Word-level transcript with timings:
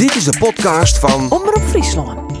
Dit 0.00 0.14
is 0.14 0.24
de 0.24 0.38
podcast 0.38 0.98
van 0.98 1.30
Omroep 1.30 1.62
Friesland. 1.68 2.32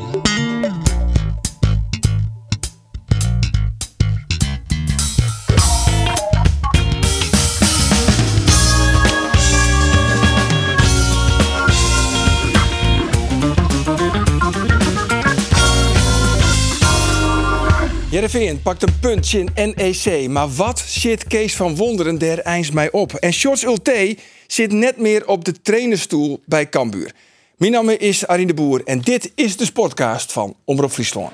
Jereveen 18.10 18.62
pakt 18.62 18.82
een 18.82 18.98
puntje 19.00 19.38
in 19.38 19.72
NEC. 19.74 20.28
Maar 20.28 20.48
wat 20.48 20.78
zit 20.86 21.26
Kees 21.26 21.56
van 21.56 21.76
Wonderen 21.76 22.18
der 22.18 22.38
einds 22.38 22.70
mij 22.70 22.90
op? 22.90 23.14
En 23.14 23.32
Shorts 23.32 23.64
Ulte 23.64 24.16
zit 24.46 24.72
net 24.72 24.96
meer 24.98 25.26
op 25.26 25.44
de 25.44 25.60
trainerstoel 25.62 26.42
bij 26.46 26.68
Cambuur. 26.68 27.12
Mijn 27.60 27.72
naam 27.72 27.88
is 27.88 28.26
Arine 28.26 28.46
de 28.46 28.54
Boer 28.54 28.80
en 28.84 29.00
dit 29.00 29.32
is 29.34 29.56
de 29.56 29.64
sportcast 29.64 30.32
van 30.32 30.56
Omroep 30.64 30.92
Friesland. 30.92 31.32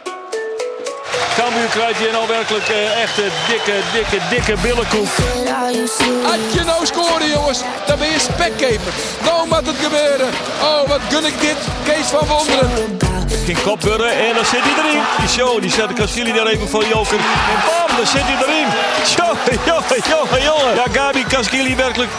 Cambuur 1.36 1.68
krijgt 1.68 1.98
hier 1.98 2.12
nou 2.12 2.28
werkelijk 2.28 2.68
eh, 2.68 3.02
echt 3.02 3.18
een 3.18 3.34
dikke, 3.48 3.76
dikke, 3.92 4.18
dikke 4.30 4.54
billenkoek. 4.62 5.12
Had 6.22 6.42
je 6.52 6.62
nou 6.64 6.86
scoren, 6.86 7.28
jongens, 7.30 7.60
dan 7.86 7.98
ben 7.98 8.10
je 8.10 8.18
spekkeper. 8.18 8.92
Nou 9.24 9.48
moet 9.48 9.66
het 9.66 9.76
gebeuren. 9.76 10.28
Oh, 10.62 10.88
wat 10.88 11.00
gun 11.08 11.24
ik 11.24 11.40
dit, 11.40 11.56
Kees 11.84 12.06
van 12.06 12.26
Wonderen. 12.26 12.70
Geen 13.44 13.62
kopburren 13.62 14.12
en 14.26 14.34
dan 14.34 14.44
zit 14.44 14.62
hij 14.62 14.84
erin. 14.84 15.02
Die 15.18 15.28
show, 15.28 15.60
die 15.60 15.70
zet 15.70 15.88
de 15.88 15.94
Castilli 15.94 16.32
daar 16.32 16.46
even 16.46 16.68
voor 16.68 16.84
Joker. 16.84 17.18
En 17.52 17.58
bam, 17.66 17.96
dan 17.96 18.06
zit 18.06 18.26
hij 18.30 18.38
erin. 18.44 18.68
Jongen, 19.16 19.58
jongen, 19.70 20.02
jongen, 20.12 20.42
jongen. 20.42 20.74
Ja, 20.74 20.86
Gabi 20.92 21.24
Castilli 21.28 21.76
werkelijk 21.76 22.10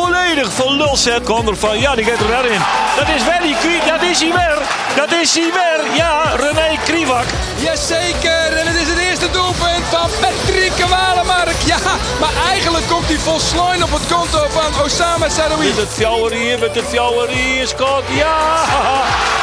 volledig 0.00 0.52
van 0.52 0.76
lul 0.76 0.96
zet. 0.96 1.28
Ervan, 1.48 1.80
ja, 1.80 1.94
die 1.94 2.04
gaat 2.04 2.20
er 2.20 2.26
weer 2.26 2.50
in. 2.52 2.60
Dat 2.96 3.08
is 3.16 3.24
wel 3.24 3.40
die 3.42 3.56
dat 3.86 4.02
is 4.02 4.20
hij 4.20 4.32
weer. 4.32 4.58
Dat 4.96 5.12
is 5.22 5.34
hij 5.34 5.50
weer. 5.58 5.96
Ja, 5.96 6.22
René 6.36 6.76
Kriwak. 6.84 7.24
Jazeker, 7.56 8.56
en 8.60 8.66
het 8.66 8.76
is 8.76 8.88
het 8.88 8.98
eerste 8.98 9.30
doelpunt 9.30 9.84
van 9.90 10.08
Patrick 10.20 10.86
Walemark. 10.88 11.56
Ja, 11.64 11.78
maar 12.20 12.34
eigenlijk 12.48 12.86
komt 12.88 13.06
hij 13.06 13.16
vol 13.16 13.40
slooien 13.40 13.82
op 13.82 13.92
het 13.92 14.06
konto 14.12 14.46
van 14.48 14.84
Osama 14.84 15.28
Saroui. 15.28 15.68
Met 15.68 15.76
het 15.76 15.92
fjouwerie, 15.92 16.58
met 16.58 16.74
het 16.74 16.84
fjouwerie, 16.88 17.66
Scott. 17.66 18.02
Ja, 18.10 18.36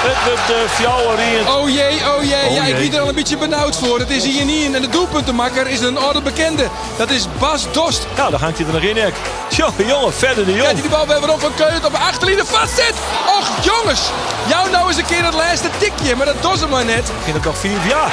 het 0.08 0.18
met 0.30 0.48
de 0.48 0.66
fjouwerie. 0.70 1.40
Oh 1.58 1.70
jee, 1.70 1.96
oh 2.16 2.24
jee, 2.24 2.50
Oh 2.50 2.56
ja, 2.56 2.64
ik 2.64 2.78
jee. 2.78 2.90
ben 2.90 2.94
er 2.98 3.02
al 3.02 3.10
een 3.10 3.16
beetje 3.16 3.38
benauwd 3.38 3.76
voor. 3.78 4.00
Het 4.00 4.10
is 4.10 4.24
hier 4.24 4.46
niet 4.46 4.64
in. 4.64 4.76
En 4.76 4.82
de 4.82 4.90
doelpuntenmakker 4.90 5.68
is 5.68 5.80
een 5.80 6.00
orde 6.00 6.22
bekende. 6.22 6.68
Dat 6.98 7.10
is 7.10 7.28
Bas 7.40 7.66
Dost. 7.72 8.08
Ja, 8.16 8.30
dan 8.30 8.40
hangt 8.40 8.58
hij 8.58 8.68
er 8.68 8.74
nog 8.74 8.82
in, 8.82 8.98
Ek. 8.98 9.14
Jongen, 9.50 9.88
jongen, 9.88 10.14
verder 10.14 10.43
de 10.46 10.54
jong. 10.54 10.82
die 10.82 10.90
bal 10.90 11.08
weer 11.08 11.34
op 11.34 11.40
van 11.40 11.54
Keulen 11.56 11.86
op 11.86 11.92
de 11.92 11.98
achterlinie 11.98 12.44
vast 12.44 12.76
zit. 12.76 12.94
Och 13.38 13.66
jongens, 13.66 14.12
jou 14.50 14.70
nou 14.72 14.88
eens 14.88 14.98
een 14.98 15.06
keer 15.06 15.26
het 15.26 15.34
laatste 15.34 15.70
tikje, 15.80 16.16
maar 16.16 16.26
dat 16.26 16.42
doet 16.42 16.60
hem 16.60 16.70
maar 16.70 16.86
net. 16.86 17.12
Ging 17.24 17.36
het 17.36 17.46
nog 17.46 17.58
vier? 17.58 17.88
Ja, 17.88 18.06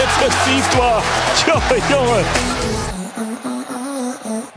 het 0.00 0.18
wordt 0.18 0.34
vier 0.34 0.64
klaar. 0.76 1.02
Jongen, 1.46 1.88
jongen. 1.88 2.24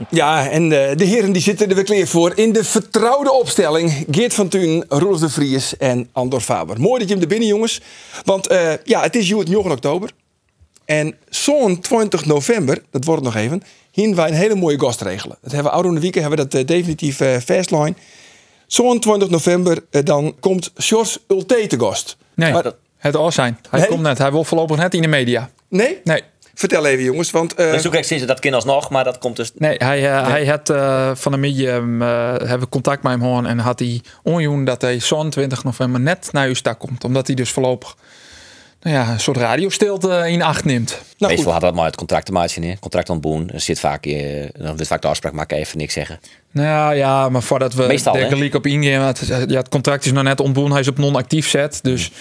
Ja, 0.09 0.49
en 0.49 0.63
eh, 0.63 0.97
de 0.97 1.05
heren 1.05 1.31
die 1.31 1.41
zitten 1.41 1.69
er 1.69 1.75
weer 1.75 1.83
klaar 1.83 2.07
voor 2.07 2.31
in 2.35 2.53
de 2.53 2.63
vertrouwde 2.63 3.31
opstelling. 3.31 4.05
Geert 4.11 4.33
van 4.33 4.47
Tuin, 4.47 4.85
Roels 4.87 5.19
de 5.19 5.29
Vries 5.29 5.77
en 5.77 6.09
Andor 6.11 6.41
Faber. 6.41 6.79
Mooi 6.79 6.99
dat 6.99 7.07
je 7.07 7.13
hem 7.13 7.23
er 7.23 7.29
binnen, 7.29 7.47
jongens. 7.47 7.81
Want 8.23 8.47
eh, 8.47 8.71
ja, 8.83 9.01
het 9.01 9.15
is 9.15 9.29
het 9.29 9.49
9 9.49 9.71
oktober. 9.71 10.11
En 10.85 11.15
zo'n 11.29 11.79
20 11.79 12.25
november, 12.25 12.83
dat 12.91 13.03
wordt 13.03 13.25
het 13.25 13.33
nog 13.33 13.43
even, 13.43 13.63
wij 14.15 14.27
een 14.27 14.33
hele 14.33 14.55
mooie 14.55 14.79
gast 14.79 15.01
regelen. 15.01 15.37
Dat 15.41 15.51
hebben 15.51 15.71
we 15.71 15.77
oude 15.77 15.99
weekend 15.99 16.25
hebben 16.25 16.45
we 16.45 16.49
dat 16.49 16.61
eh, 16.61 16.67
definitief 16.67 17.19
eh 17.19 17.37
fastline. 17.37 17.93
Zo'n 18.67 18.99
20 18.99 19.29
november, 19.29 19.77
eh, 19.91 20.03
dan 20.03 20.35
komt 20.39 20.71
Sjors 20.81 21.17
Ulte 21.27 21.67
te 21.67 21.79
gast. 21.79 22.17
Nee, 22.35 22.51
Maar 22.51 22.63
dat- 22.63 22.75
het 22.97 23.15
al 23.15 23.31
zijn. 23.31 23.59
Hij 23.69 23.79
Nee? 23.79 23.89
komt 23.89 24.01
net. 24.01 24.17
Hij 24.17 24.31
wil 24.31 24.43
voorlopig 24.43 24.77
net 24.77 24.93
in 24.93 25.01
de 25.01 25.07
media. 25.07 25.49
Nee? 25.69 25.99
Nee. 26.03 26.21
Vertel 26.53 26.85
even, 26.85 27.03
jongens. 27.03 27.31
Want 27.31 27.53
eh, 27.53 27.71
Dus 27.71 28.07
sinds 28.07 28.25
dat 28.25 28.39
kind 28.39 28.55
alsnog, 28.55 28.89
maar 28.89 29.03
dat 29.03 29.17
komt 29.17 29.35
dus. 29.35 29.51
Nee, 29.55 29.75
hij, 29.77 29.99
hij 30.01 30.45
had 30.45 30.69
eh, 30.69 31.11
van 31.15 31.31
de 31.31 31.37
medium 31.37 32.01
eh, 32.01 32.07
hebben 32.37 32.69
contact 32.69 33.03
met 33.03 33.11
hem 33.11 33.21
gehad 33.21 33.45
en 33.45 33.59
had 33.59 33.79
hij 33.79 34.01
onjoen 34.23 34.65
dat 34.65 34.81
hij 34.81 34.99
zo'n 34.99 35.29
20 35.29 35.63
november 35.63 36.01
net 36.01 36.29
naar 36.31 36.47
uw 36.47 36.53
stad 36.53 36.77
komt. 36.77 37.03
Omdat 37.03 37.27
hij 37.27 37.35
dus 37.35 37.51
voorlopig 37.51 37.95
nou 38.81 38.95
ja, 38.95 39.11
een 39.11 39.19
soort 39.19 39.37
radiostilte 39.37 40.23
in 40.29 40.41
acht 40.41 40.65
neemt. 40.65 41.01
nou 41.17 41.31
Meestal 41.33 41.51
had 41.51 41.61
dat 41.61 41.73
maar 41.75 41.85
het 41.85 41.95
contract 41.95 42.25
te 42.25 42.31
maken, 42.31 42.63
hè? 42.63 42.73
contract 42.79 43.09
ontboen. 43.09 43.49
Er 43.49 43.59
zit 43.59 43.79
vaak, 43.79 44.05
eh, 44.05 44.45
dan 44.57 44.67
wordt 44.67 44.87
vaak 44.87 45.01
de 45.01 45.07
afspraak 45.07 45.33
maken, 45.33 45.57
even 45.57 45.77
niks 45.77 45.93
zeggen. 45.93 46.19
Nou 46.51 46.95
ja, 46.95 47.29
maar 47.29 47.41
voordat 47.43 47.73
we 47.73 47.83
Meestal, 47.87 48.15
hè? 48.15 48.27
gelijk 48.27 48.55
op 48.55 48.65
ingaan, 48.65 49.01
het, 49.07 49.23
ja, 49.27 49.57
het 49.57 49.69
contract 49.69 50.05
is 50.05 50.11
nog 50.11 50.23
net 50.23 50.39
ontboen. 50.39 50.71
Hij 50.71 50.79
is 50.79 50.87
op 50.87 50.97
non-actief 50.97 51.49
zet, 51.49 51.79
dus 51.83 52.11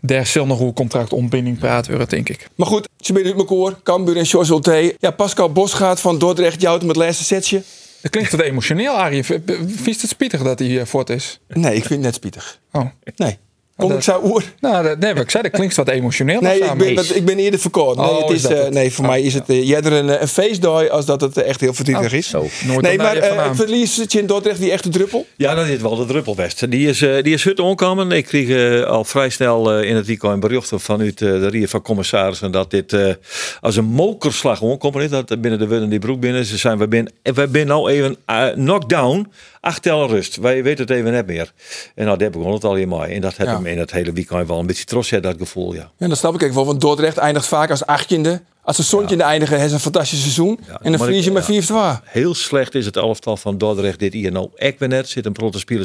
daar 0.00 0.26
zal 0.26 0.46
nog 0.46 0.58
hoe 0.58 0.72
contract 0.72 1.12
ontbinding 1.12 1.58
praten 1.58 1.90
worden, 1.90 2.08
denk 2.08 2.28
ik. 2.28 2.48
Maar 2.54 2.66
goed, 2.66 2.88
ze 3.00 3.12
zijn 3.12 3.26
uit 3.26 3.48
elkaar. 3.48 3.74
Cambuur 3.82 4.16
en 4.16 4.26
Sjors 4.26 4.48
Ulte. 4.48 4.96
Ja, 4.98 5.10
Pascal 5.10 5.52
Bosgaard 5.52 6.00
van 6.00 6.18
Dordrecht 6.18 6.60
jouwt 6.60 6.80
met 6.82 6.96
het 6.96 7.04
laatste 7.04 7.24
setje. 7.24 7.62
Dat 8.02 8.10
klinkt 8.10 8.30
wat 8.30 8.40
emotioneel, 8.40 8.92
Arie. 8.92 9.24
V- 9.24 9.38
v- 9.46 9.52
Vies 9.66 10.00
het 10.00 10.10
spietig 10.10 10.42
dat 10.42 10.58
hij 10.58 10.68
hier 10.68 10.86
voort 10.86 11.10
is? 11.10 11.40
Nee, 11.48 11.70
ik 11.74 11.80
vind 11.80 11.88
het 11.90 12.00
net 12.00 12.14
spietig. 12.14 12.58
Oh. 12.72 12.86
Nee. 13.16 13.38
Kom 13.80 13.88
dat- 13.88 13.98
ik 13.98 14.04
zo 14.04 14.20
oer. 14.24 14.42
Nou, 14.60 14.84
dat, 14.84 14.98
nee, 14.98 15.14
wat 15.14 15.22
ik 15.22 15.30
zei, 15.30 15.42
dat 15.42 15.52
klinkt 15.52 15.74
wat 15.74 15.88
emotioneel. 15.88 16.40
Nee, 16.40 16.58
ik 16.60 16.74
ben, 16.78 16.94
dat- 16.94 17.14
ik 17.16 17.24
ben 17.24 17.38
eerder 17.38 17.60
verkoord. 17.60 17.96
Nee, 17.96 18.06
Oh, 18.08 18.20
het 18.20 18.30
is 18.30 18.36
is, 18.36 18.42
dat 18.42 18.52
eh, 18.52 18.58
het? 18.64 18.72
nee 18.72 18.92
voor 18.92 19.04
Oh. 19.04 19.10
mij 19.10 19.22
is 19.22 19.34
het 19.34 19.44
uh, 19.50 19.68
eerder 19.68 19.92
een, 19.92 20.10
eh, 20.10 20.20
een 20.20 20.28
feestdag 20.28 20.88
als 20.88 21.04
dat 21.06 21.20
het 21.20 21.36
eh, 21.36 21.48
echt 21.48 21.60
heel 21.60 21.74
verdrietig 21.74 22.06
Oh, 22.12 22.18
is. 22.18 22.28
zo. 22.28 22.46
Nooit 22.66 22.80
nee, 22.80 22.96
maar 22.96 23.16
eh, 23.16 23.50
verliest 23.54 24.12
je 24.12 24.18
in 24.18 24.26
Dordrecht 24.26 24.60
die 24.60 24.70
echte 24.70 24.88
druppel? 24.88 25.26
Ja, 25.36 25.54
dat 25.54 25.66
is 25.66 25.80
wel 25.80 25.96
de 25.96 26.04
druppelwest. 26.06 26.70
Die 26.70 26.88
is, 26.88 27.02
eh, 27.02 27.22
die 27.22 27.34
is 27.34 27.44
hut 27.44 27.60
onkomen. 27.60 28.10
Ik 28.12 28.24
kreeg 28.24 28.48
eh, 28.48 28.82
al 28.86 29.04
vrij 29.04 29.28
snel 29.30 29.72
eh, 29.72 29.88
in 29.88 29.96
het 29.96 30.06
weekend 30.06 30.32
een 30.32 30.40
bericht 30.40 30.72
vanuit 30.74 31.20
eh, 31.22 31.28
de 31.30 31.48
Rie 31.48 31.68
van 31.68 31.82
Commissarissen 31.82 32.50
dat 32.52 32.70
dit 32.70 32.92
eh, 32.92 33.12
als 33.60 33.76
een 33.76 33.84
mokerslag 33.84 34.60
onkomen 34.60 35.02
is. 35.02 35.10
Dat 35.10 35.40
binnen 35.40 35.58
de 35.58 35.66
Willen 35.66 35.88
die 35.88 35.98
broek 35.98 36.20
binnen. 36.20 36.44
Ze 36.44 36.56
zijn, 36.56 36.78
we 36.78 36.86
zijn, 36.90 37.08
we 37.22 37.48
zijn 37.52 37.66
nou 37.66 37.90
even 37.90 38.16
uh, 38.30 38.48
knockdown. 38.48 39.26
Acht 39.60 39.82
tellen 39.82 40.08
rust. 40.08 40.36
Wij 40.36 40.62
weten 40.62 40.86
het 40.86 40.96
even 40.96 41.12
net 41.12 41.26
meer. 41.26 41.52
En 41.94 42.04
nou, 42.04 42.18
daar 42.18 42.30
begon 42.30 42.52
het 42.52 42.64
al 42.64 42.76
in 42.76 42.88
mei. 42.88 43.14
En 43.14 43.20
dat 43.20 43.36
heb 43.36 43.46
Ja. 43.46 43.58
In 43.70 43.78
het 43.78 43.90
hele 43.90 44.12
weekend 44.12 44.48
wel 44.48 44.58
een 44.58 44.66
beetje 44.66 44.84
trots, 44.84 45.10
hè, 45.10 45.20
dat 45.20 45.34
gevoel, 45.38 45.74
ja. 45.74 45.90
Ja, 45.96 46.08
dat 46.08 46.18
snap 46.18 46.34
ik 46.34 46.42
even 46.42 46.54
wel. 46.54 46.66
Want 46.66 46.80
Dordrecht 46.80 47.16
eindigt 47.16 47.46
vaak 47.46 47.70
als 47.70 47.86
achttiende. 47.86 48.42
Als 48.62 48.76
ze 48.76 48.82
zoontje 48.82 49.22
eindigen, 49.22 49.52
hebben 49.52 49.68
ze 49.68 49.74
een 49.74 49.92
fantastisch 49.92 50.20
seizoen. 50.20 50.58
en 50.66 50.76
dan 50.82 50.90
maar 50.90 50.98
verlies 51.00 51.24
je 51.24 51.30
ik- 51.30 51.36
met 51.36 51.46
ja. 51.46 51.52
4 51.52 51.62
2 51.64 51.78
Heel 52.04 52.34
slecht 52.34 52.74
is 52.74 52.86
het 52.86 52.96
elftal 52.96 53.36
van 53.36 53.58
Dordrecht 53.58 53.98
dit 53.98 54.12
hier 54.12 54.32
nou 54.32 54.48
echt 54.54 54.78
weer 54.78 54.88
net. 54.88 55.08
Zit 55.08 55.26
een 55.26 55.32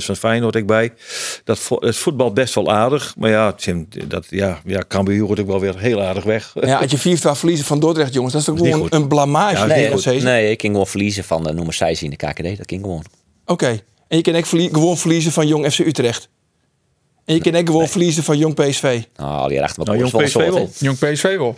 van 0.05 0.15
Feyenoord 0.15 0.55
ook 0.57 0.65
bij. 0.65 0.93
Dat 1.43 1.59
vo- 1.59 1.77
het 1.79 1.95
voetbal 1.95 2.33
best 2.33 2.55
wel 2.55 2.71
aardig. 2.71 3.13
Maar 3.17 3.29
ja, 3.29 3.51
Tim, 3.53 3.87
dat, 4.07 4.25
ja, 4.29 4.59
ja 4.65 4.83
Cambuur 4.87 5.25
wordt 5.25 5.41
ook 5.41 5.47
wel 5.47 5.59
weer 5.59 5.79
heel 5.79 6.01
aardig 6.01 6.23
weg. 6.23 6.53
Ja, 6.61 6.77
als 6.79 6.91
je 6.91 6.97
4 6.97 7.19
2 7.19 7.33
verliezen 7.33 7.65
van 7.65 7.79
Dordrecht, 7.79 8.13
jongens, 8.13 8.33
dat 8.33 8.41
is 8.41 8.47
toch 8.47 8.57
gewoon 8.57 8.87
een 8.89 9.07
blamage. 9.07 9.55
Ja, 9.55 9.65
Nee, 9.65 9.89
Nee, 9.89 9.89
dat 10.03 10.23
nee, 10.23 10.51
ik 10.51 10.59
ging 10.61 10.71
gewoon 10.73 10.87
verliezen 10.87 11.23
van 11.23 11.43
de 11.43 11.53
nummer 11.53 11.73
6 11.73 12.03
in 12.03 12.09
de 12.09 12.15
KKD. 12.15 12.57
Dat 12.57 12.67
ging 12.69 12.81
gewoon. 12.81 13.03
Oké. 13.45 13.79
En 14.07 14.17
je 14.17 14.21
kan 14.23 14.35
ook 14.35 14.45
verlie- 14.45 14.69
gewoon 14.73 14.97
verliezen 14.97 15.31
van 15.31 15.47
Jong 15.47 15.71
FC 15.73 15.79
Utrecht. 15.79 16.29
En 17.25 17.35
je 17.35 17.41
kan 17.41 17.55
ook 17.55 17.65
gewoon 17.65 17.87
verliezen 17.87 18.23
van 18.23 18.37
Jong 18.37 18.53
PSV. 18.53 19.01
Nou, 19.15 19.39
al 19.39 19.47
die 19.47 19.63
achter 19.63 19.85
Nou, 19.85 19.97
jong 19.97 20.11
PSV 20.11 20.31
soort, 20.31 20.53
wel. 20.53 20.69
Jong 20.77 20.97
PSV 20.97 21.37
wel. 21.37 21.57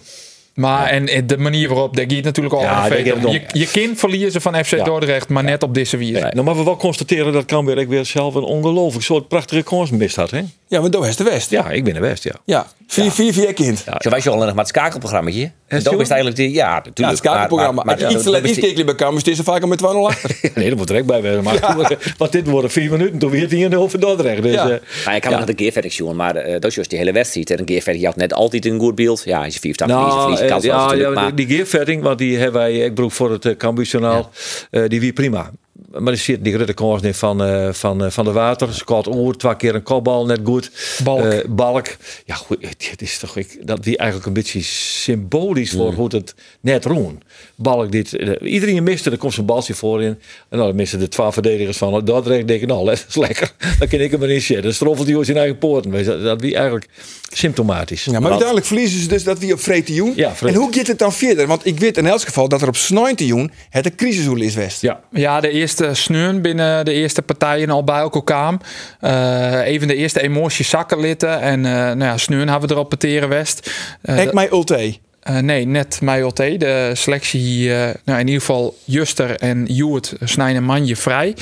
Maar 0.54 0.90
en 0.90 1.28
de 1.28 1.38
manier 1.38 1.68
waarop, 1.68 1.96
daar 1.96 2.06
gaat 2.08 2.24
natuurlijk 2.24 2.56
al 2.56 2.62
Ja, 2.62 2.70
aan 2.70 3.32
je, 3.32 3.42
je 3.52 3.68
kind 3.68 4.00
verliezen 4.00 4.42
van 4.42 4.66
FC 4.66 4.86
Dordrecht, 4.86 5.30
maar 5.30 5.44
net 5.44 5.64
op 5.64 5.74
deze 5.74 5.98
wier. 5.98 6.22
Nou, 6.22 6.44
maar 6.44 6.56
we 6.56 6.64
wel 6.64 6.78
constateren 6.78 7.34
dat 7.34 7.46
Cambuur 7.46 7.78
ook 7.78 7.88
weer 7.88 8.06
zelf 8.06 8.36
een 8.36 8.44
ongelooflijk 8.44 9.06
soort 9.06 9.28
prachtige 9.28 9.64
kans 9.64 9.90
mist 9.90 10.16
had. 10.16 10.32
Hè? 10.32 10.42
Ja, 10.68 10.82
maar 10.82 10.92
dat 10.92 11.06
is 11.06 11.16
de 11.16 11.24
West. 11.24 11.50
Ja, 11.50 11.70
ik 11.70 11.84
ben 11.84 11.94
de 11.94 12.00
best, 12.00 12.24
ja. 12.24 12.34
Ja, 12.46 12.68
4 12.88 13.12
4 13.12 13.34
4 13.34 13.54
kind. 13.54 13.84
Ja. 13.86 13.96
Zo 14.00 14.10
was 14.10 14.24
je 14.24 14.30
al 14.30 14.38
nog 14.38 14.46
maar 14.46 14.56
het 14.56 14.68
schakelprogrammaatje. 14.68 15.52
En 15.68 15.84
dat 15.84 16.00
is 16.00 16.08
eigenlijk 16.08 16.36
die, 16.36 16.52
ja, 16.52 16.74
natuurlijk. 16.74 17.00
Ja, 17.00 17.10
het 17.10 17.18
schakelprogramma. 17.18 17.84
Maar, 17.84 17.94
Als 17.94 18.00
je 18.00 18.06
maar, 18.06 18.16
iets 18.16 18.24
te 18.24 18.74
maar, 18.76 18.86
bij 18.86 18.96
Kamers, 18.96 19.24
is 19.24 19.38
er 19.38 19.44
vaak 19.44 19.62
al 19.62 19.68
met 19.68 19.78
2 19.78 19.92
achter. 19.92 20.36
Nee, 20.56 20.70
dat 20.70 20.78
moet 20.78 20.90
er 20.90 20.96
echt 20.96 21.06
bij 21.06 21.22
wezen. 21.22 21.44
Maar 21.44 21.98
Want 22.18 22.32
dit 22.32 22.48
worden 22.48 22.72
vier 22.72 22.92
minuten, 22.92 23.20
toen 23.20 23.30
weer 23.30 23.50
hij 23.50 23.78
over 23.78 24.00
Dordrecht. 24.00 24.44
Dus, 24.44 24.54
Ja. 24.54 24.70
eh, 24.70 24.78
maar 25.06 25.16
ik 25.16 25.22
kan 25.22 25.32
nog 25.32 25.46
de 25.46 25.54
Geervetting 25.56 25.94
zien, 25.94 26.16
maar 26.16 26.46
uh, 26.46 26.52
dat 26.52 26.66
is 26.66 26.76
juist 26.76 26.90
die 26.90 27.00
hele 27.00 27.12
wedstrijd. 27.12 27.50
En 27.50 27.60
een 27.60 27.68
Geervetting 27.68 28.06
had 28.06 28.16
net 28.16 28.34
altijd 28.34 28.66
een 28.66 28.80
goed 28.80 28.96
beeld. 28.96 29.22
Ja, 29.26 29.44
als 29.44 29.54
je 29.54 29.60
vier 29.60 29.76
verliezen, 29.76 30.06
Nou, 30.06 30.20
verliezen, 30.20 30.48
eh, 30.48 30.54
het 30.54 30.64
wel 30.64 30.96
ja, 30.96 31.08
ja, 31.08 31.10
maar, 31.10 31.36
die 31.36 31.48
geervetting, 31.48 32.04
want 32.04 32.18
die 32.18 32.38
hebben 32.38 32.62
wij, 32.62 32.78
ik 32.78 32.94
broek 32.94 33.12
voor 33.12 33.32
het 33.32 33.46
uh, 33.46 34.84
eh, 34.84 34.90
die 34.90 35.00
wie 35.00 35.14
prima. 35.14 35.52
Maar 36.00 36.14
er 36.14 36.20
zit 36.20 36.44
die 36.44 36.54
grote 36.54 36.74
kans 36.74 37.02
niet 37.02 37.16
van, 37.16 37.44
eh, 37.44 37.74
van, 37.74 38.04
eh, 38.04 38.12
van 38.12 38.26
de 38.26 38.32
water. 38.32 38.74
Scout 38.74 39.08
oor, 39.08 39.36
twee 39.36 39.56
keer 39.56 39.76
een 39.76 39.84
kopbal, 39.84 40.26
net 40.26 40.40
goed. 40.44 40.72
Balk. 41.04 41.24
Eh, 41.24 41.40
balk. 41.50 41.88
Ja, 42.26 42.36
goed, 42.36 42.58
het 42.60 43.02
is 43.02 43.20
toch 43.20 43.38
ik, 43.38 43.68
dat 43.68 43.86
wie 43.86 43.98
eigenlijk 43.98 44.28
een 44.28 44.34
beetje 44.34 44.62
symbolisch 44.62 45.72
voor 45.72 45.94
hoe 45.94 46.16
het 46.16 46.36
net 46.62 46.86
roen. 46.86 47.22
Balk 47.56 47.92
dit, 47.92 48.12
iedereen 48.42 48.84
miste, 48.84 49.12
er 49.12 49.18
komt 49.18 49.34
zijn 49.34 49.46
baltje 49.46 49.74
voor 49.74 50.04
in. 50.04 50.20
En 50.50 50.58
dan 50.58 50.76
misten 50.76 51.00
de 51.00 51.08
twee 51.08 51.32
verdedigers 51.32 51.78
van 51.78 52.06
Dordrecht. 52.06 52.48
Denk 52.48 52.62
ik, 52.62 52.68
nou, 52.68 52.86
dat 52.86 53.06
is 53.08 53.16
lekker. 53.16 53.52
Dan 53.80 53.88
kan 53.88 54.00
ik 54.00 54.12
hem 54.12 54.20
maar 54.20 54.30
in 54.30 54.42
zetten. 54.42 54.64
Dan 54.66 54.74
stroffelt 54.74 55.08
hij 55.08 55.24
zijn 55.24 55.38
eigen 55.38 55.58
poorten. 55.58 55.92
Weet 55.92 56.06
je, 56.06 56.12
Dat, 56.12 56.24
dat 56.24 56.42
wie 56.42 56.56
eigenlijk 56.56 56.88
symptomatisch. 57.32 58.04
Ja, 58.04 58.20
maar 58.20 58.30
uiteindelijk 58.30 58.68
verliezen 58.68 59.02
ze 59.02 59.08
dus 59.08 59.24
dat 59.24 59.40
wie 59.40 59.54
op 59.54 59.60
Vreetioen. 59.60 60.14
Ja, 60.16 60.34
en 60.42 60.54
hoe 60.54 60.74
gaat 60.74 60.88
het 60.88 61.00
dan 61.00 61.14
verder? 61.14 61.48
Want 61.48 61.66
ik 61.66 61.80
weet 61.80 61.98
in 61.98 62.08
elk 62.08 62.22
geval 62.22 62.48
dat 62.48 62.62
er 62.62 62.68
op 62.68 62.76
Snointejoen 62.76 63.52
het 63.70 63.86
een 63.86 63.96
crisishoel 63.96 64.42
is 64.42 64.56
West. 64.56 64.82
Ja. 64.82 65.02
Ja, 65.12 65.40
de 65.40 65.50
eerste 65.50 65.87
uh, 65.88 65.94
sneun 65.94 66.42
binnen 66.42 66.86
de 66.86 66.94
eerste 66.94 67.22
partijen 67.22 67.70
al 67.70 67.84
bij 67.84 68.00
elkaar 68.00 68.22
kwamen. 68.24 68.62
Uh, 69.02 69.66
even 69.66 69.88
de 69.88 69.96
eerste 69.96 70.22
emoties 70.22 70.70
zakken 70.70 71.00
litten. 71.00 71.42
En 71.42 71.60
uh, 71.60 71.72
nou 71.72 72.04
ja, 72.04 72.18
sneun 72.18 72.50
hebben 72.50 72.70
we 72.70 72.76
erop 72.76 72.90
peteren 72.90 73.30
west. 73.30 73.72
Ik 74.02 74.34
mij 74.34 74.52
ulte. 74.52 74.98
Uh, 75.30 75.38
nee, 75.38 75.66
net 75.66 76.00
MyOT. 76.02 76.36
De 76.36 76.92
selectie, 76.94 77.68
uh, 77.68 77.76
nou 78.04 78.20
in 78.20 78.28
ieder 78.28 78.40
geval 78.40 78.78
Juster 78.84 79.36
en 79.36 79.66
Juwet 79.66 80.14
Snijn 80.24 80.56
en 80.56 80.64
Manje 80.64 80.96
vrij. 80.96 81.36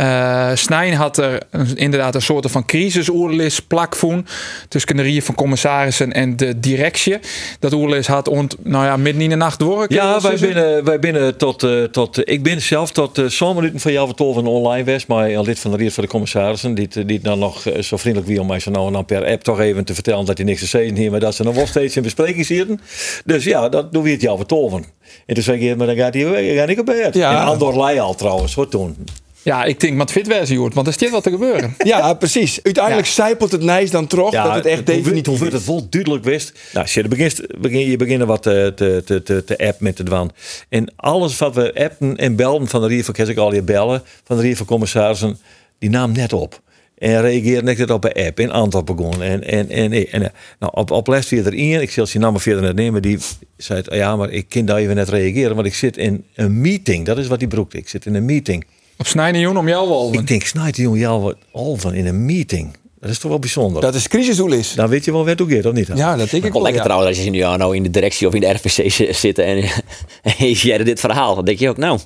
Uh, 0.00 0.50
Snijn 0.54 0.94
had 0.94 1.16
er 1.16 1.42
inderdaad 1.74 2.14
een 2.14 2.22
soort 2.22 2.50
van 2.50 2.64
crisisoerlis 2.64 3.60
plakvoen 3.60 4.26
tussen 4.68 4.96
de 4.96 5.02
rieën 5.02 5.22
van 5.22 5.34
commissarissen 5.34 6.12
en 6.12 6.36
de 6.36 6.60
directie. 6.60 7.18
Dat 7.58 7.72
oerlis 7.72 8.06
had 8.06 8.28
ont, 8.28 8.56
nou 8.62 8.84
ja, 8.84 8.96
midden 8.96 9.22
in 9.22 9.28
de 9.28 9.36
nacht 9.36 9.58
door. 9.58 9.84
Ja, 9.88 10.20
wij 10.20 10.36
binnen, 10.36 10.84
wij 10.84 10.98
binnen 10.98 11.36
tot, 11.36 11.66
tot, 11.90 12.28
ik 12.28 12.42
ben 12.42 12.60
zelf 12.60 12.90
tot 12.90 13.22
zo'n 13.26 13.54
minuten 13.54 13.80
van 13.80 13.92
jou 13.92 14.12
van 14.16 14.46
online 14.46 14.92
was, 14.92 15.06
maar 15.06 15.30
een 15.30 15.42
lid 15.42 15.58
van 15.58 15.70
de 15.70 15.76
riet 15.76 15.92
van 15.92 16.04
de 16.04 16.10
commissarissen, 16.10 16.74
die, 16.74 17.04
die 17.04 17.20
dan 17.20 17.38
nog 17.38 17.62
zo 17.80 17.96
vriendelijk 17.96 18.30
wie 18.30 18.40
om 18.40 18.46
mij 18.46 18.60
zo 18.60 18.70
nou 18.70 18.86
en 18.86 18.92
dan 18.92 19.04
per 19.04 19.26
app 19.26 19.42
toch 19.42 19.60
even 19.60 19.84
te 19.84 19.94
vertellen 19.94 20.24
dat 20.24 20.36
hij 20.36 20.46
niks 20.46 20.60
te 20.60 20.66
zeggen 20.66 20.96
hier, 20.96 21.10
maar 21.10 21.20
dat 21.20 21.34
ze 21.34 21.42
nog 21.42 21.54
wel 21.54 21.66
steeds 21.66 21.96
in 21.96 22.02
bespreking 22.02 22.46
zitten. 22.46 22.80
Dus 23.24 23.44
ja, 23.44 23.68
dat 23.68 23.92
doen 23.92 24.02
we 24.02 24.10
het 24.10 24.20
jou 24.20 24.36
vertoven. 24.36 24.84
En 25.26 25.34
toen 25.34 25.42
zei 25.42 25.70
ik, 25.70 25.76
maar 25.76 25.86
dan 25.86 25.96
gaat 25.96 26.14
hij 26.14 26.28
weg, 26.28 26.54
ga 26.54 26.66
ik 26.66 26.78
op 26.78 26.86
bed. 26.86 27.14
Ja. 27.14 27.40
En 27.40 27.46
Andor 27.46 27.76
Leij 27.76 28.00
al 28.00 28.14
trouwens, 28.14 28.54
wat 28.54 28.70
toen. 28.70 28.96
Ja, 29.42 29.64
ik 29.64 29.80
denk 29.80 29.96
met 29.96 30.10
fit 30.10 30.26
versie 30.26 30.58
hoort, 30.58 30.74
want 30.74 30.86
er 30.86 31.02
is 31.02 31.10
wat 31.10 31.22
te 31.22 31.30
gebeuren. 31.30 31.74
ja, 31.84 32.14
precies. 32.14 32.62
Uiteindelijk 32.62 33.06
ja. 33.06 33.12
zijpelt 33.12 33.52
het 33.52 33.62
nijs 33.62 33.90
dan 33.90 34.06
terug 34.06 34.32
ja, 34.32 34.44
dat 34.44 34.54
het 34.54 34.66
echt 34.66 34.86
definitief 34.86 35.26
Hoe 35.26 35.38
wordt 35.38 35.52
het 35.52 35.62
vol 35.62 35.86
duidelijk 35.88 36.24
wist. 36.24 36.52
Nou, 36.72 36.84
als 36.84 36.94
je 36.94 37.08
begint, 37.08 37.60
begin, 37.60 37.90
je 37.90 37.96
begint 37.96 38.22
wat 38.22 38.42
te, 38.42 38.72
te, 38.76 39.22
te, 39.22 39.44
te 39.44 39.58
app 39.58 39.80
met 39.80 39.96
de 39.96 40.02
dwan. 40.02 40.32
En 40.68 40.92
alles 40.96 41.38
wat 41.38 41.54
we 41.54 41.74
appen 41.74 42.16
en 42.16 42.36
belden 42.36 42.68
van 42.68 42.80
de 42.80 42.86
Rier 42.86 43.04
van 43.04 43.14
ik 43.28 43.38
al 43.38 43.54
je 43.54 43.62
bellen, 43.62 44.02
van 44.24 44.36
de 44.36 44.42
Rier 44.42 44.56
van 44.56 44.66
Commissarissen, 44.66 45.38
die 45.78 45.90
naam 45.90 46.12
net 46.12 46.32
op. 46.32 46.60
En 46.98 47.20
reageerde 47.20 47.70
ik 47.70 47.78
het 47.78 47.90
op 47.90 48.04
een 48.04 48.26
app 48.26 48.40
in 48.40 48.50
Antwerpen 48.50 48.96
begon. 48.96 49.22
En, 49.22 49.44
en, 49.44 49.70
en, 49.70 50.10
en, 50.10 50.32
nou, 50.58 50.72
op, 50.74 50.90
op 50.90 51.06
les 51.06 51.28
weer 51.28 51.46
erin. 51.46 51.80
Ik 51.80 51.90
zal 51.90 52.06
je 52.12 52.18
naam 52.18 52.38
verder 52.38 52.62
net 52.62 52.74
nemen. 52.74 53.02
Die 53.02 53.18
zei, 53.56 53.82
ja, 53.90 54.16
maar 54.16 54.30
ik 54.30 54.48
kan 54.48 54.64
daar 54.64 54.76
even 54.76 54.94
net 54.94 55.08
reageren. 55.08 55.54
Want 55.54 55.66
ik 55.66 55.74
zit 55.74 55.96
in 55.96 56.24
een 56.34 56.60
meeting. 56.60 57.06
Dat 57.06 57.18
is 57.18 57.26
wat 57.26 57.38
hij 57.40 57.48
broekte. 57.48 57.76
Ik 57.78 57.88
zit 57.88 58.06
in 58.06 58.14
een 58.14 58.24
meeting. 58.24 58.64
Op 58.98 59.06
Snijden 59.06 59.56
om 59.56 59.68
jou 59.68 59.88
al. 59.88 60.12
Ik 60.12 60.26
denk, 60.26 60.42
Snijden 60.42 60.92
jou 60.92 61.34
al 61.52 61.76
van 61.76 61.94
in 61.94 62.06
een 62.06 62.24
meeting. 62.24 62.76
Dat 63.00 63.10
is 63.10 63.18
toch 63.18 63.30
wel 63.30 63.38
bijzonder. 63.38 63.82
Dat 63.82 63.94
is 63.94 64.08
crisisoel 64.08 64.52
is. 64.52 64.74
Dan 64.74 64.88
weet 64.88 65.04
je 65.04 65.12
wel 65.12 65.24
waar 65.24 65.36
het 65.36 65.52
gaat, 65.52 65.66
of 65.66 65.72
niet? 65.72 65.90
Ja, 65.94 66.16
dat 66.16 66.30
denk 66.30 66.44
ik 66.44 66.52
wel. 66.52 66.62
lekker 66.62 66.80
ja. 66.80 66.86
trouwens 66.86 67.16
als 67.16 67.24
je 67.24 67.30
nu 67.30 67.38
nou 67.38 67.76
in 67.76 67.82
de 67.82 67.90
directie 67.90 68.26
of 68.26 68.34
in 68.34 68.40
de 68.40 68.50
RVC 68.50 69.14
zit 69.14 69.38
en, 69.38 69.64
en 70.38 70.52
jij 70.52 70.84
dit 70.84 71.00
verhaal. 71.00 71.34
Dan 71.34 71.44
denk 71.44 71.58
je 71.58 71.68
ook, 71.68 71.76
nou, 71.76 71.98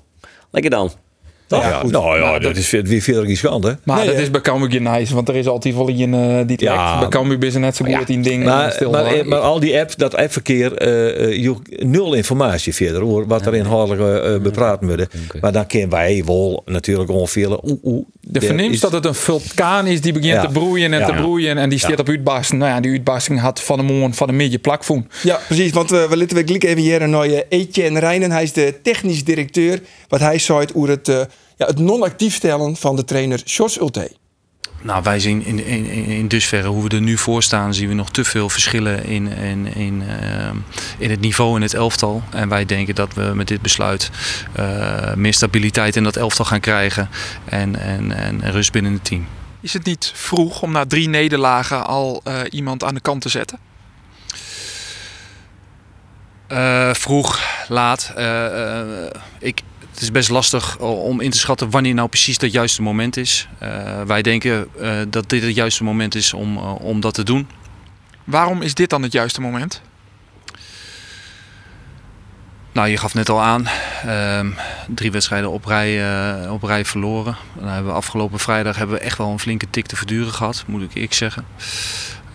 lekker 0.50 0.70
dan. 0.70 0.90
Nou 1.48 1.62
ja, 1.62 1.78
goed. 1.80 1.90
nou 1.90 2.18
ja, 2.18 2.32
dat, 2.32 2.42
dat 2.42 2.56
is 2.56 2.70
weer 2.70 3.00
veel 3.00 3.24
riskant, 3.24 3.84
Maar 3.84 3.96
nee, 3.96 4.06
dat 4.06 4.16
is 4.16 4.30
bij 4.30 4.40
Cambuur 4.40 4.80
nice, 4.80 5.14
want 5.14 5.28
er 5.28 5.36
is 5.36 5.46
altijd 5.46 5.74
wel 5.74 5.88
een 5.88 6.14
uh, 6.14 6.36
die 6.46 6.56
trekt. 6.56 6.72
Ja, 6.72 6.98
bij 6.98 7.08
Cambuur 7.08 7.44
is 7.44 7.54
net 7.54 7.76
zo 7.76 7.84
goed 7.84 8.08
ja. 8.08 8.22
ding. 8.22 8.44
Maar, 8.44 8.72
stil 8.72 8.90
maar, 8.90 9.04
maar, 9.04 9.26
maar, 9.26 9.38
al 9.38 9.60
die 9.60 9.78
apps, 9.78 9.96
dat 9.96 10.16
appverkeer, 10.16 10.86
uh, 10.86 11.42
je 11.42 11.54
nul 11.68 12.14
informatie 12.14 12.74
verder 12.74 13.02
hoor, 13.02 13.26
wat 13.26 13.46
er 13.46 13.54
inhoudelijk 13.54 14.24
uh, 14.24 14.42
bepraten 14.42 14.86
worden. 14.86 15.08
Okay. 15.26 15.40
Maar 15.40 15.52
dan 15.52 15.66
kennen 15.66 15.90
wij 15.90 16.22
wel 16.26 16.62
natuurlijk 16.64 17.10
ongeveer. 17.10 17.64
Oeh, 17.64 17.78
oeh, 17.82 18.06
de 18.20 18.40
verneemt 18.40 18.80
dat 18.80 18.92
het 18.92 19.04
een 19.04 19.14
vulkaan 19.14 19.86
is 19.86 20.00
die 20.00 20.12
begint 20.12 20.32
ja. 20.32 20.46
te 20.46 20.52
broeien 20.52 20.92
en 20.92 21.06
te 21.06 21.12
broeien 21.12 21.58
en 21.58 21.68
die 21.68 21.78
staat 21.78 21.98
op 21.98 22.08
uitbarsting. 22.08 22.60
Nou 22.60 22.72
ja, 22.72 22.80
die 22.80 22.90
uitbarsting 22.90 23.40
had 23.40 23.60
van 23.60 23.76
de 23.76 23.92
moon 23.92 24.14
van 24.14 24.26
de 24.26 24.32
midje 24.32 24.58
plakvoen. 24.58 25.08
Ja, 25.22 25.40
precies, 25.46 25.72
want 25.72 25.92
uh, 25.92 26.04
we 26.04 26.16
laten 26.16 26.36
we 26.36 26.42
gelijk 26.46 26.64
even 26.64 26.82
hier 26.82 27.08
naar 27.08 27.42
Etienne 27.48 28.00
Rijnen. 28.00 28.30
Hij 28.30 28.42
is 28.42 28.52
de 28.52 28.74
technisch 28.82 29.24
directeur. 29.24 29.80
Wat 30.08 30.20
hij 30.20 30.38
zei 30.38 30.66
over 30.74 30.88
het 30.88 31.26
ja, 31.56 31.66
het 31.66 31.78
non-actief 31.78 32.34
stellen 32.34 32.76
van 32.76 32.96
de 32.96 33.04
trainer 33.04 33.42
Sjors 33.44 33.78
Ulte. 33.78 34.10
Nou, 34.82 35.02
wij 35.02 35.20
zien 35.20 35.44
in, 35.44 35.64
in, 35.64 35.86
in 36.06 36.28
dusverre 36.28 36.68
hoe 36.68 36.82
we 36.82 36.88
er 36.88 37.00
nu 37.00 37.18
voor 37.18 37.42
staan, 37.42 37.74
zien 37.74 37.88
we 37.88 37.94
nog 37.94 38.10
te 38.10 38.24
veel 38.24 38.48
verschillen 38.48 39.04
in, 39.04 39.26
in, 39.26 39.74
in, 39.74 40.02
uh, 40.02 40.48
in 40.98 41.10
het 41.10 41.20
niveau 41.20 41.56
in 41.56 41.62
het 41.62 41.74
elftal. 41.74 42.22
En 42.30 42.48
wij 42.48 42.64
denken 42.64 42.94
dat 42.94 43.14
we 43.14 43.32
met 43.34 43.48
dit 43.48 43.62
besluit 43.62 44.10
uh, 44.58 45.14
meer 45.14 45.34
stabiliteit 45.34 45.96
in 45.96 46.02
dat 46.02 46.16
elftal 46.16 46.44
gaan 46.44 46.60
krijgen 46.60 47.08
en, 47.44 47.80
en, 47.80 48.12
en 48.12 48.50
rust 48.50 48.72
binnen 48.72 48.92
het 48.92 49.04
team. 49.04 49.26
Is 49.60 49.72
het 49.72 49.84
niet 49.84 50.12
vroeg 50.14 50.62
om 50.62 50.72
na 50.72 50.86
drie 50.86 51.08
nederlagen 51.08 51.86
al 51.86 52.22
uh, 52.28 52.40
iemand 52.50 52.84
aan 52.84 52.94
de 52.94 53.00
kant 53.00 53.20
te 53.20 53.28
zetten? 53.28 53.58
vroeg, 56.92 57.40
laat. 57.68 58.12
ik, 59.38 59.62
het 59.96 60.04
is 60.04 60.10
best 60.10 60.28
lastig 60.28 60.78
om 60.78 61.20
in 61.20 61.30
te 61.30 61.38
schatten 61.38 61.70
wanneer 61.70 61.94
nou 61.94 62.08
precies 62.08 62.38
dat 62.38 62.52
juiste 62.52 62.82
moment 62.82 63.16
is. 63.16 63.48
Uh, 63.62 64.02
wij 64.02 64.22
denken 64.22 64.68
uh, 64.80 64.98
dat 65.08 65.28
dit 65.28 65.42
het 65.42 65.54
juiste 65.54 65.84
moment 65.84 66.14
is 66.14 66.32
om, 66.32 66.56
uh, 66.56 66.74
om 66.80 67.00
dat 67.00 67.14
te 67.14 67.22
doen. 67.22 67.48
Waarom 68.24 68.62
is 68.62 68.74
dit 68.74 68.90
dan 68.90 69.02
het 69.02 69.12
juiste 69.12 69.40
moment? 69.40 69.82
Nou, 72.72 72.88
je 72.88 72.96
gaf 72.96 73.14
net 73.14 73.28
al 73.28 73.42
aan, 73.42 73.66
ehm, 74.04 74.50
drie 74.88 75.10
wedstrijden 75.10 75.50
op 75.50 75.64
rij, 75.64 76.48
op 76.48 76.62
rij 76.62 76.84
verloren. 76.84 77.36
Dan 77.54 77.68
hebben 77.68 77.90
we 77.90 77.96
afgelopen 77.96 78.38
vrijdag 78.38 78.76
hebben 78.76 78.96
we 78.96 79.02
echt 79.02 79.18
wel 79.18 79.30
een 79.30 79.38
flinke 79.38 79.70
tik 79.70 79.86
te 79.86 79.96
verduren 79.96 80.32
gehad, 80.32 80.64
moet 80.66 80.82
ik 80.82 80.94
eerlijk 80.94 81.14
zeggen. 81.14 81.44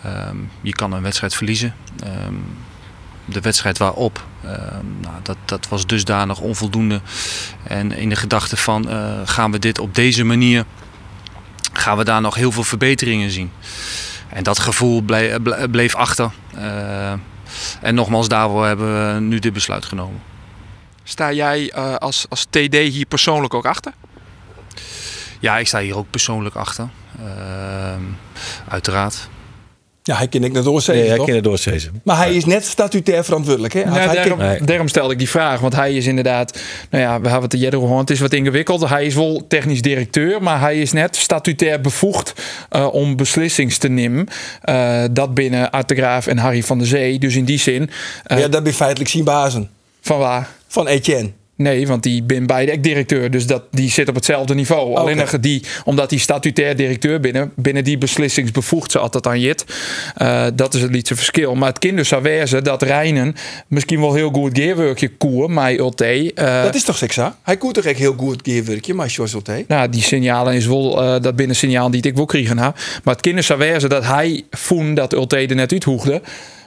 Ehm, 0.02 0.36
je 0.60 0.72
kan 0.72 0.92
een 0.92 1.02
wedstrijd 1.02 1.34
verliezen. 1.34 1.74
De 3.24 3.40
wedstrijd 3.40 3.78
waarop. 3.78 4.24
Uh, 4.44 4.50
nou, 5.00 5.14
dat, 5.22 5.36
dat 5.44 5.68
was 5.68 5.86
dusdanig 5.86 6.40
onvoldoende. 6.40 7.00
En 7.62 7.92
in 7.92 8.08
de 8.08 8.16
gedachte 8.16 8.56
van 8.56 8.88
uh, 8.88 9.20
gaan 9.24 9.52
we 9.52 9.58
dit 9.58 9.78
op 9.78 9.94
deze 9.94 10.24
manier, 10.24 10.64
gaan 11.72 11.96
we 11.96 12.04
daar 12.04 12.20
nog 12.20 12.34
heel 12.34 12.52
veel 12.52 12.64
verbeteringen 12.64 13.30
zien. 13.30 13.50
En 14.28 14.42
dat 14.42 14.58
gevoel 14.58 15.00
bleef, 15.00 15.36
bleef 15.70 15.94
achter. 15.94 16.30
Uh, 16.54 17.12
en 17.80 17.94
nogmaals, 17.94 18.28
daarvoor 18.28 18.66
hebben 18.66 19.14
we 19.14 19.20
nu 19.20 19.38
dit 19.38 19.52
besluit 19.52 19.84
genomen. 19.84 20.20
Sta 21.02 21.32
jij 21.32 21.72
als, 21.98 22.26
als 22.28 22.44
TD 22.44 22.74
hier 22.74 23.06
persoonlijk 23.06 23.54
ook 23.54 23.66
achter? 23.66 23.92
Ja, 25.42 25.58
ik 25.58 25.66
sta 25.66 25.80
hier 25.80 25.96
ook 25.96 26.10
persoonlijk 26.10 26.54
achter. 26.54 26.88
Ehm, 27.18 28.02
uiteraard. 28.68 29.28
Ja, 30.04 30.16
hij 30.16 30.28
kent 30.28 30.44
ik 30.44 30.52
naar 30.52 30.62
doorzezen, 30.62 31.02
nee, 31.02 31.16
hij 31.16 31.24
kent 31.24 31.44
doorzezen. 31.44 32.00
Maar 32.04 32.16
hij 32.16 32.34
is 32.34 32.44
net 32.44 32.64
statutair 32.64 33.24
verantwoordelijk, 33.24 33.72
hè? 33.74 33.80
Ja, 33.80 34.12
daarom, 34.12 34.38
nee. 34.38 34.62
daarom 34.62 34.88
stelde 34.88 35.12
ik 35.12 35.18
die 35.18 35.28
vraag. 35.28 35.60
Want 35.60 35.74
hij 35.74 35.94
is 35.94 36.06
inderdaad... 36.06 36.60
Nou 36.90 37.02
ja, 37.04 37.20
we 37.20 37.28
hebben 37.28 37.50
het 37.50 37.60
eerder 37.60 37.80
gehoord. 37.80 38.00
Het 38.00 38.10
is 38.10 38.20
wat 38.20 38.32
ingewikkeld. 38.32 38.88
Hij 38.88 39.06
is 39.06 39.14
wel 39.14 39.44
technisch 39.48 39.82
directeur. 39.82 40.42
Maar 40.42 40.60
hij 40.60 40.80
is 40.80 40.92
net 40.92 41.16
statutair 41.16 41.80
bevoegd 41.80 42.32
uh, 42.70 42.94
om 42.94 43.16
beslissingen 43.16 43.78
te 43.78 43.88
nemen. 43.88 44.26
Uh, 44.64 45.04
dat 45.10 45.34
binnen 45.34 45.70
Art 45.70 45.88
de 45.88 45.94
Graaf 45.94 46.26
en 46.26 46.38
Harry 46.38 46.62
van 46.62 46.78
der 46.78 46.86
Zee. 46.86 47.18
Dus 47.18 47.36
in 47.36 47.44
die 47.44 47.58
zin... 47.58 47.90
Uh, 48.26 48.38
ja, 48.38 48.48
dat 48.48 48.62
ben 48.62 48.74
feitelijk 48.74 49.10
zien 49.10 49.24
bazen. 49.24 49.70
Van 50.00 50.18
waar? 50.18 50.48
Van 50.68 50.86
Etienne. 50.86 51.30
Nee, 51.62 51.86
want 51.86 52.02
die 52.02 52.22
ben 52.22 52.46
beide 52.46 52.80
directeur, 52.80 53.30
dus 53.30 53.46
dat, 53.46 53.62
die 53.70 53.90
zit 53.90 54.08
op 54.08 54.14
hetzelfde 54.14 54.54
niveau. 54.54 54.90
Okay. 54.90 55.02
Alleen 55.02 55.26
die, 55.40 55.62
omdat 55.84 56.10
die 56.10 56.18
statutair 56.18 56.76
directeur 56.76 57.20
binnen, 57.20 57.52
binnen 57.56 57.84
die 57.84 57.98
beslissingsbevoegd 57.98 58.90
ze 58.90 58.98
altijd 58.98 59.26
aan 59.26 59.40
Jit. 59.40 59.64
Uh, 60.22 60.46
dat 60.54 60.74
is 60.74 60.82
het 60.82 60.90
lietse 60.90 61.16
verschil. 61.16 61.54
Maar 61.54 61.68
het 61.68 61.78
kind 61.78 61.96
dus 61.96 62.08
zou 62.08 62.22
wezen 62.22 62.64
dat 62.64 62.82
Rijnen 62.82 63.34
misschien 63.68 64.00
wel 64.00 64.14
heel 64.14 64.30
goed 64.30 64.58
gearwerkje 64.58 65.08
koer, 65.08 65.50
maar 65.50 65.72
Ulte. 65.72 66.32
Uh, 66.34 66.62
dat 66.62 66.74
is 66.74 66.84
toch 66.84 66.96
sexa? 66.96 67.36
Hij 67.42 67.56
koert 67.56 67.74
toch 67.74 67.84
echt 67.84 67.98
heel 67.98 68.14
goed 68.16 68.40
gearwerkje, 68.42 68.94
maar 68.94 69.06
Jos 69.06 69.32
Ulte? 69.32 69.64
Nou, 69.68 69.88
die 69.88 70.02
signalen 70.02 70.54
is 70.54 70.66
wel 70.66 71.02
uh, 71.02 71.22
dat 71.22 71.36
binnen 71.36 71.56
signaal 71.56 71.90
die 71.90 72.02
ik 72.02 72.14
wil 72.14 72.24
krijgen. 72.24 72.56
Maar 72.56 72.74
het 73.04 73.20
kind 73.20 73.44
zou 73.44 73.58
wezen 73.58 73.88
dat 73.88 74.04
hij 74.04 74.44
voelde 74.50 74.92
dat 74.92 75.12
Ulte 75.12 75.36
er 75.36 75.54
net 75.54 75.72
uithoegde. 75.72 76.20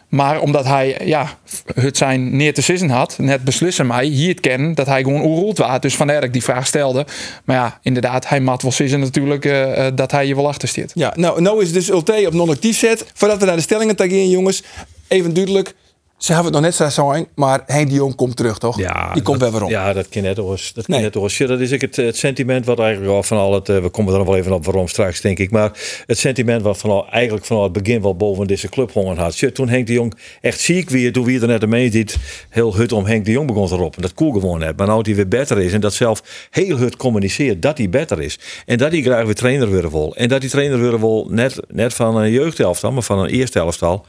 Maar 0.10 0.42
omdat 0.42 0.66
hij 0.66 1.02
ja, 1.04 1.38
het 1.76 1.98
zijn 1.98 2.36
neer 2.36 2.54
te 2.54 2.62
zissen 2.62 2.90
had, 2.90 3.18
net 3.18 3.44
beslissen 3.44 3.88
mij 3.88 4.06
hier 4.06 4.30
het 4.30 4.40
kennen 4.40 4.76
dat 4.76 4.86
hij 4.86 5.04
gewoon 5.04 5.22
oerroeld 5.22 5.58
was. 5.58 5.80
Dus 5.80 5.96
vandaar 5.96 6.16
dat 6.16 6.26
ik 6.26 6.34
die 6.34 6.44
vraag 6.44 6.68
stelde. 6.68 7.06
Maar 7.44 7.56
ja, 7.56 7.80
inderdaad, 7.82 8.30
hij 8.30 8.40
mat 8.40 8.62
wel 8.62 8.72
zissen 8.72 9.00
natuurlijk 9.00 9.46
uh, 9.46 9.88
dat 9.96 10.12
hij 10.12 10.28
je 10.28 10.36
wel 10.36 10.48
achter. 10.48 10.64
Ja, 10.94 11.14
nou, 11.16 11.42
nou 11.42 11.62
is 11.62 11.72
dus 11.72 11.90
Ulte 11.90 12.24
op 12.28 12.34
non-actief 12.34 12.78
zet. 12.78 13.06
Voordat 13.14 13.40
we 13.40 13.46
naar 13.46 13.56
de 13.56 13.62
stellingen 13.62 13.96
tagen, 13.96 14.30
jongens, 14.30 14.64
even 15.08 15.34
duidelijk. 15.34 15.76
Ze 16.18 16.34
hebben 16.34 16.52
het 16.54 16.62
nog 16.62 16.72
net 16.72 16.94
zo 16.94 17.04
zijn, 17.04 17.28
maar 17.36 17.64
Henk 17.66 17.90
de 17.90 17.96
Jong 17.96 18.16
komt 18.16 18.36
terug, 18.36 18.58
toch? 18.58 18.78
Ja, 18.78 19.14
die 19.14 19.22
komt 19.22 19.40
dat, 19.40 19.52
weer 19.52 19.60
waarom. 19.60 19.70
Ja, 19.70 19.94
dat 19.94 20.10
kan 20.10 20.22
net 20.22 20.40
oors. 20.40 20.74
Dat 20.74 20.88
nee. 20.88 21.02
net 21.02 21.16
oors. 21.16 21.38
Ja, 21.38 21.48
dat 21.48 21.60
is 21.60 21.72
het, 21.72 21.96
het 21.96 22.18
sentiment 22.18 22.66
wat 22.66 22.80
eigenlijk 22.80 23.12
al 23.12 23.24
van 23.24 23.38
al 23.38 23.54
het. 23.54 23.68
We 23.68 23.90
komen 23.90 24.12
er 24.12 24.18
nog 24.18 24.28
wel 24.28 24.38
even 24.38 24.52
op 24.52 24.66
waarom 24.66 24.88
straks, 24.88 25.22
denk 25.22 25.40
ik. 25.40 25.52
Maar 25.52 25.72
het 26.06 26.18
sentiment 26.18 26.62
wat 26.62 26.78
van 26.78 26.90
al, 26.90 27.10
eigenlijk 27.10 27.46
van 27.46 27.58
al 27.58 27.64
het 27.64 27.72
begin 27.72 28.02
wel 28.02 28.16
boven 28.16 28.48
deze 28.48 28.70
club 28.70 28.92
hongen 28.92 29.18
had. 29.18 29.40
Ja, 29.40 29.52
toen 29.52 29.70
Henk 29.70 29.88
de 29.88 29.94
Jong 29.94 30.14
echt 30.42 30.60
ziek 30.60 30.90
weer, 30.90 31.14
toen 31.14 31.26
wie 31.26 31.42
er 31.42 31.48
net 31.48 31.68
mee 31.68 31.92
ziet, 31.92 32.18
heel 32.50 32.76
hut 32.76 32.92
om 32.92 33.06
Henk 33.06 33.26
de 33.26 33.32
Jong 33.32 33.48
begon 33.48 33.68
te 33.68 33.76
roepen. 33.76 34.02
Dat 34.02 34.14
koel 34.14 34.32
gewoon 34.32 34.60
net. 34.60 34.78
Maar 34.78 34.88
nou 34.88 34.98
dat 34.98 35.06
hij 35.06 35.16
weer 35.16 35.28
beter 35.28 35.60
is 35.60 35.74
en 35.74 35.82
dat 35.82 35.94
zelf 35.94 36.48
heel 36.50 36.78
hut 36.78 36.96
communiceert 36.96 37.62
dat 37.62 37.78
hij 37.78 37.90
beter 37.90 38.22
is. 38.22 38.40
En 38.66 38.78
dat 38.78 38.92
hij 38.92 39.02
graag 39.02 39.26
weer 39.26 39.36
trainer 39.36 39.72
willen 39.72 39.92
wil. 39.92 40.16
En 40.16 40.28
dat 40.28 40.42
die 40.42 40.50
trainer 40.50 40.80
willen 40.80 41.00
wil 41.00 41.28
net, 41.30 41.60
net 41.68 41.94
van 41.94 42.18
een 42.18 42.32
jeugdelftal, 42.32 42.92
maar 42.92 43.04
van 43.04 43.20
een 43.20 43.30
eerste 43.30 43.60
elftal 43.60 44.06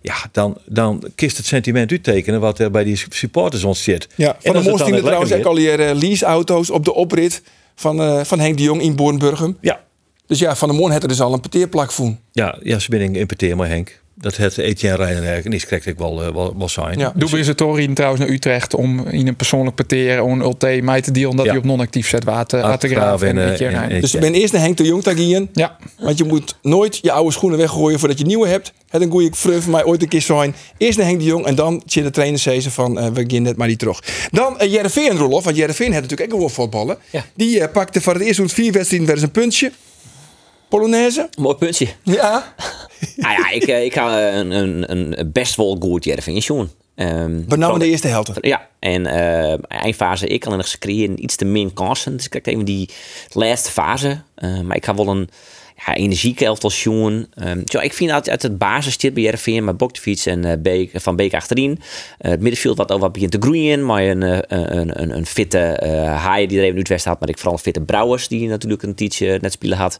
ja, 0.00 0.14
dan, 0.32 0.58
dan 0.66 1.04
kist 1.14 1.36
het 1.36 1.46
sentiment 1.46 1.90
uittekenen 1.90 2.40
wat 2.40 2.58
er 2.58 2.70
bij 2.70 2.84
die 2.84 3.00
supporters 3.08 3.64
ons 3.64 3.82
zit. 3.82 4.08
Ja, 4.14 4.36
van 4.40 4.52
de 4.52 4.70
Moos 4.70 4.80
er 4.80 5.02
trouwens 5.02 5.32
ook 5.32 5.44
al 5.44 5.56
hier 5.56 5.80
uh, 5.80 5.94
leaseauto's 5.94 6.70
op 6.70 6.84
de 6.84 6.94
oprit 6.94 7.42
van, 7.74 8.02
eh, 8.02 8.24
van 8.24 8.40
Henk 8.40 8.56
de 8.56 8.62
Jong 8.62 8.82
in 8.82 8.96
Bornburgum. 8.96 9.56
Ja, 9.60 9.80
Dus 10.26 10.38
ja, 10.38 10.56
Van 10.56 10.68
der 10.68 10.76
Moorn 10.76 10.92
had 10.92 11.02
er 11.02 11.08
dus 11.08 11.20
al 11.20 11.32
een 11.32 11.40
parteerplak 11.40 11.92
voen. 11.92 12.18
ja, 12.32 12.58
ja 12.62 12.78
ze 12.78 12.90
ben 12.90 13.00
in 13.00 13.14
impeteer 13.14 13.56
maar 13.56 13.68
Henk. 13.68 14.00
Dat 14.20 14.36
het 14.36 14.58
Etienne 14.58 15.04
eigenlijk 15.04 15.48
niet 15.48 15.66
krijg 15.66 15.86
ik 15.86 15.98
wel, 15.98 16.22
eh, 16.22 16.32
wel, 16.32 16.54
wel 16.58 16.68
zijn. 16.68 16.98
Ja. 16.98 17.12
Doe 17.14 17.38
is 17.38 17.46
het 17.46 17.56
Torin 17.56 17.94
trouwens 17.94 18.22
naar 18.22 18.32
Utrecht 18.32 18.74
om 18.74 19.06
in 19.06 19.26
een 19.26 19.36
persoonlijk 19.36 19.76
parteer 19.76 20.18
een 20.18 20.40
Ulte 20.40 20.80
mij 20.82 21.00
te 21.00 21.10
dealen 21.10 21.36
dat 21.36 21.44
Ja. 21.44 21.50
hij 21.50 21.60
op 21.60 21.66
non-actief 21.66 22.08
zet 22.08 22.24
water 22.24 22.78
te 22.78 22.88
graven 22.88 22.96
Graaf 22.96 23.22
en, 23.22 23.38
en, 23.38 23.82
eh, 23.84 23.92
een 23.92 24.00
Dus 24.00 24.14
ik 24.14 24.20
ben 24.20 24.34
eerst 24.34 24.52
naar 24.52 24.62
Henk 24.62 24.76
de 24.76 24.84
Jong 24.84 25.02
tagien. 25.02 25.48
Ja, 25.52 25.76
Want 25.98 26.18
je 26.18 26.24
moet 26.24 26.56
nooit 26.62 26.98
je 27.02 27.12
oude 27.12 27.32
schoenen 27.32 27.58
weggooien 27.58 27.98
voordat 27.98 28.18
je 28.18 28.24
nieuwe 28.24 28.48
hebt. 28.48 28.72
Het 28.88 29.02
een 29.02 29.10
goede 29.10 29.30
fruf 29.34 29.62
van 29.62 29.72
mij 29.72 29.84
ooit 29.84 30.02
een 30.02 30.08
keer 30.08 30.20
zijn. 30.20 30.54
Eerst 30.76 30.98
naar 30.98 31.06
Henk 31.06 31.18
de 31.18 31.24
Jong 31.24 31.46
en 31.46 31.54
dan 31.54 31.82
zit 31.86 32.04
de 32.04 32.10
trainer 32.10 32.38
zeggen 32.38 32.72
van 32.72 32.98
eh, 32.98 33.06
we 33.06 33.24
gaan 33.26 33.42
net 33.42 33.56
maar 33.56 33.68
niet 33.68 33.78
terug. 33.78 34.02
Dan 34.30 34.56
uh, 34.62 34.72
Jereveen 34.72 35.16
Rolof, 35.16 35.44
want 35.44 35.56
Jereveen 35.56 35.92
had 35.92 36.02
natuurlijk 36.02 36.30
ook 36.30 36.36
gewoon 36.36 36.50
voetballen. 36.50 36.98
Ja. 37.10 37.24
Die 37.34 37.68
pakte 37.68 38.00
voor 38.00 38.12
het 38.14 38.22
eerst 38.22 38.40
uit 38.40 38.52
vier 38.52 38.72
wedstrijden 38.72 39.06
weer 39.06 39.16
eens 39.16 39.24
een 39.24 39.30
puntje. 39.30 39.72
Polonaise. 40.68 41.28
Mooi 41.38 41.56
puntje. 41.56 41.88
Ja. 42.02 42.54
nou 43.16 43.34
ja, 43.38 43.50
ik, 43.50 43.62
eh, 43.62 43.84
ik 43.84 43.92
ga 43.92 44.32
een, 44.32 44.50
een, 44.50 44.90
een 44.90 45.32
best 45.32 45.56
wel 45.56 45.76
goed 45.80 46.04
Jervin 46.04 46.42
Sjoen. 46.42 46.70
Um, 47.00 47.44
in 47.48 47.78
de 47.78 47.86
eerste 47.86 48.08
helft. 48.08 48.30
Ja, 48.40 48.68
en 48.78 49.06
eh 49.06 49.58
eindfase, 49.68 50.26
ik 50.26 50.40
kan 50.40 50.56
nog 50.56 50.78
creëren 50.78 51.22
iets 51.22 51.36
te 51.36 51.44
min 51.44 51.72
kansen. 51.72 52.16
Dus 52.16 52.24
ik 52.24 52.30
kijk 52.30 52.46
even 52.46 52.64
die 52.64 52.90
laatste 53.32 53.70
fase. 53.70 54.20
Eh, 54.34 54.60
maar 54.60 54.76
ik 54.76 54.84
ga 54.84 54.94
wel 54.94 55.08
een 55.08 55.28
ja, 55.86 55.94
energieke 55.94 56.44
elftal 56.44 56.70
jongen. 56.70 57.30
Um, 57.44 57.62
zo, 57.64 57.78
ik 57.78 57.92
vind 57.92 58.10
uit, 58.10 58.30
uit 58.30 58.42
het 58.42 58.58
basisstip 58.58 59.14
bij 59.14 59.24
RVM 59.24 59.64
met 59.64 59.76
Boktefiets 59.76 60.26
en 60.26 60.62
Beek, 60.62 60.90
Van 60.94 61.16
Beek 61.16 61.34
achterin. 61.34 61.78
Eh, 62.18 62.30
het 62.30 62.40
middenveld 62.40 62.76
wat 62.76 62.90
al 62.90 62.98
wat 62.98 63.12
begint 63.12 63.30
te 63.30 63.38
groeien. 63.40 63.86
Maar 63.86 64.02
een, 64.02 64.22
eh, 64.22 64.38
een, 64.48 65.02
een, 65.02 65.16
een 65.16 65.26
fitte 65.26 65.58
eh 65.58 66.24
Haai 66.24 66.46
die 66.46 66.58
er 66.58 66.64
even 66.64 66.76
uit 66.76 66.88
West 66.88 67.04
had. 67.04 67.20
Maar 67.20 67.28
ik 67.28 67.36
vooral 67.36 67.54
een 67.54 67.58
fitte 67.58 67.80
Brouwers 67.80 68.28
die 68.28 68.48
natuurlijk 68.48 68.82
een 68.82 68.94
tijdje 68.94 69.38
net 69.40 69.52
spelen 69.52 69.78
had. 69.78 69.98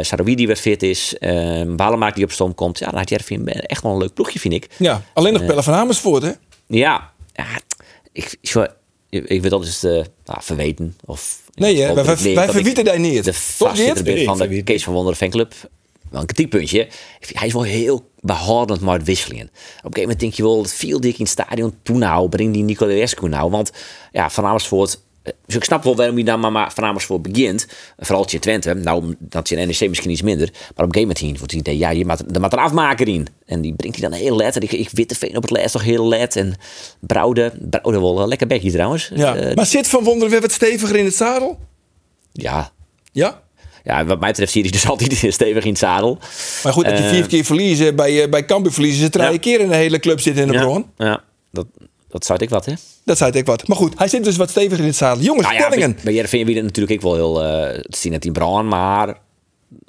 Saroui 0.00 0.34
die 0.34 0.46
weer 0.46 0.56
fit 0.56 0.82
is. 0.82 1.14
Uh, 1.20 1.62
Walemaak 1.76 2.14
die 2.14 2.24
op 2.24 2.30
stoom 2.30 2.54
komt. 2.54 2.78
Ja, 2.78 2.86
dan 2.90 2.98
had 2.98 3.10
RVM 3.10 3.46
echt 3.46 3.82
wel 3.82 3.92
een 3.92 3.98
leuk 3.98 4.14
ploegje 4.14 4.38
vind 4.38 4.54
ik. 4.54 4.68
Ja, 4.76 5.02
alleen 5.12 5.32
nog 5.32 5.44
Pelle 5.44 5.62
van 5.62 5.74
Amersfoort 5.74 6.22
hè. 6.22 6.30
Ja, 6.66 7.10
ja 7.32 7.46
ik, 8.12 8.36
zo, 8.42 8.66
ik 9.14 9.42
weet 9.42 9.50
dat 9.50 9.64
is 9.64 9.80
de 9.80 10.04
nou, 10.24 10.38
verweten 10.42 10.96
of 11.04 11.42
Nee 11.54 11.80
hè, 11.80 11.94
wij, 11.94 12.04
wij, 12.04 12.34
wij 12.34 12.48
verwieten 12.48 12.84
daar 12.84 13.00
niet. 13.00 13.24
de 13.24 13.32
voorzitter 13.32 14.04
Nee, 14.04 14.24
van 14.24 14.38
de. 14.38 14.62
Kees 14.62 14.84
van 14.84 14.92
Wonderen 14.92 15.18
fanclub. 15.18 15.54
Wel 16.10 16.20
een 16.20 16.26
kritiekpuntje. 16.26 16.88
Hij 17.20 17.46
is 17.46 17.52
wel 17.52 17.62
heel 17.62 18.10
behoudend 18.20 18.80
maar 18.80 18.96
het 18.96 19.06
wisselingen. 19.06 19.46
Op 19.46 19.52
een 19.52 19.72
gegeven 19.74 20.00
moment 20.00 20.20
denk 20.20 20.32
je 20.32 20.42
wel, 20.42 20.62
het 20.62 20.72
viel 20.72 21.00
dik 21.00 21.18
in 21.18 21.24
het 21.24 21.28
stadion 21.28 21.74
toen 21.82 21.98
nou, 21.98 22.28
breng 22.28 22.52
die 22.52 22.62
Nicolescu 22.62 23.28
nou. 23.28 23.50
Want 23.50 23.72
ja, 24.12 24.30
Van 24.30 24.44
Amersfoort, 24.44 24.90
eh, 24.92 25.00
dus 25.46 25.54
ik 25.56 25.64
snap 25.64 25.84
wel 25.84 25.96
waarom 25.96 26.14
hij 26.14 26.24
dan 26.24 26.40
maar, 26.40 26.52
maar 26.52 26.72
Van 26.72 26.84
Amersfoort 26.84 27.22
begint. 27.22 27.66
Vooral 27.98 28.26
je 28.28 28.38
Twente, 28.38 28.74
nou 28.74 29.14
dat 29.18 29.48
je 29.48 29.56
NEC 29.56 29.88
misschien 29.88 30.10
iets 30.10 30.22
minder. 30.22 30.48
Maar 30.52 30.60
op 30.86 30.94
een 30.94 30.94
gegeven 30.94 31.16
moment 31.20 31.38
wordt 31.38 31.52
het 31.52 31.60
idee, 31.60 31.78
ja, 31.78 31.90
je 31.90 32.04
maakt, 32.04 32.20
er 32.34 32.40
moet 32.40 32.52
een 32.52 32.58
afmaker 32.58 33.08
in. 33.08 33.26
En 33.46 33.60
die 33.60 33.74
brengt 33.74 34.00
hij 34.00 34.08
dan 34.10 34.18
heel 34.18 34.36
let. 34.36 34.56
En 34.56 34.62
ik, 34.62 34.72
ik 34.72 34.88
witte 34.92 35.14
veen 35.14 35.36
op 35.36 35.42
het 35.42 35.50
lijst 35.50 35.72
toch 35.72 35.82
heel 35.82 36.08
let. 36.08 36.36
En 36.36 36.54
Brouwde, 37.00 37.52
Brouwde 37.70 38.00
wel 38.00 38.20
een 38.20 38.28
lekker 38.28 38.46
bekje 38.46 38.70
trouwens. 38.70 39.10
Ja. 39.14 39.36
Eh, 39.36 39.54
maar 39.54 39.66
zit 39.66 39.88
Van 39.88 40.04
Wonderen 40.04 40.30
weer 40.30 40.40
wat 40.40 40.52
steviger 40.52 40.96
in 40.96 41.04
het 41.04 41.14
zadel? 41.14 41.58
ja, 42.32 42.72
Ja. 43.12 43.42
ja, 43.84 44.04
wat 44.04 44.20
mij 44.20 44.28
betreft 44.30 44.52
zit 44.52 44.62
hij 44.62 44.72
dus 44.72 44.88
altijd 44.90 45.16
stevig 45.34 45.64
in 45.64 45.70
het 45.70 45.78
zadel. 45.78 46.18
Maar 46.62 46.72
goed, 46.72 46.84
dat 46.84 46.98
je 46.98 47.04
Eh, 47.04 47.10
vier 47.10 47.26
keer 47.26 47.44
verliezen 47.44 47.96
bij, 47.96 48.22
eh, 48.22 48.30
bij 48.30 48.44
Cambuur 48.44 48.72
verliezen. 48.72 49.00
Ze 49.02 49.10
drie 49.10 49.30
Ja. 49.32 49.38
keer 49.38 49.60
in 49.60 49.68
de 49.68 49.76
hele 49.76 49.98
club 49.98 50.20
zitten 50.20 50.42
in 50.46 50.52
de 50.52 50.58
bron. 50.58 50.86
Ja, 50.96 51.22
dat, 51.50 51.66
dat 52.08 52.24
zou 52.24 52.38
ik 52.42 52.50
wat, 52.50 52.64
hè? 52.64 52.72
Dat 53.04 53.18
zei 53.18 53.30
ik 53.32 53.46
wat. 53.46 53.68
Maar 53.68 53.76
goed, 53.76 53.92
hij 53.98 54.08
zit 54.08 54.24
dus 54.24 54.36
wat 54.36 54.50
steviger 54.50 54.78
in 54.78 54.86
het 54.86 54.96
zadel. 54.96 55.22
Jongens, 55.24 55.46
Nou 55.46 55.58
ja, 55.58 55.66
stellingen. 55.66 55.98
bij, 56.04 56.12
Jereveen 56.14 56.46
wie 56.46 56.54
het 56.54 56.64
natuurlijk 56.64 56.94
ik 56.94 57.00
wel 57.00 57.14
heel 57.14 57.42
eh, 57.44 57.80
te 57.80 57.98
zien 57.98 58.12
dat 58.12 58.24
in 58.24 58.32
brand, 58.32 58.68
maar 58.68 59.18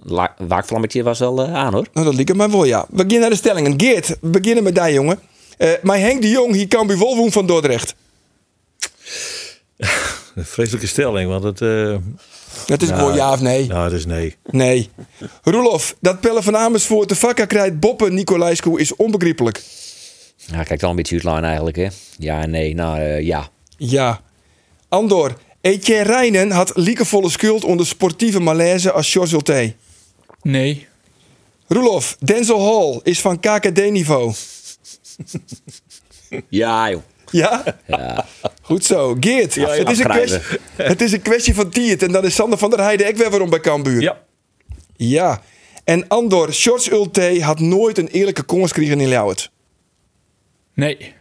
la- 0.03 0.35
waakvlammetje 0.37 1.03
was 1.03 1.19
wel 1.19 1.41
eh, 1.43 1.53
aan 1.53 1.73
hoor. 1.73 1.87
Nou, 1.93 2.05
dat 2.05 2.15
liep 2.15 2.35
mij 2.35 2.49
wel, 2.49 2.63
ja. 2.65 2.85
We 2.89 2.95
beginnen 2.95 3.19
naar 3.19 3.29
de 3.29 3.35
stellingen. 3.35 3.79
Geert, 3.81 4.07
we 4.21 4.29
beginnen 4.29 4.63
met 4.63 4.75
die 4.75 4.93
jongen. 4.93 5.19
Eh 5.57 5.69
maar 5.81 5.99
Henk 5.99 6.21
de 6.21 6.29
Jong, 6.29 6.53
hier 6.53 6.67
kan 6.67 6.87
bij 6.87 6.95
van 7.31 7.45
Dordrecht. 7.47 7.95
Een 10.35 10.45
vreselijke 10.45 10.87
stelling, 10.87 11.29
want 11.29 11.43
het... 11.43 11.61
eh 11.61 11.95
Dat 12.65 12.81
is 12.81 12.89
gewoon 12.89 13.15
ja 13.15 13.31
of 13.31 13.41
nee. 13.41 13.67
Nou, 13.67 13.89
dat 13.89 13.99
is 13.99 14.05
nee. 14.05 14.35
Nee. 14.49 14.89
Roelof, 15.43 15.95
dat 15.99 16.19
Pelle 16.19 16.43
van 16.43 16.57
Amersfoort 16.57 17.09
de 17.09 17.15
vakken 17.15 17.47
krijgt 17.47 17.79
boppen 17.79 18.13
Nicolaescu 18.13 18.79
is 18.79 18.95
onbegrijpelijk. 18.95 19.61
Ja, 20.45 20.63
kijk 20.63 20.79
dan 20.79 20.89
een 20.89 20.95
beetje 20.95 21.15
uitline 21.15 21.45
eigenlijk 21.45 21.75
hè. 21.75 21.87
Ja 22.17 22.41
en 22.41 22.49
nee, 22.49 22.73
nou 22.75 22.99
eh, 22.99 23.21
ja. 23.21 23.49
Ja. 23.77 24.21
Andor, 24.89 25.37
Etienne 25.61 26.03
Rijnen 26.03 26.51
had 26.51 26.71
liekevolle 26.75 27.29
schuld 27.29 27.63
onder 27.63 27.85
sportieve 27.85 28.39
malaise 28.39 28.91
als 28.91 29.11
George 29.11 29.33
Ulte. 29.33 29.73
nee. 30.41 30.87
Roelof, 31.67 32.17
Denzel 32.19 32.61
Hall 32.61 32.99
is 33.03 33.21
van 33.21 33.39
KKD-niveau. 33.39 34.33
Ja 36.49 36.89
joh. 36.89 37.01
Ja? 37.31 37.63
Ja. 37.87 38.25
Goed 38.61 38.85
zo. 38.85 39.17
Geert, 39.19 39.55
het, 39.55 39.89
is 39.89 39.99
een 39.99 40.05
kwestie, 40.05 40.41
het 40.93 41.01
is 41.01 41.11
een 41.11 41.21
kwestie 41.21 41.55
van 41.55 41.69
tiert. 41.69 42.03
En 42.03 42.11
dan 42.11 42.25
is 42.25 42.35
Sander 42.35 42.57
van 42.57 42.69
der 42.69 42.79
Heijden 42.79 43.07
ook 43.07 43.15
weer 43.15 43.29
waarom 43.29 43.49
bij 43.49 43.59
Cambuur. 43.59 44.01
Ja. 44.01 44.21
Ja. 44.95 45.41
En 45.83 46.07
Andor, 46.07 46.53
George 46.53 46.91
Ulte 46.91 47.37
had 47.41 47.59
nooit 47.59 47.97
een 47.97 48.07
eerlijke 48.07 48.45
kans 48.45 48.71
gekregen 48.71 48.99
in 48.99 49.07
Ljouwert. 49.07 49.51
Nee. 50.75 51.13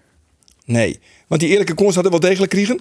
Nee. 0.65 0.99
Want 1.27 1.41
die 1.41 1.51
eerlijke 1.51 1.75
kans 1.75 1.95
hadden 1.95 2.13
wel 2.13 2.21
degelijk 2.21 2.51
kregen. 2.53 2.81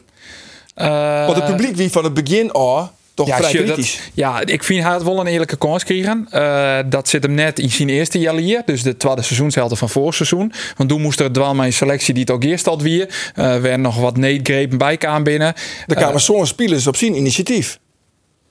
Eh, 0.76 1.26
Want 1.26 1.38
het 1.38 1.46
publiek 1.46 1.76
wie 1.76 1.90
van 1.92 2.04
het 2.04 2.14
begin 2.14 2.52
al 2.52 2.92
toch 3.14 3.28
vrij 3.36 3.50
sure, 3.50 3.64
dat- 3.66 3.74
kritisch. 3.74 4.00
ja, 4.14 4.46
ik 4.46 4.64
vind 4.64 4.84
hij 4.84 4.94
het 4.94 5.04
wel 5.04 5.20
een 5.20 5.28
eerlijke 5.28 5.56
kans 5.58 5.84
kregen. 5.84 6.28
Eh, 6.32 6.80
dat 6.86 7.10
zit 7.10 7.24
hem 7.24 7.34
net 7.34 7.60
in 7.60 7.72
zijn 7.72 7.90
eerste 7.90 8.20
jaar 8.20 8.36
hier. 8.36 8.62
Dus 8.66 8.82
de 8.84 8.98
tweede 8.98 9.22
seizoenshelft 9.22 9.78
van 9.78 9.90
vorig 9.90 10.14
seizoen. 10.16 10.54
Want 10.78 10.90
toen 10.90 11.02
moest 11.02 11.20
er 11.20 11.32
dwal 11.32 11.56
mijn 11.56 11.74
selectie 11.74 12.14
die 12.14 12.24
het 12.24 12.32
ook 12.32 12.44
eerst 12.44 12.66
had 12.66 12.82
weer. 12.82 13.32
Eh 13.36 13.44
werden 13.60 13.82
nog 13.82 13.98
wat 13.98 14.18
needgrepen 14.18 14.78
bij 14.78 14.98
kwam 14.98 15.24
binnen. 15.24 15.54
Er 15.88 15.96
kwamen 15.96 16.22
zo'n 16.22 16.48
spelers 16.48 16.88
op 16.88 16.96
zijn 16.96 17.16
initiatief. 17.16 17.80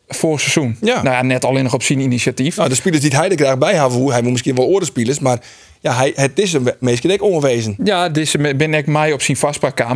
Vorig 0.08 0.40
seizoen. 0.40 0.76
Ja. 0.80 1.02
Nou 1.02 1.16
ja, 1.16 1.22
net 1.22 1.44
alleen 1.44 1.62
nog 1.62 1.74
op 1.74 1.82
zijn 1.82 2.00
initiatief. 2.00 2.56
Nou, 2.56 2.68
de 2.68 2.74
spelers 2.74 3.02
die 3.02 3.16
hij 3.16 3.28
er 3.30 3.36
graag 3.38 3.58
bij 3.58 3.76
had, 3.76 3.92
hij 3.92 4.22
moet 4.22 4.30
misschien 4.30 4.54
wel 4.54 4.66
oordenspelers, 4.66 5.18
maar 5.18 5.38
ja, 5.82 5.94
hij, 5.94 6.12
het 6.14 6.38
is 6.38 6.52
een 6.52 6.72
meestal 6.78 7.10
ook 7.10 7.22
onwezen. 7.22 7.76
Ja, 7.84 8.08
dus 8.08 8.36
ben 8.56 8.74
ik 8.74 8.86
mij 8.86 9.12
op 9.12 9.22
zijn. 9.22 9.38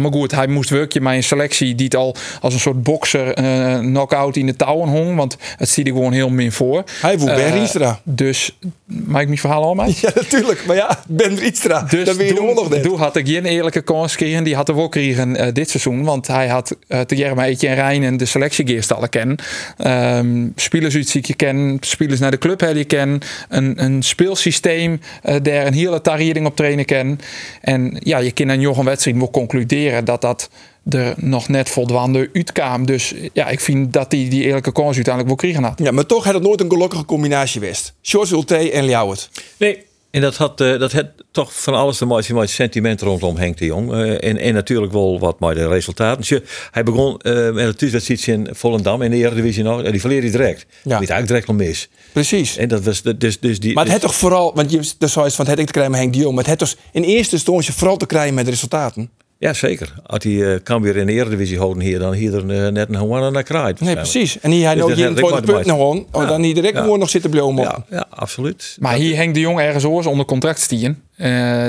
Maar 0.00 0.12
goed, 0.12 0.32
hij 0.32 0.46
moest 0.46 0.70
werkje 0.70 1.00
met 1.00 1.14
een 1.14 1.22
selectie 1.22 1.74
die 1.74 1.84
het 1.84 1.96
al 1.96 2.14
als 2.40 2.54
een 2.54 2.60
soort 2.60 2.82
bokser 2.82 3.32
eh 3.32 3.78
knock-out 3.78 4.36
in 4.36 4.46
de 4.46 4.56
touwen 4.56 4.88
hong. 4.88 5.16
Want 5.16 5.36
het 5.56 5.68
zie 5.68 5.84
er 5.84 5.92
gewoon 5.92 6.12
heel 6.12 6.28
min 6.28 6.52
voor. 6.52 6.84
Hij 7.00 7.18
woe 7.18 7.26
Ben 7.26 7.44
Eh, 7.44 7.52
Rienstra. 7.52 8.00
Dus, 8.02 8.58
maak 8.84 9.20
ik 9.20 9.26
mijn 9.26 9.38
verhaal 9.38 9.62
al 9.62 9.74
mee? 9.74 9.96
Ja, 10.00 10.10
natuurlijk. 10.14 10.66
Maar 10.66 10.76
ja, 10.76 11.02
Ben 11.08 11.36
Rietstra, 11.36 11.86
Dus 11.90 12.04
dat 12.04 12.16
weet 12.16 12.28
je 12.28 12.34
de 12.34 12.66
net. 12.70 12.82
toen 12.82 12.98
had 12.98 13.16
ik 13.16 13.26
geen 13.26 13.44
eerlijke 13.44 13.82
kans 13.82 14.12
gekregen. 14.12 14.44
Die 14.44 14.54
had 14.54 14.68
er 14.68 14.74
wel 14.74 14.84
gekregen 14.84 15.36
eh, 15.36 15.52
dit 15.52 15.70
seizoen. 15.70 16.04
Want 16.04 16.26
hij 16.26 16.48
had 16.48 16.76
uh, 16.88 17.00
te 17.00 17.16
Jerma 17.16 17.46
Etje 17.46 17.68
en 17.68 17.74
Rijn 17.74 18.02
en 18.02 18.16
de 18.16 18.24
selectiegeerstallen 18.24 19.08
kennen. 19.08 19.36
Ehm 19.76 20.48
spelers 20.56 20.94
uit 20.94 21.36
kennen. 21.36 21.76
Spelers 21.80 22.20
naar 22.20 22.30
de 22.30 22.38
club 22.38 22.60
hebben 22.60 22.86
kennen. 22.86 23.20
Een, 23.48 23.84
een 23.84 24.02
speelsysteem 24.02 25.00
eh, 25.22 25.34
daar 25.42 25.66
een 25.66 25.72
hele 25.76 26.00
tariering 26.00 26.46
op 26.46 26.56
trainen 26.56 26.84
kennen. 26.84 27.18
En 27.60 27.96
ja, 28.00 28.18
je 28.18 28.32
kan 28.32 28.50
aan 28.50 28.60
Jochem 28.60 28.84
wedstrijd 28.84 29.16
wel 29.16 29.30
concluderen 29.30 30.04
dat 30.04 30.20
dat 30.20 30.50
er 30.88 31.14
nog 31.16 31.48
net 31.48 31.68
voldoende 31.68 32.30
uitkwam. 32.32 32.86
Dus 32.86 33.14
ja, 33.32 33.48
ik 33.48 33.60
vind 33.60 33.92
dat 33.92 34.12
hij 34.12 34.26
die 34.28 34.42
eerlijke 34.42 34.72
kans 34.72 34.94
uiteindelijk 34.94 35.26
wel 35.26 35.50
kregen 35.50 35.62
had. 35.68 35.78
Ja, 35.78 35.90
maar 35.90 36.06
toch 36.06 36.24
had 36.24 36.34
het 36.34 36.42
nooit 36.42 36.60
een 36.60 36.70
gelukkige 36.70 37.04
combinatie 37.04 37.60
geweest. 37.60 37.92
George 38.02 38.34
Ulte 38.34 38.70
en 38.70 38.84
Ljouwert. 38.84 39.30
Nee, 39.56 39.84
en 40.10 40.20
dat 40.20 40.36
had, 40.36 40.60
eh, 40.60 40.78
dat 40.78 40.92
had 40.92 41.06
toch 41.30 41.60
van 41.62 41.74
alles 41.74 41.96
te 41.96 42.06
maken 42.06 42.34
met 42.34 42.42
het 42.42 42.52
sentiment 42.52 43.00
rondom 43.00 43.36
Henk 43.36 43.58
de 43.58 43.64
Jong. 43.64 43.92
Eh, 43.92 44.28
en, 44.28 44.36
en 44.38 44.54
natuurlijk 44.54 44.92
wel 44.92 45.18
wat 45.18 45.40
met 45.40 45.54
de 45.54 45.68
resultaten. 45.68 46.18
Dus 46.18 46.28
je- 46.28 46.42
hij 46.70 46.82
begon 46.82 47.18
eh, 47.18 47.32
met 47.52 47.64
een 47.66 47.74
thuiswedstrijd 47.76 48.26
in 48.26 48.48
Volendam 48.52 49.02
in 49.02 49.10
de 49.10 49.16
Eredivisie 49.16 49.62
nog. 49.62 49.82
En 49.82 49.90
die 49.90 50.00
verleerde 50.00 50.28
hij 50.28 50.36
direct. 50.38 50.60
Ja. 50.68 50.80
Die 50.82 50.92
eigenlijk 51.08 51.26
direct 51.26 51.46
nog 51.46 51.56
mis. 51.56 51.88
Precies. 52.16 52.56
En 52.56 52.68
dat 52.68 52.82
was 52.84 53.02
de- 53.02 53.16
dus, 53.16 53.40
dus 53.40 53.60
die. 53.60 53.74
Maar 53.74 53.84
het 53.84 53.92
dus- 53.92 54.02
had 54.02 54.10
toch 54.10 54.20
vooral, 54.20 54.54
want 54.54 54.70
je 54.70 54.80
dus 54.98 55.12
zoals 55.12 55.34
van 55.34 55.46
het 55.46 55.58
ik 55.58 55.66
te 55.66 55.72
krijgen 55.72 55.92
met 55.92 56.00
Henk 56.00 56.12
de 56.12 56.18
Jong, 56.18 56.34
maar 56.34 56.44
het 56.44 56.50
had 56.50 56.58
dus 56.68 56.76
in 56.92 57.02
eerste 57.02 57.34
instantie 57.34 57.72
vooral 57.74 57.96
te 57.96 58.06
krijgen 58.06 58.34
met 58.34 58.44
de 58.44 58.50
resultaten. 58.50 59.10
Ja, 59.38 59.52
zeker. 59.52 59.94
Als 60.06 60.24
hij 60.24 60.52
eh, 60.54 60.60
kan 60.62 60.82
weer 60.82 60.96
in 60.96 61.06
de 61.06 61.12
Eredivisie 61.12 61.58
houden 61.58 61.82
hier, 61.82 61.98
dan 61.98 62.12
hier 62.12 62.34
er 62.34 62.64
eh, 62.66 62.72
net 62.72 62.88
een 62.88 62.96
gewoon 62.96 63.32
naar 63.32 63.42
krijt. 63.42 63.80
Nee, 63.80 63.94
precies. 63.94 64.40
En 64.40 64.50
hier 64.50 64.64
hij 64.64 64.74
Dus 64.74 64.84
nou 64.84 64.94
dat 64.96 65.04
hier 65.04 65.14
punten 65.14 65.44
gemaakt. 65.46 65.68
gewoon, 65.68 66.06
oh, 66.12 66.22
Ja. 66.22 66.28
dan 66.28 66.42
hier 66.42 66.54
direct 66.54 66.76
Ja. 66.76 66.96
nog 66.96 67.10
zitten 67.10 67.30
blijven. 67.30 67.56
Ja, 67.56 67.84
ja, 67.90 68.06
absoluut. 68.10 68.76
Maar 68.80 68.94
hier 68.94 69.16
hangt 69.16 69.34
de 69.34 69.40
jong 69.40 69.60
ergens 69.60 69.84
oors 69.84 70.06
onder 70.06 70.26
contract 70.26 70.60
stien. 70.60 71.02
Eh, 71.16 71.66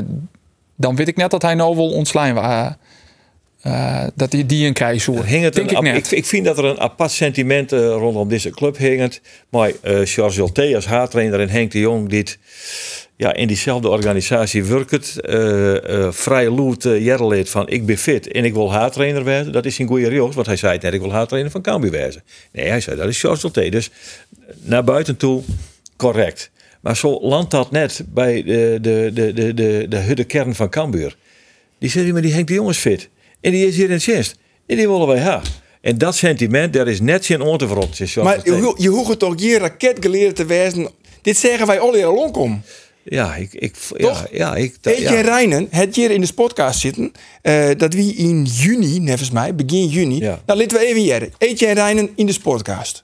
dan 0.76 0.96
weet 0.96 1.08
ik 1.08 1.16
net 1.18 1.32
dat 1.32 1.42
hij 1.42 1.56
nou 1.56 1.76
wel 1.76 1.90
ontslaan 1.90 2.34
was. 2.34 2.74
Eh, 3.68 4.08
dat 4.16 4.32
die, 4.32 4.46
die 4.46 4.66
een. 4.66 4.76
Hing 5.26 5.44
het 5.44 5.54
Denk 5.54 5.72
een 5.72 5.86
ik 5.86 5.96
ik, 5.96 6.12
ik 6.12 6.26
vind 6.26 6.46
dat 6.46 6.58
er 6.58 6.66
een 6.66 6.80
apart 6.80 7.12
sentiment 7.12 7.72
eh, 7.72 7.80
rondom 7.80 8.30
deze 8.30 8.50
club 8.50 8.78
hingend. 8.78 9.22
Maar 9.50 9.72
eh 9.82 10.00
Charles 10.04 10.38
Ulte 10.38 10.76
als 10.76 10.86
haartrainer 10.86 11.40
en 11.40 11.50
Henk 11.50 11.72
de 11.72 11.80
Jong 11.80 12.10
dit 12.10 12.40
ja, 13.16 13.34
in 13.34 13.48
diezelfde 13.48 13.90
organisatie 13.90 14.64
werkt. 14.64 15.16
vrij 16.10 16.50
loet 16.50 16.86
uh, 16.86 17.06
Jerreleed 17.06 17.50
van 17.50 17.70
ik 17.70 17.86
ben 17.86 17.98
fit 17.98 18.32
en 18.32 18.46
ik 18.46 18.54
wil 18.54 18.72
haartrainer 18.72 19.24
werden. 19.24 19.54
Dat 19.54 19.66
is 19.66 19.80
in 19.80 19.88
goede 19.88 20.08
rechts, 20.08 20.36
want 20.36 20.48
hij 20.48 20.56
zei 20.56 20.78
net, 20.82 20.94
ik 20.94 21.02
wil 21.02 21.12
haartrainer 21.12 21.52
van 21.52 21.62
Cambuur 21.62 21.92
wezen. 21.92 22.24
Nee, 22.52 22.68
hij 22.68 22.82
zei 22.82 22.98
dat 22.98 23.08
is 23.08 23.20
Charles 23.20 23.44
Ulte. 23.44 23.70
Dus 23.70 23.90
naar 24.62 24.84
buiten 24.84 25.18
toe 25.18 25.44
correct. 25.96 26.52
Maar 26.82 26.98
zo 26.98 27.20
landt 27.22 27.52
dat 27.52 27.72
net 27.72 28.04
bij 28.08 28.44
de, 28.44 28.78
de, 28.82 29.12
de, 29.14 29.34
de, 29.34 29.54
de, 29.88 30.16
de 30.16 30.24
kern 30.24 30.56
van 30.56 30.70
Cambuur. 30.70 31.16
Die 31.80 31.90
zegt, 31.90 32.12
maar 32.12 32.22
die 32.22 32.34
Henk 32.34 32.48
de 32.48 32.54
Jong 32.54 32.70
is 32.70 32.78
fit. 32.78 33.10
En 33.42 33.52
die 33.52 33.68
is 33.68 33.76
hier 33.76 33.86
in 33.86 33.92
het 33.92 34.04
chest. 34.04 34.36
En 34.66 34.78
die 34.78 34.88
willen 34.88 35.08
wij 35.08 35.18
hebben. 35.18 35.50
En 35.82 35.98
dat 35.98 36.16
sentiment, 36.16 36.74
daar 36.74 36.88
is 36.88 37.00
net 37.02 37.26
zijn 37.26 37.44
oor 37.44 37.58
te 37.58 37.68
verrot. 37.68 37.96
zegt 37.96 38.12
Charles 38.12 38.44
Maar 38.44 38.56
je, 38.56 38.74
je 38.78 38.90
hoeft 38.90 39.20
toch 39.20 39.34
je 39.42 39.58
raket 39.58 39.98
geleerd 40.00 40.36
te 40.36 40.46
wezen. 40.46 40.90
Dit 41.22 41.38
zeggen 41.38 41.68
wij 41.68 41.80
al 41.80 42.04
al 42.04 42.32
om. 42.32 42.62
Ja, 43.04 43.36
ik... 43.36 43.54
ik 43.54 43.76
Toch? 43.76 44.28
Ja, 44.32 44.38
ja, 44.38 44.56
ik... 44.56 44.76
Etje 44.82 45.02
ja. 45.02 45.22
Rijnen, 45.22 45.68
het 45.70 45.96
hier 45.96 46.12
in 46.12 46.22
de 46.22 46.34
podcast 46.34 46.80
zitten, 46.80 47.12
eh, 47.42 47.70
dat 47.78 47.94
wie 47.94 48.16
in 48.16 48.44
juni, 48.44 49.00
nevens 49.00 49.32
mij, 49.32 49.56
begin 49.56 49.88
juni, 49.88 50.20
Ja. 50.20 50.42
dan 50.46 50.58
laten 50.58 50.78
we 50.78 50.86
even 50.86 51.02
hier. 51.02 51.30
Etje 51.38 51.72
Rijnen 51.72 52.10
in 52.16 52.26
de 52.26 52.38
podcast. 52.44 53.04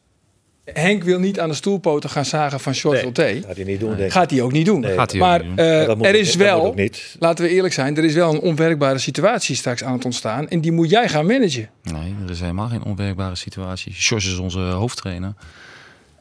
Henk 0.66 1.04
wil 1.04 1.20
niet 1.20 1.40
aan 1.40 1.50
de 1.50 1.56
stoelpoten 1.56 2.10
gaan 2.10 2.26
zagen 2.26 2.60
van 2.60 2.74
George 2.74 3.10
Nee, 3.14 3.42
gaat 3.42 3.56
hij 3.56 3.66
niet 3.66 3.80
doen, 3.80 3.90
denk 3.90 4.02
ik. 4.02 4.12
Gaat 4.12 4.32
hij 4.32 4.42
ook 4.42 4.52
niet 4.52 4.66
doen. 4.66 4.80
Nee. 4.80 4.94
Gaat 4.94 5.12
hij 5.12 5.22
ook 5.22 5.28
maar 5.28 5.40
niet 5.40 5.58
doen. 5.58 5.66
eh, 5.66 6.08
er 6.08 6.16
is 6.16 6.36
wel, 6.36 6.74
niet. 6.76 7.16
laten 7.20 7.46
we 7.46 7.52
eerlijk 7.52 7.74
zijn, 7.74 7.98
er 7.98 8.04
is 8.04 8.14
wel 8.14 8.34
een 8.34 8.40
onwerkbare 8.40 8.98
situatie 8.98 9.56
straks 9.56 9.84
aan 9.84 9.94
het 9.94 10.06
ontstaan. 10.06 10.50
En 10.50 10.62
die 10.62 10.72
moet 10.72 10.90
jij 10.90 11.10
gaan 11.10 11.26
managen. 11.26 11.70
Nee, 11.84 12.16
er 12.26 12.30
is 12.32 12.40
helemaal 12.40 12.68
geen 12.68 12.84
onwerkbare 12.84 13.36
situatie. 13.36 13.94
Sjors 13.94 14.26
is 14.26 14.38
onze 14.38 14.60
hoofdtrainer. 14.60 15.34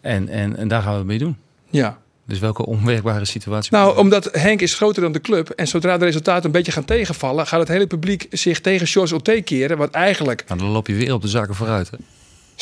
En, 0.01 0.29
en, 0.29 0.57
en 0.57 0.69
daar 0.69 0.83
gaan 0.83 0.93
we 0.93 0.99
het 0.99 1.07
mee 1.07 1.19
doen. 1.19 1.37
Ja. 1.71 1.99
Dus 2.27 2.39
welke 2.39 2.67
onwerkbare 2.67 3.25
situatie? 3.25 3.73
Nou, 3.73 3.99
omdat 3.99 4.29
Henk 4.33 4.61
is 4.61 4.75
groter 4.75 5.03
dan 5.03 5.13
de 5.13 5.21
club. 5.21 5.49
En 5.51 5.69
zodra 5.69 5.99
de 5.99 6.05
resultaten 6.05 6.45
een 6.45 6.51
beetje 6.53 6.73
gaan 6.73 6.85
tegenvallen, 6.85 7.47
gaat 7.47 7.61
het 7.61 7.69
hele 7.69 7.87
publiek 7.87 8.27
zich 8.31 8.61
tegen 8.61 8.87
George 8.87 9.15
Ulte 9.15 9.41
keren. 9.45 9.77
Wat 9.79 9.91
eigenlijk 9.91 10.45
Nou, 10.49 10.61
dan 10.61 10.69
loop 10.69 10.87
je 10.87 10.95
weer 10.95 11.13
op 11.15 11.23
de 11.23 11.29
zaken 11.29 11.55
vooruit. 11.55 11.91
Hè? 11.91 11.97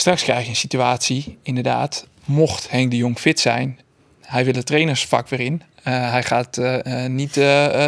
Straks 0.00 0.22
krijg 0.22 0.42
je 0.44 0.50
een 0.50 0.56
situatie, 0.56 1.38
inderdaad, 1.42 2.06
mocht 2.24 2.70
Henk 2.70 2.90
de 2.90 2.96
Jong 2.96 3.18
fit 3.18 3.40
zijn, 3.40 3.80
hij 4.22 4.44
wil 4.44 4.54
het 4.54 4.66
trainersvak 4.66 5.28
weer 5.28 5.40
in. 5.40 5.62
Eh, 5.82 6.10
hij 6.10 6.22
gaat 6.22 6.58
eh, 6.58 7.04
eh, 7.04 7.10
niet 7.10 7.36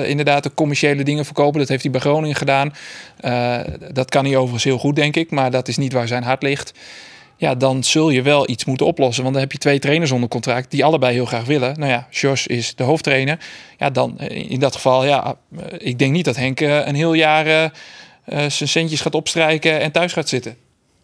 inderdaad 0.09 0.43
de 0.43 0.55
commerciële 0.55 1.03
dingen 1.03 1.25
verkopen. 1.25 1.59
Dat 1.59 1.69
heeft 1.69 1.83
hij 1.83 1.91
bij 1.91 2.01
Groningen 2.01 2.37
gedaan. 2.37 2.73
Dat 3.93 4.09
kan 4.09 4.25
hij 4.25 4.37
overigens 4.37 4.65
heel 4.65 4.79
goed, 4.79 4.97
denk 4.97 5.17
ik. 5.17 5.31
Maar 5.31 5.51
dat 5.51 5.69
is 5.69 5.77
niet 5.77 5.93
waar 5.93 6.09
zijn 6.09 6.23
hart 6.23 6.43
ligt. 6.43 6.73
Ja, 7.37 7.55
dan 7.55 7.85
zul 7.85 8.11
je 8.11 8.23
wel 8.23 8.51
iets 8.51 8.65
moeten 8.65 8.87
oplossen. 8.87 9.23
Want 9.23 9.35
dan 9.35 9.43
heb 9.43 9.53
je 9.53 9.59
twee 9.59 9.79
trainers 9.79 10.11
onder 10.11 10.29
contract 10.29 10.71
die 10.71 10.85
allebei 10.85 11.15
heel 11.15 11.27
graag 11.27 11.45
willen. 11.45 11.79
Nou 11.79 11.91
ja, 11.91 12.07
Jos 12.11 12.47
is 12.47 12.75
de 12.75 12.83
hoofdtrainer. 12.83 13.39
Ja, 13.79 13.91
dan 13.91 14.19
in 14.21 14.61
dat 14.61 14.75
geval, 14.75 15.05
ja, 15.05 15.37
ik 15.79 15.99
denk 15.99 16.13
niet 16.13 16.25
dat 16.25 16.37
Henk 16.37 16.61
een 16.61 16.95
heel 16.95 17.15
jaar 17.15 17.73
zijn 18.25 18.69
centjes 18.69 19.01
gaat 19.01 19.15
opstrijken 19.15 19.81
en 19.81 19.93
thuis 19.93 20.13
gaat 20.13 20.29
zitten. 20.29 20.57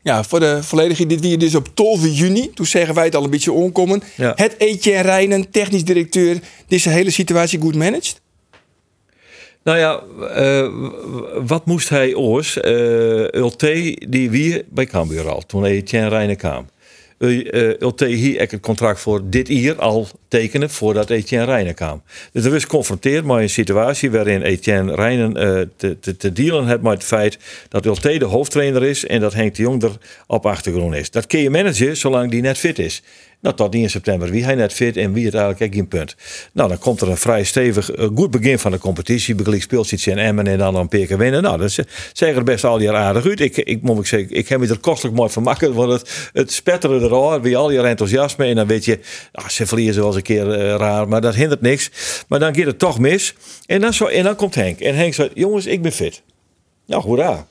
Ja, 0.08 0.24
voor 0.24 0.40
de 0.40 0.62
volledige, 0.62 1.06
dit 1.06 1.20
weer 1.20 1.38
dus 1.38 1.54
op 1.54 1.68
12 1.74 2.06
juni. 2.06 2.50
Toen 2.54 2.66
zeggen 2.66 2.94
wij 2.94 3.04
het 3.04 3.14
al 3.14 3.24
een 3.24 3.30
beetje 3.30 3.52
onkomen. 3.52 4.02
Ja. 4.16 4.32
Het 4.34 4.56
Etje 4.56 5.00
Rijnen, 5.00 5.50
technisch 5.50 5.84
directeur, 5.84 6.38
deze 6.66 6.88
hele 6.88 7.10
situatie 7.10 7.60
goed 7.60 7.74
managed. 7.74 8.20
Nou 9.62 9.78
ja, 9.78 10.02
eh, 10.34 10.68
wat 11.46 11.66
moest 11.66 11.88
hij 11.88 12.14
oors? 12.14 12.60
Eh 12.60 13.32
Ulte, 13.32 13.96
die 14.08 14.30
wie 14.30 14.64
bij 14.68 14.86
Cambuur 14.86 15.28
al, 15.28 15.42
toen 15.46 15.64
Etienne 15.64 16.08
Rijnen 16.08 16.36
kwam. 16.36 16.66
Uh, 17.18 17.80
Ulte 17.80 18.06
hier 18.06 18.38
ek 18.38 18.50
het 18.50 18.60
contract 18.60 19.00
voor 19.00 19.20
dit 19.24 19.48
jaar 19.48 19.76
al 19.76 20.08
tekenen 20.28 20.70
voordat 20.70 21.10
Etienne 21.10 21.46
Rijnen 21.46 21.74
kwam. 21.74 22.02
Dus 22.32 22.44
er 22.44 22.50
was 22.50 22.62
geconfronteerd 22.62 23.24
met 23.24 23.36
een 23.36 23.50
situatie 23.50 24.10
waarin 24.10 24.42
Etienne 24.42 24.94
Rijnen 24.94 25.36
eh, 25.36 25.66
te, 25.76 25.98
te, 25.98 26.16
te 26.16 26.32
dealen 26.32 26.66
heeft 26.66 26.82
met 26.82 26.92
het 26.92 27.04
feit 27.04 27.38
dat 27.68 27.86
Ulte 27.86 28.18
de 28.18 28.24
hoofdtrainer 28.24 28.84
is 28.84 29.06
en 29.06 29.20
dat 29.20 29.34
Henk 29.34 29.54
de 29.54 29.62
Jong 29.62 29.82
er 29.82 29.98
op 30.26 30.46
achtergrond 30.46 30.94
is. 30.94 31.10
Dat 31.10 31.26
kun 31.26 31.40
je 31.40 31.50
managen 31.50 31.96
zolang 31.96 32.30
die 32.30 32.42
net 32.42 32.58
fit 32.58 32.78
is. 32.78 33.02
Nou, 33.40 33.56
tot 33.56 33.74
1 33.74 33.90
september 33.90 34.30
wie 34.30 34.44
hij 34.44 34.54
net 34.54 34.72
fit 34.72 34.96
en 34.96 35.12
wie 35.12 35.24
het 35.24 35.34
eigenlijk 35.34 35.74
geen 35.74 35.88
punt. 35.88 36.16
Nou, 36.52 36.68
dan 36.68 36.78
komt 36.78 37.00
er 37.00 37.08
een 37.08 37.16
vrij 37.16 37.44
stevig, 37.44 37.90
eh, 37.90 38.08
goed 38.14 38.30
begin 38.30 38.58
van 38.58 38.70
de 38.70 38.78
competitie. 38.78 39.34
Begelijk 39.34 39.62
speelt 39.62 39.92
iets 39.92 40.06
in 40.06 40.18
Emmen 40.18 40.46
en 40.46 40.58
dan 40.58 40.74
een 40.74 40.88
paar 40.88 41.06
keer 41.06 41.18
winnen. 41.18 41.42
Nou, 41.42 41.58
dat 41.58 41.70
zeggen 42.12 42.38
er 42.38 42.44
best 42.44 42.64
al 42.64 42.80
jaar 42.80 42.94
aardig 42.94 43.26
uit. 43.26 43.40
Ik, 43.40 43.56
ik 43.56 43.82
moet 43.82 43.98
ik 43.98 44.06
zeggen, 44.06 44.30
ik 44.30 44.48
heb 44.48 44.60
me 44.60 44.68
er 44.68 44.78
kostelijk 44.78 45.16
mooi 45.16 45.30
van 45.30 45.42
maken. 45.42 45.74
Want 45.74 45.92
het, 45.92 46.30
het 46.32 46.52
spetteren 46.52 47.02
erover, 47.02 47.40
wie 47.40 47.56
al 47.56 47.70
je 47.70 47.80
enthousiasme. 47.80 48.44
En 48.44 48.54
dan 48.54 48.66
weet 48.66 48.84
je, 48.84 48.98
ah, 49.32 49.48
ze 49.48 49.66
verliezen 49.66 49.96
wel 49.96 50.06
eens 50.06 50.16
een 50.16 50.22
keer 50.22 50.52
eh, 50.52 50.74
raar, 50.76 51.08
maar 51.08 51.20
dat 51.20 51.34
hindert 51.34 51.60
niks. 51.60 51.90
Maar 52.28 52.38
dan 52.38 52.54
gaat 52.54 52.66
het 52.66 52.78
toch 52.78 52.98
mis. 52.98 53.34
En 53.66 53.80
dan, 53.80 53.94
zo, 53.94 54.06
en 54.06 54.24
dan 54.24 54.36
komt 54.36 54.54
Henk. 54.54 54.80
En 54.80 54.94
Henk 54.94 55.14
zegt, 55.14 55.30
jongens, 55.34 55.66
ik 55.66 55.82
ben 55.82 55.92
fit. 55.92 56.22
Nou, 56.86 57.02
hoera. 57.02 57.46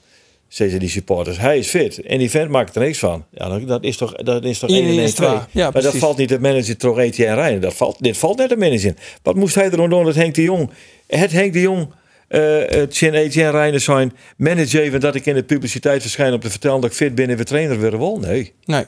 Zeggen 0.48 0.80
die 0.80 0.90
supporters, 0.90 1.40
hij 1.40 1.58
is 1.58 1.68
fit. 1.68 2.02
En 2.02 2.18
die 2.18 2.30
vent 2.30 2.50
maakt 2.50 2.76
er 2.76 2.82
niks 2.82 3.00
van. 3.00 3.26
Ja, 3.32 3.60
dat, 3.60 3.84
is 3.84 3.98
toch, 3.98 4.14
dat 4.14 4.44
is 4.44 4.60
toch 4.60 4.70
Ja, 4.70 4.76
1 4.76 4.86
en 4.86 4.92
ja, 4.94 4.98
1 4.98 5.08
is 5.08 5.14
2. 5.14 5.30
waar. 5.30 5.48
Ja, 5.52 5.70
maar 5.72 5.82
dat 5.82 5.98
valt 5.98 6.18
niet 6.18 6.30
de 6.30 6.40
manager 6.40 6.78
toch 6.78 7.00
Etienne 7.00 7.36
Rijnen. 7.36 7.62
Dat 7.62 7.74
valt, 7.74 7.98
dit 8.00 8.18
valt 8.18 8.38
net 8.38 8.50
de 8.50 8.58
manager 8.58 8.86
in. 8.86 8.98
Wat 9.24 9.36
moest 9.36 9.56
hij 9.56 9.72
er 9.72 9.90
doen 9.90 9.90
dat 9.90 10.16
Henk 10.16 10.36
de 10.36 10.42
Jong... 10.42 10.70
Het 11.08 11.32
Henk 11.32 11.54
de 11.54 11.62
Jong... 11.62 11.88
eh 12.28 12.60
het 12.68 12.96
Shin 12.96 13.14
Etienne 13.14 13.52
Rijnen 13.52 13.82
zijn 13.82 14.14
manager 14.38 14.82
even 14.82 15.00
dat 15.00 15.16
ik 15.16 15.26
in 15.26 15.36
de 15.36 15.44
publiciteit 15.44 16.02
verschijn 16.02 16.34
om 16.34 16.40
te 16.40 16.50
vertellen 16.50 16.82
dat 16.82 16.90
ik 16.90 16.96
fit 16.96 17.16
ben 17.16 17.30
en 17.30 17.38
we 17.38 17.44
trainer 17.44 17.80
weer 17.80 18.00
wel. 18.00 18.20
Nee. 18.20 18.54
Nee. 18.66 18.86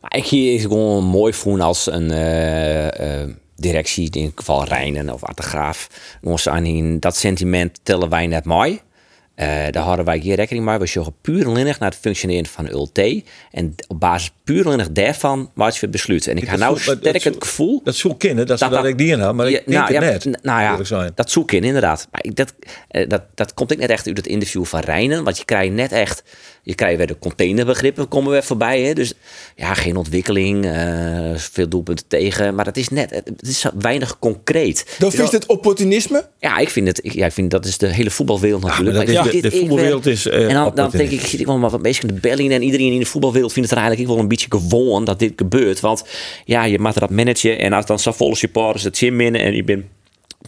Maar 0.00 0.16
ik 0.16 0.24
hier 0.24 0.54
is 0.54 0.62
gewoon 0.62 1.04
mooi 1.04 1.32
voelen 1.32 1.66
als 1.66 1.86
een 1.86 2.10
eh, 2.10 3.22
eh, 3.22 3.28
directie, 3.56 4.10
in 4.10 4.24
het 4.24 4.32
geval 4.36 4.64
Rijnen 4.64 5.10
of 5.10 5.24
Artegraaf. 5.24 5.88
Ons 6.22 6.48
aan 6.48 6.98
dat 6.98 7.16
sentiment 7.16 7.80
tellen 7.82 8.08
wij 8.08 8.26
net 8.26 8.44
mooi. 8.44 8.80
Eh, 9.34 9.46
daar 9.70 9.82
houden 9.82 10.04
wij 10.04 10.18
hier 10.18 10.36
rekening 10.36 10.64
mee. 10.64 10.78
We 10.78 10.86
zorgen 10.86 11.14
puur 11.20 11.48
naar 11.78 11.90
het 11.90 11.98
functioneren 12.00 12.46
van 12.46 12.68
ULT. 12.68 12.98
En 13.50 13.74
op 13.88 14.00
basis 14.00 14.32
puur 14.44 14.66
daarvan 14.92 15.50
maakt 15.54 15.76
je 15.76 15.88
besluiten. 15.88 16.30
En 16.30 16.36
ik 16.36 16.42
heb 16.42 16.58
Dat 16.58 16.60
nou 16.68 16.84
dat 16.84 16.98
sterk 16.98 17.22
zo- 17.22 17.28
het 17.30 17.42
gevoel... 17.44 17.80
Dat 17.84 17.94
zou 17.96 18.16
kunnen, 18.16 18.46
dat 18.46 18.58
Dat- 18.58 18.70
dat, 18.70 18.70
dat- 18.70 18.84
ik 18.90 18.98
die 18.98 19.12
in 19.12 19.20
had, 19.20 19.34
maar 19.34 19.48
ik 19.48 19.66
nou, 19.66 19.84
het 19.84 19.92
ja, 19.92 20.00
net. 20.00 20.24
n- 20.24 20.36
Nou 20.42 20.60
ja, 20.62 21.10
dat 21.14 21.30
zoek 21.30 21.52
in 21.52 21.64
inderdaad. 21.64 22.08
Maar 22.10 22.24
ik- 22.24 22.36
dat, 22.36 22.54
dat, 23.08 23.22
dat 23.34 23.54
komt 23.54 23.70
ik 23.70 23.78
net 23.78 23.90
echt 23.90 24.06
uit 24.06 24.16
het 24.16 24.26
interview 24.26 24.64
van 24.64 24.80
Rijnen. 24.80 25.24
Want 25.24 25.38
je 25.38 25.44
krijgt 25.44 25.72
net 25.72 25.92
echt... 25.92 26.22
Je 26.66 26.74
krijgt 26.74 26.96
weer 26.96 27.06
de 27.06 27.18
containerbegrippen 27.18 28.08
komen 28.08 28.30
weer 28.30 28.42
voorbij. 28.44 28.80
Hè? 28.82 28.92
Dus 28.92 29.12
ja, 29.56 29.74
geen 29.74 29.96
ontwikkeling. 29.96 30.64
eh, 30.66 31.32
veel 31.36 31.68
doelpunten 31.68 32.04
tegen. 32.08 32.54
Maar 32.54 32.64
dat 32.64 32.76
is 32.76 32.88
net... 32.88 33.10
Het 33.10 33.32
is 33.48 33.64
weinig 33.78 34.18
concreet. 34.18 34.96
Dan 34.98 35.12
vindt 35.12 35.32
het 35.32 35.46
opportunisme. 35.46 36.28
Ja, 36.38 36.58
ik 36.58 36.68
vind 36.70 36.86
het... 36.86 37.04
Ik, 37.04 37.12
ja, 37.12 37.26
ik 37.26 37.32
vind 37.32 37.50
dat 37.50 37.64
is 37.66 37.78
de 37.78 37.86
hele 37.86 38.10
voetbalwereld 38.10 38.62
natuurlijk. 38.62 38.96
maar 38.96 39.06
dat 39.06 39.14
Maar 39.14 39.26
is 39.26 39.32
ik 39.34 39.42
de- 39.42 39.50
vind 39.50 39.60
voetbalwereld 39.62 40.06
is, 40.06 40.26
eh, 40.28 40.48
en 40.48 40.54
dan, 40.54 40.72
dan 40.74 40.90
denk 40.90 41.10
ik, 41.10 41.20
zit 41.20 41.40
ik 41.40 41.46
wel 41.46 41.58
maar 41.58 41.70
wat 41.70 41.82
bezig 41.82 42.02
in 42.02 42.08
de 42.14 42.20
belling. 42.20 42.52
En 42.52 42.62
iedereen 42.62 42.92
in 42.92 42.98
de 42.98 43.06
voetbalwereld 43.06 43.52
vindt 43.52 43.68
het 43.68 43.78
er 43.78 43.84
eigenlijk 43.84 44.14
wel 44.14 44.22
een 44.24 44.28
beetje 44.30 44.46
gewoon 44.48 45.04
dat 45.04 45.18
dit 45.18 45.32
gebeurt. 45.36 45.80
Want 45.80 46.04
ja, 46.44 46.64
je 46.64 46.78
mag 46.78 46.94
dat 46.94 47.10
managen. 47.10 47.58
En 47.58 47.72
als 47.72 47.86
dan 47.86 47.98
zo 47.98 48.12
volle 48.12 48.36
supporters 48.36 48.82
het 48.84 48.96
zin 48.96 49.16
minnen 49.16 49.40
en 49.40 49.54
je 49.54 49.64
bent 49.64 49.84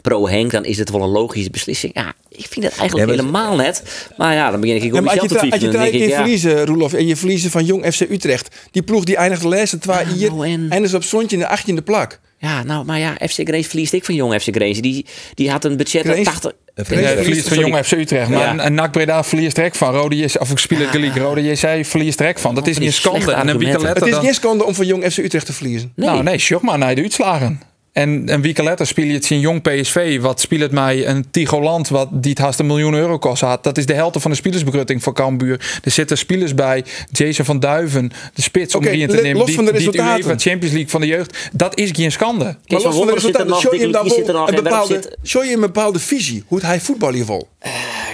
pro-Henk, 0.02 0.50
dan 0.50 0.64
is 0.64 0.78
het 0.78 0.90
wel 0.90 1.02
een 1.02 1.08
logische 1.08 1.50
beslissing. 1.50 1.94
Ja, 1.94 2.12
ik 2.28 2.46
vind 2.50 2.64
het 2.64 2.78
eigenlijk 2.78 3.10
Ja, 3.10 3.16
helemaal 3.16 3.56
net. 3.56 3.82
Maar 4.16 4.34
ja, 4.34 4.50
dan 4.50 4.60
begin 4.60 4.76
ik 4.76 4.84
ook 4.84 4.92
maar 4.92 5.02
mezelf 5.02 5.26
te 5.26 5.34
tra- 5.34 5.80
als 5.80 5.90
je 5.90 5.98
ja, 6.08 6.16
verliezen, 6.16 6.66
Roelof, 6.66 6.92
en 6.92 7.06
je 7.06 7.16
verliezen 7.16 7.50
van 7.50 7.64
Jong 7.64 7.94
FC 7.94 8.00
Utrecht. 8.00 8.56
Die 8.70 8.82
ploeg 8.82 9.04
die 9.04 9.16
eindigt 9.16 9.42
de 9.42 9.48
laatste 9.48 9.78
twee 9.78 10.06
hier 10.06 10.30
nou 10.34 10.68
en? 10.70 10.82
is 10.84 10.94
op 10.94 11.02
zondje 11.04 11.36
in 11.36 11.42
de 11.42 11.80
18e 11.80 11.84
plak. 11.84 12.20
ja, 12.38 12.62
nou, 12.62 12.84
maar 12.84 12.98
ja, 12.98 13.12
FC 13.14 13.34
Grace 13.48 13.68
verliest 13.68 13.92
ik 13.92 14.04
van 14.04 14.14
jong 14.14 14.34
FC 14.42 14.48
Grace. 14.56 14.80
Die, 14.80 15.06
die 15.34 15.50
had 15.50 15.64
een 15.64 15.76
budget 15.76 16.02
van 16.06 16.10
Grace? 16.12 16.24
80... 16.30 16.52
Ja, 16.74 16.84
Ja, 16.88 16.94
hij 17.06 17.16
verliest 17.22 17.48
van. 17.48 17.58
Jong 17.58 17.76
FC 17.86 17.92
Utrecht. 17.92 18.28
Maar 18.28 18.54
Ja. 18.56 18.64
een 18.66 18.74
NAC 18.74 18.92
Breda 18.92 19.24
verliest 19.24 19.54
direct 19.54 19.76
van. 19.76 19.94
Rode 19.94 20.16
JC, 20.16 20.40
of 20.40 20.50
ik 20.50 20.58
speel 20.58 20.78
het 20.78 20.88
gelijk. 20.88 21.16
Rode 21.16 21.42
JC 21.42 21.84
verliest 21.86 22.18
direct 22.18 22.40
van. 22.40 22.54
Dat 22.54 22.66
is 22.66 22.78
niet 22.78 22.92
schande. 22.92 23.32
En 23.32 23.48
een 23.48 23.64
Het 23.86 24.06
is 24.06 24.14
geen 24.16 24.34
schande 24.34 24.64
om 24.64 24.74
van 24.74 24.86
Jong 24.86 25.04
FC 25.12 25.18
Utrecht 25.18 25.46
te 25.46 25.52
verliezen. 25.52 25.92
Nee. 25.96 26.08
Nou 26.08 26.22
nee, 26.22 26.38
shock 26.38 26.62
maar 26.62 26.78
naar 26.78 26.94
de 26.94 27.02
uitslagen. 27.02 27.60
En 27.96 28.22
een 28.32 28.42
week 28.42 28.58
later 28.58 28.86
speel 28.86 29.04
je 29.04 29.12
het 29.12 29.30
in 29.30 29.40
jong 29.40 29.62
PSV. 29.62 30.20
Wat 30.20 30.40
speelt 30.40 30.60
het 30.60 30.72
mij 30.72 31.06
een 31.06 31.30
Tigoland 31.30 31.88
wat 31.88 32.08
die 32.12 32.30
het 32.30 32.38
haast 32.38 32.58
een 32.58 32.66
miljoen 32.66 32.94
euro 32.94 33.18
kost 33.18 33.42
had. 33.42 33.64
Dat 33.64 33.78
is 33.78 33.86
de 33.86 33.94
helft 33.94 34.20
van 34.20 34.30
de 34.30 34.36
spelersbegrutting 34.36 35.02
voor 35.02 35.14
Cambuur. 35.14 35.80
Er 35.84 35.90
zitten 35.90 36.18
spelers 36.18 36.54
bij. 36.54 36.84
Jason 37.10 37.44
van 37.44 37.60
Duiven, 37.60 38.10
de 38.34 38.42
spits 38.42 38.74
om 38.74 38.80
Oké, 38.80 38.90
erin 38.90 39.08
te 39.08 39.14
nemen. 39.14 39.36
los 39.36 39.46
die, 39.46 39.54
van 39.54 39.64
de 39.64 39.72
die 39.72 39.86
het 39.86 39.94
resultaten. 39.94 40.24
UEFA 40.24 40.38
Champions 40.38 40.74
League 40.74 40.90
van 40.90 41.00
de 41.00 41.06
jeugd. 41.06 41.48
Dat 41.52 41.78
is 41.78 41.90
geen 41.92 42.12
schande. 42.12 42.44
Maar 42.44 42.56
los 42.66 42.82
van 42.82 42.92
de 42.92 43.06
er 43.06 43.14
resultaten, 43.14 43.48
nog, 43.48 43.60
show 43.60 43.74
je 43.74 43.80
hem 43.80 43.92
dan 43.92 44.10
er 44.10 44.24
wel 44.26 44.34
nog 44.34 44.48
een 44.48 44.54
bepaalde, 44.54 44.94
zit... 44.94 45.16
show 45.24 45.44
je 45.44 45.54
een 45.54 45.60
bepaalde 45.60 45.98
visie, 45.98 46.44
hoe 46.46 46.60
hij 46.60 46.80
voetballen 46.80 47.26
wil. 47.26 47.48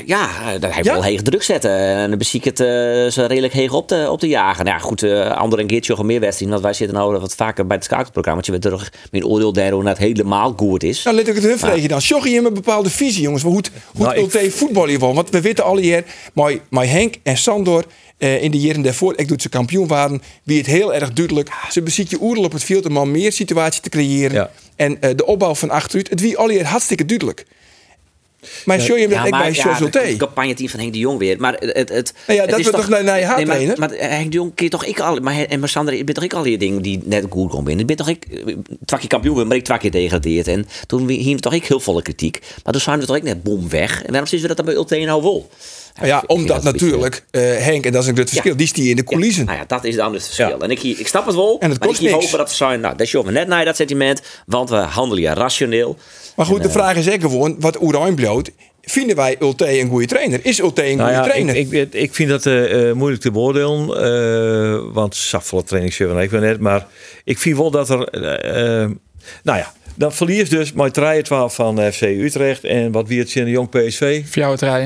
Ja, 0.06 0.28
daar 0.58 0.74
heb 0.74 0.84
je 0.84 0.90
Ja? 0.90 0.94
wel 0.94 1.02
heeg 1.04 1.22
druk 1.22 1.42
zetten. 1.42 1.70
En 1.70 2.08
dan 2.08 2.18
bezie 2.18 2.38
ik 2.38 2.44
het 2.44 2.60
eh, 2.60 2.66
ze 2.66 3.24
redelijk 3.26 3.52
heeg 3.52 3.72
op 3.72 3.88
te, 3.88 4.06
op 4.10 4.20
te 4.20 4.28
jagen. 4.28 4.64
Nou 4.64 4.76
ja, 4.76 4.82
goed, 4.82 5.02
eh 5.02 5.30
Ander 5.30 5.58
en 5.58 5.68
Geertje 5.68 5.94
nog 5.94 6.04
meer 6.04 6.20
wedstrijden. 6.20 6.50
Want 6.50 6.62
wij 6.62 6.72
zitten 6.72 6.96
nou 6.96 7.18
wat 7.18 7.34
vaker 7.34 7.66
bij 7.66 7.76
het 7.76 7.84
schakelprogramma. 7.84 8.42
We 8.44 8.58
toch 8.58 8.88
mijn 9.10 9.24
oordeel 9.24 9.52
net 9.80 9.98
helemaal 9.98 10.54
goed 10.56 10.82
is. 10.82 11.02
Nou, 11.02 11.16
let 11.16 11.28
ik 11.28 11.34
het 11.34 11.44
hun 11.44 11.58
vragen 11.58 11.88
dan. 11.88 12.00
Sjogge 12.00 12.30
je 12.30 12.38
een 12.38 12.54
bepaalde 12.54 12.90
visie, 12.90 13.22
jongens. 13.22 13.42
Hoe 13.42 13.56
het, 13.56 13.70
hoe 13.92 14.04
Nou, 14.06 14.20
het 14.20 14.34
LT 14.34 14.52
voetbal 14.52 14.86
hier 14.86 14.98
Want 14.98 15.30
we 15.30 15.40
weten 15.40 15.64
al 15.64 15.76
hier, 15.76 16.04
maar, 16.32 16.58
maar 16.70 16.88
Henk 16.88 17.14
en 17.22 17.36
Sandor 17.36 17.84
eh, 18.18 18.42
in 18.42 18.50
de 18.50 18.58
jaren 18.58 18.82
daarvoor, 18.82 19.12
ik 19.16 19.28
doe 19.28 19.40
ze 19.40 19.48
kampioen 19.48 19.86
waren, 19.86 20.22
wie 20.42 20.58
het 20.58 20.66
heel 20.66 20.94
erg 20.94 21.12
duidelijk. 21.12 21.50
Ze 21.70 21.82
beziet 21.82 22.10
je 22.10 22.18
oerl 22.20 22.42
op 22.42 22.52
het 22.52 22.64
veld 22.64 22.86
om 22.86 22.96
al 22.96 23.06
meer 23.06 23.32
situatie 23.32 23.82
te 23.82 23.88
creëren. 23.88 24.34
Ja. 24.34 24.50
En 24.76 25.00
eh, 25.00 25.10
de 25.16 25.26
opbouw 25.26 25.54
van 25.54 25.70
achteruit, 25.70 26.10
het 26.10 26.20
wie 26.20 26.36
al 26.36 26.48
hier 26.48 26.66
hartstikke 26.66 27.04
duidelijk. 27.04 27.46
Maar 28.64 28.80
show 28.80 28.98
je 28.98 29.08
dat 29.08 29.24
ik 29.24 29.30
bij 29.30 29.46
ja, 29.46 29.52
Sjogge 29.52 29.98
het 29.98 30.16
campagneteam 30.16 30.68
van 30.68 30.80
Henk 30.80 30.92
de 30.92 30.98
Jong 30.98 31.18
weer. 31.18 31.40
Maar 31.40 31.54
het, 31.58 31.88
het, 31.88 32.14
ja, 32.26 32.46
dat 32.46 32.58
is 32.58 32.70
toch 32.70 32.88
naar- 32.88 33.04
naar 33.04 33.20
je 33.20 33.26
nee, 33.44 33.66
maar, 33.66 33.78
maar 33.78 33.90
Henk 33.90 34.30
de 34.30 34.36
Jong 34.36 34.54
keer 34.54 34.70
toch 34.70 34.84
ik 34.84 35.00
al. 35.00 35.16
Maar, 35.20 35.44
en 35.44 35.60
maar 35.60 35.68
Sander, 35.68 35.94
ik 35.94 36.04
ben 36.06 36.14
toch 36.14 36.24
ik 36.24 36.32
al 36.32 36.42
die 36.42 36.58
dingen 36.58 36.82
die 36.82 37.00
net 37.04 37.24
goed 37.28 37.50
komen 37.50 37.64
binnen. 37.64 37.80
Ik 37.80 37.86
ben 37.86 37.96
toch 37.96 38.08
ik 38.08 38.24
eh, 38.24 38.56
twee 38.84 39.00
keer 39.00 39.08
kampioen, 39.08 39.46
maar 39.46 39.56
ik 39.56 39.64
twee 39.64 39.78
keer 39.78 39.90
degradeerd. 39.90 40.48
En 40.48 40.66
toen 40.86 41.08
hier 41.08 41.40
toch 41.40 41.52
ik 41.54 41.64
heel 41.64 41.80
volle 41.80 42.02
kritiek. 42.02 42.38
Maar 42.64 42.72
toen 42.72 42.82
zijn 42.82 42.98
we 42.98 43.06
toch 43.06 43.16
ik 43.16 43.22
net 43.22 43.42
bom 43.42 43.68
weg. 43.68 44.02
En 44.02 44.10
waarom 44.10 44.28
zitten 44.28 44.48
we 44.48 44.54
dat 44.54 44.56
dan 44.56 44.74
bij 44.74 44.74
Ulte 44.74 44.96
nou 44.96 45.22
wel? 45.22 45.48
Nou 45.94 46.06
ja, 46.06 46.22
ik 46.22 46.30
omdat 46.30 46.56
beetje- 46.56 46.72
natuurlijk 46.72 47.24
eh, 47.30 47.40
Henk, 47.42 47.84
en 47.86 47.92
dat 47.92 48.02
is 48.02 48.08
groot 48.14 48.28
verschil, 48.30 48.56
die 48.56 48.66
is 48.66 48.72
die 48.72 48.90
in 48.90 48.96
de 48.96 49.04
coulissen. 49.04 49.44
Nou 49.44 49.58
ja, 49.58 49.64
dat 49.66 49.84
is 49.84 49.96
dan 49.96 50.12
het 50.12 50.24
verschil. 50.24 50.48
Ja. 50.48 50.58
En 50.58 50.70
ik, 50.70 50.82
ik 50.82 51.06
snap 51.06 51.26
het 51.26 51.34
wel. 51.34 51.56
En 51.60 51.70
het 51.70 51.78
maar 51.78 51.88
kost 51.88 52.00
ik 52.00 52.10
niks. 52.10 52.24
hopen 52.24 52.38
dat 52.38 52.48
we 52.48 52.54
zijn. 52.54 52.80
Nou, 52.80 52.96
dat 52.96 53.06
is 53.06 53.12
jongen 53.12 53.32
net 53.32 53.48
naar 53.48 53.64
dat 53.64 53.76
sentiment. 53.76 54.22
Want 54.46 54.70
we 54.70 54.76
handelen 54.76 55.22
ja 55.22 55.32
rationeel. 55.34 55.96
Maar 56.36 56.46
goed, 56.46 56.56
En, 56.56 56.62
de 56.62 56.68
eh, 56.68 56.74
vraag 56.74 56.96
is 56.96 57.10
ook 57.10 57.20
gewoon, 57.20 57.56
wat 57.58 57.82
Oerijn 57.82 58.14
bloot, 58.14 58.50
vinden 58.82 59.16
wij 59.16 59.36
Ulte 59.40 59.80
een 59.80 59.88
goede 59.88 60.06
trainer? 60.06 60.40
Is 60.42 60.58
Ulte 60.60 60.86
een 60.90 60.96
Nou 60.96 61.08
goede 61.08 61.24
ja, 61.24 61.28
trainer? 61.30 61.56
ik, 61.56 61.70
ik, 61.72 61.92
ik 61.94 62.14
vind 62.14 62.28
dat 62.28 62.46
eh, 62.46 62.92
moeilijk 62.92 63.22
te 63.22 63.30
beoordelen. 63.30 63.88
eh, 64.84 64.92
want 64.92 65.14
saffele 65.16 65.62
training 65.64 65.94
zullen 65.94 66.16
we 66.30 66.38
net. 66.38 66.60
Maar 66.60 66.86
ik 67.24 67.38
vind 67.38 67.56
wel 67.56 67.70
dat 67.70 67.90
er... 67.90 68.08
nou 69.42 69.58
ja, 69.58 69.72
dan 69.94 70.12
verlies 70.12 70.48
dus 70.48 70.72
met 70.72 70.94
12 70.94 71.54
van 71.54 71.92
FC 71.92 72.02
Utrecht. 72.02 72.64
En 72.64 72.92
wat 72.92 73.08
wie 73.08 73.18
het 73.18 73.34
in 73.34 73.44
de 73.44 73.50
jong 73.50 73.68
PSV... 73.68 74.22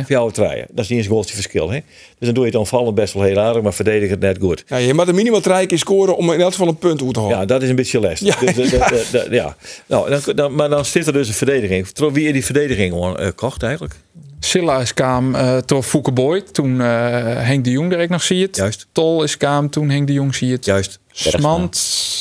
Voor 0.03 0.11
jou 0.11 0.27
het 0.27 0.35
draaien. 0.35 0.67
Dat 0.71 0.85
is 0.85 0.91
niet 0.91 0.99
eens 0.99 1.09
een 1.09 1.35
verschil. 1.35 1.71
Hè? 1.71 1.79
Dus 2.19 2.27
dan 2.27 2.35
doe 2.35 2.45
je 2.45 2.51
het 2.51 2.59
aanvallen 2.61 2.95
best 2.95 3.15
wel 3.15 3.23
heel 3.23 3.39
aardig. 3.39 3.63
Maar 3.63 3.75
verdedig 3.75 4.11
het 4.11 4.21
net 4.21 4.39
goed. 4.41 4.65
Ja, 4.67 4.77
je 4.77 4.95
moet 4.95 5.09
een 5.09 5.15
minimaal 5.15 5.67
keer 5.67 5.79
scoren 5.79 6.17
om 6.17 6.33
in 6.33 6.41
elk 6.41 6.53
geval 6.53 6.69
een 6.69 6.79
punt 6.79 7.03
uit 7.03 7.15
te 7.15 7.21
halen. 7.21 7.39
Ja, 7.39 7.45
dat 7.45 7.63
is 7.63 7.69
een 7.69 7.77
beetje 7.77 8.01
les. 8.01 8.21
Ja, 8.21 8.37
Dus, 8.41 8.55
dus, 8.55 8.71
ja. 8.71 8.89
dus, 8.89 9.11
dus, 9.11 9.27
ja. 9.31 9.57
Nou, 9.87 10.11
dan, 10.11 10.21
dan, 10.35 10.55
maar 10.55 10.69
dan 10.69 10.85
zit 10.85 11.07
er 11.07 11.13
dus 11.13 11.29
een 11.29 11.35
verdediging. 11.35 11.89
Trouw 11.89 12.13
wie 12.13 12.27
in 12.27 12.33
die 12.33 12.45
verdediging 12.45 12.95
uh, 12.95 13.29
kocht 13.35 13.63
eigenlijk? 13.63 13.95
Silla 14.41 14.81
is 14.81 14.95
kwam 14.95 15.35
uh, 15.35 15.59
door 15.67 15.83
Fouke 15.83 16.13
Boy. 16.13 16.41
Toen 16.41 16.75
uh, 16.75 16.87
Henk 17.23 17.65
de 17.65 17.71
Jong 17.71 17.91
direct 17.91 18.11
nog 18.11 18.23
zie 18.23 18.43
het. 18.43 18.57
Juist. 18.57 18.87
Tol 18.93 19.23
is 19.23 19.37
kwam 19.37 19.71
toen 19.71 19.91
Henk 19.91 20.07
de 20.07 20.13
Jong 20.13 20.35
zie 20.35 20.53
het. 20.53 20.65
Juist. 20.65 20.99
Smant 21.13 21.77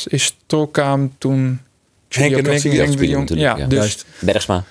is 0.09 0.35
toch 0.45 0.71
kwam 0.71 1.13
toen... 1.17 1.59
Henk, 2.15 2.47
Henk 2.47 2.97
de 2.97 3.07
Jong. 3.07 3.29
Ja, 3.33 3.57
ja. 3.57 3.65
dus 3.65 3.77
Juist. 3.77 4.05
Bergsma. 4.19 4.63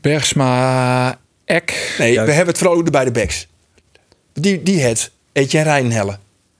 Bergsma, 0.00 1.18
Eck. 1.44 1.94
Nee, 1.98 2.12
Juist. 2.12 2.26
we 2.28 2.32
hebben 2.34 2.48
het 2.48 2.56
vooral 2.58 2.72
over 2.74 2.84
de 2.84 2.90
beide 2.90 3.10
backs. 3.10 3.46
Die, 4.32 4.62
die 4.62 4.80
het, 4.80 5.10
Etienne 5.32 5.68
Rijnhelle. 5.70 6.18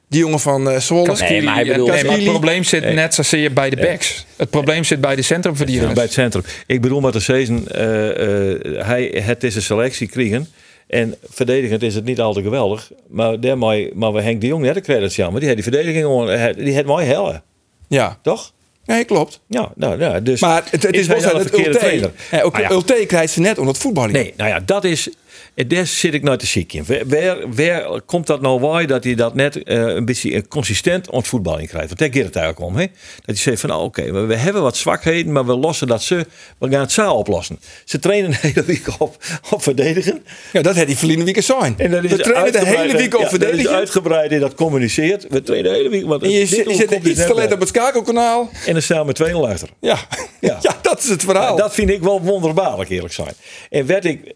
Die 0.09 0.21
jongen 0.21 0.41
van 0.41 0.69
uh, 0.71 0.79
Zwolle. 0.79 1.17
Nee, 1.19 1.43
maar 1.43 1.55
hij 1.55 1.67
bedoelt- 1.67 1.91
Nee, 1.91 2.05
maar 2.05 2.15
het 2.15 2.25
probleem 2.25 2.65
zit 2.65 2.95
net 2.95 3.15
zozeer 3.15 3.53
bij 3.53 3.71
de 3.71 3.77
backs. 3.77 4.27
Het 4.37 4.51
probleem 4.51 4.85
zit 4.85 5.01
bij 5.01 5.17
de 5.17 5.23
centrumverdedigers. 5.23 5.93
Bij 5.93 6.03
het 6.03 6.13
centrum. 6.13 6.43
Ik 6.67 6.81
bedoel 6.81 7.01
met 7.01 7.13
de 7.13 7.21
season, 7.21 7.69
eh, 7.69 8.49
eh, 8.49 8.87
hij 8.87 9.23
het 9.25 9.45
is 9.45 9.55
een 9.55 9.63
selectie 9.63 10.09
krijgen. 10.09 10.49
En 10.87 11.15
verdedigend 11.31 11.83
is 11.83 11.95
het 11.95 12.05
niet 12.05 12.21
altijd 12.21 12.45
geweldig. 12.45 12.91
Maar 13.09 13.41
daarmee, 13.41 13.91
maar 13.95 14.13
we 14.13 14.21
Henk 14.23 14.41
de 14.41 14.47
Jong 14.47 14.63
net 14.63 14.75
de 14.75 14.81
credits 14.81 15.21
aan. 15.21 15.31
Maar 15.31 15.41
die 15.41 15.49
had 15.49 15.57
die 15.63 15.73
verdediging 15.73 16.29
eh, 16.31 16.65
die 16.65 16.75
had 16.75 16.85
mooi 16.85 17.07
hellen. 17.07 17.43
Ja, 17.89 18.19
Toch? 18.23 18.53
Nee, 18.87 19.05
klopt. 19.05 19.41
Ja, 19.49 19.73
nou 19.77 19.99
ja. 20.01 20.21
Dus 20.21 20.41
Maar 20.41 20.63
het, 20.71 20.83
het 20.83 20.95
is 20.97 21.07
wel 21.07 21.19
de 21.21 21.41
verkeerde 21.41 21.67
Ulte, 21.69 21.79
trainer? 21.79 22.11
eh, 22.31 22.43
Ah. 22.45 22.71
Ulte 22.71 23.05
krijgt 23.07 23.33
ze 23.33 23.41
net 23.41 23.59
om 23.59 23.67
het 23.67 23.79
voetballen. 23.79 24.13
Nee, 24.13 24.35
nou 24.37 24.51
ja, 24.51 24.61
dat 24.61 24.85
is. 24.85 25.09
En 25.55 25.69
Daar 25.69 25.87
zit 25.87 26.15
ik 26.15 26.23
nou 26.23 26.37
te 26.39 26.47
ziek 26.47 26.73
in. 26.73 26.85
Waar, 26.87 27.07
waar, 27.07 27.37
waar 27.55 28.01
komt 28.01 28.27
dat 28.27 28.41
nou 28.41 28.61
bij 28.61 28.87
dat 28.87 29.05
hij 29.05 29.15
dat 29.15 29.35
net 29.35 29.63
eh, 29.63 29.77
een 29.77 30.05
beetje 30.05 30.33
eh, 30.33 30.43
consistent 30.49 31.11
aan 31.11 31.19
het 31.19 31.27
voetballen 31.29 31.67
krijgt? 31.67 31.87
Want 31.87 31.99
daar 31.99 32.13
gaat 32.13 32.25
het 32.25 32.37
eigenlijk 32.37 32.67
om. 32.67 32.77
Hè? 32.77 32.87
Dat 32.87 33.25
hij 33.25 33.35
zegt 33.37 33.61
van 33.61 33.69
nou, 33.71 33.85
oké, 33.85 34.13
we, 34.13 34.21
we 34.21 34.35
hebben 34.37 34.63
wat 34.63 34.77
zwakheden, 34.77 35.33
maar 35.33 35.47
we 35.47 35.57
lossen 35.57 35.87
dat 35.87 36.03
ze. 36.03 36.27
We 36.59 36.71
gaan 36.71 36.81
het 36.81 36.93
samen 36.93 37.15
oplossen. 37.15 37.59
Ze 37.85 37.99
trainen 37.99 38.31
de 38.31 38.37
hele 38.41 38.65
week 38.65 38.87
op, 38.99 39.17
op 39.51 39.63
verdedigen. 39.63 40.25
Ja, 40.53 40.63
dat 40.63 40.77
had 40.77 40.87
die 40.87 40.97
verliezen 40.97 41.25
week 41.25 41.43
zijn. 41.43 41.75
En 41.79 42.05
is 42.05 42.11
we 42.11 42.19
trainen 42.19 42.53
de 42.53 42.67
hele 42.67 42.97
week 42.97 43.15
op 43.15 43.21
ja, 43.21 43.29
dan 43.29 43.39
is 43.39 43.45
verdedigen. 43.45 43.75
uitgebreid 43.77 44.31
in 44.33 44.41
dat 44.41 44.55
communiceert. 44.55 45.27
We 45.29 45.43
trainen 45.43 45.71
de 45.73 45.77
hele 45.79 45.89
week. 45.89 46.07
Want 46.07 46.23
En 46.23 46.31
je, 46.31 46.39
dit 46.39 46.49
zit- 46.49 46.71
je 46.71 46.75
zit 46.75 46.89
dus 46.89 46.99
iets 46.99 47.27
te 47.27 47.35
let 47.35 47.45
bij. 47.47 47.53
op 47.53 47.61
het 47.61 47.69
schakelkanaal. 47.69 48.51
En 48.67 48.73
dan 48.73 48.83
staan 48.83 49.07
we 49.07 49.31
2-0 49.33 49.51
achter. 49.51 49.69
Ja. 49.81 49.99
Ja. 50.41 50.59
Ja. 50.63 50.79
dat 50.83 51.03
is 51.03 51.09
het 51.09 51.23
verhaal. 51.25 51.45
Nou, 51.45 51.59
dat 51.59 51.75
vind 51.75 51.91
ik 51.91 52.03
wel 52.03 52.21
wonderbaarlijk, 52.23 52.91
eerlijk 52.91 53.15
zijn. 53.15 53.33
En 53.71 53.87
werd 53.87 54.05
ik, 54.05 54.33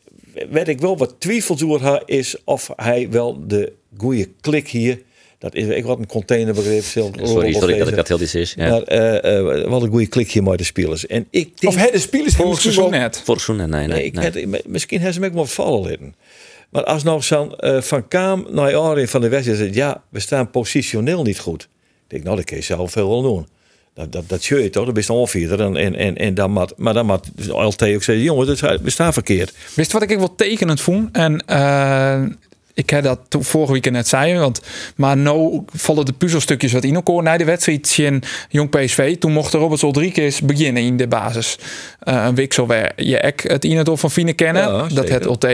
werd 0.51 0.68
ik 0.68 0.81
wel 0.81 0.96
wat 0.96 1.14
twijfels 1.18 1.64
over 1.64 1.83
haar, 1.83 2.03
is 2.07 2.37
of 2.44 2.70
hij 2.77 3.11
wel 3.11 3.46
de 3.46 3.72
goede 3.96 4.29
klik 4.40 4.68
hier. 4.68 5.03
Dat 5.38 5.55
is 5.55 5.66
ik 5.66 5.85
wat 5.85 5.98
een 5.98 6.07
containerbegrip. 6.07 6.83
zelf- 6.85 7.11
Sorry, 7.22 7.53
sorry 7.53 7.79
dat 7.79 7.88
ik 7.88 7.96
dat 7.96 8.09
heel 8.09 8.18
dit 8.18 8.35
is. 8.35 8.55
Ja. 8.57 8.68
Maar 8.70 8.83
eh, 8.83 9.38
eh, 9.62 9.68
wat 9.68 9.83
een 9.83 9.88
goede 9.90 10.07
klik 10.07 10.31
hier 10.33 10.42
met 10.42 10.59
de 10.59 10.64
spelers. 10.64 11.07
En 11.07 11.27
ik 11.31 11.61
denk, 11.61 11.72
Of 11.74 11.81
het 11.81 11.92
de 11.92 11.98
spelers 11.98 12.37
misschien 12.37 12.57
seizoen 12.61 12.90
net. 12.90 13.22
Vorig 13.24 13.40
seizoen, 13.42 13.70
nee, 13.70 13.87
nee. 13.87 13.96
nee, 13.96 14.05
ik 14.05 14.12
nee. 14.35 14.46
had- 14.51 14.66
misschien 14.66 14.96
hebben 14.98 15.14
ze 15.14 15.20
me 15.20 15.27
ook 15.27 15.35
wel 15.35 15.46
vallen 15.46 15.88
litten. 15.88 16.14
Maar 16.70 16.85
als 16.85 17.03
nou 17.03 17.22
zo'n 17.22 17.57
eh, 17.57 17.81
van 17.81 18.09
Kaam 18.09 18.46
naar 18.51 18.77
Arie 18.77 19.09
van 19.09 19.20
de 19.20 19.29
wedstrijd 19.29 19.59
zegt, 19.61 19.74
ja, 19.74 20.03
we 20.09 20.20
staan 20.20 20.51
positioneel 20.51 21.22
niet 21.22 21.38
goed. 21.38 21.62
Ik 21.62 21.68
denk, 22.07 22.22
nou, 22.24 22.37
dat 22.37 22.44
kun 22.44 22.57
je 22.57 22.62
zelf 22.62 22.90
veel 22.92 23.09
wel 23.09 23.22
doen. 23.22 23.46
Dat, 23.94 24.12
dat, 24.12 24.29
dat 24.29 24.44
je 24.44 24.70
toch, 24.70 24.87
dat 24.87 24.96
is 24.96 25.09
een 25.09 25.14
onvierder. 25.14 25.61
En, 25.61 25.77
en, 25.77 25.96
en, 25.96 26.16
en 26.16 26.35
dan 26.35 26.51
moet, 26.51 26.72
maar 26.77 26.94
dan 26.94 27.07
moet 27.07 27.31
LT 27.46 27.83
ook 27.83 28.03
zeggen, 28.03 28.20
jongen, 28.20 28.46
dat 28.46 28.81
staan 28.85 29.12
verkeerd. 29.12 29.55
Wist 29.74 29.92
wat 29.92 30.03
ik 30.03 30.18
wel 30.18 30.35
tekenend 30.35 30.81
vond? 30.81 31.09
En 31.12 31.46
eh, 31.46 32.22
ik 32.74 32.90
heb 32.90 33.03
dat 33.03 33.20
vorige 33.31 33.72
week 33.72 33.90
net 33.90 34.09
zei, 34.09 34.38
want 34.38 34.61
maar 34.96 35.16
nou 35.16 35.62
vallen 35.66 36.05
de 36.05 36.12
puzzelstukjes 36.12 36.72
wat 36.72 36.85
in 36.85 36.94
elkaar 36.94 37.22
na 37.22 37.37
de 37.37 37.44
wedstrijd 37.44 37.94
in 37.98 38.22
Jong 38.48 38.70
PSV. 38.70 39.16
Toen 39.16 39.33
mocht 39.33 39.53
Robert 39.53 39.81
Rodriguez 39.81 40.40
beginnen 40.40 40.83
in 40.83 40.96
de 40.96 41.09
basis. 41.09 41.59
Eh, 42.01 42.24
een 42.27 42.35
week 42.35 42.53
zo 42.53 42.66
weer 42.66 42.92
je 42.96 43.18
ek 43.18 43.42
het 43.42 43.64
in 43.64 43.77
het 43.77 43.90
van 43.92 44.11
Fine 44.11 44.33
kennen. 44.33 44.62
Ja, 44.62 44.87
dat 44.88 45.09
het 45.09 45.27
OT 45.27 45.46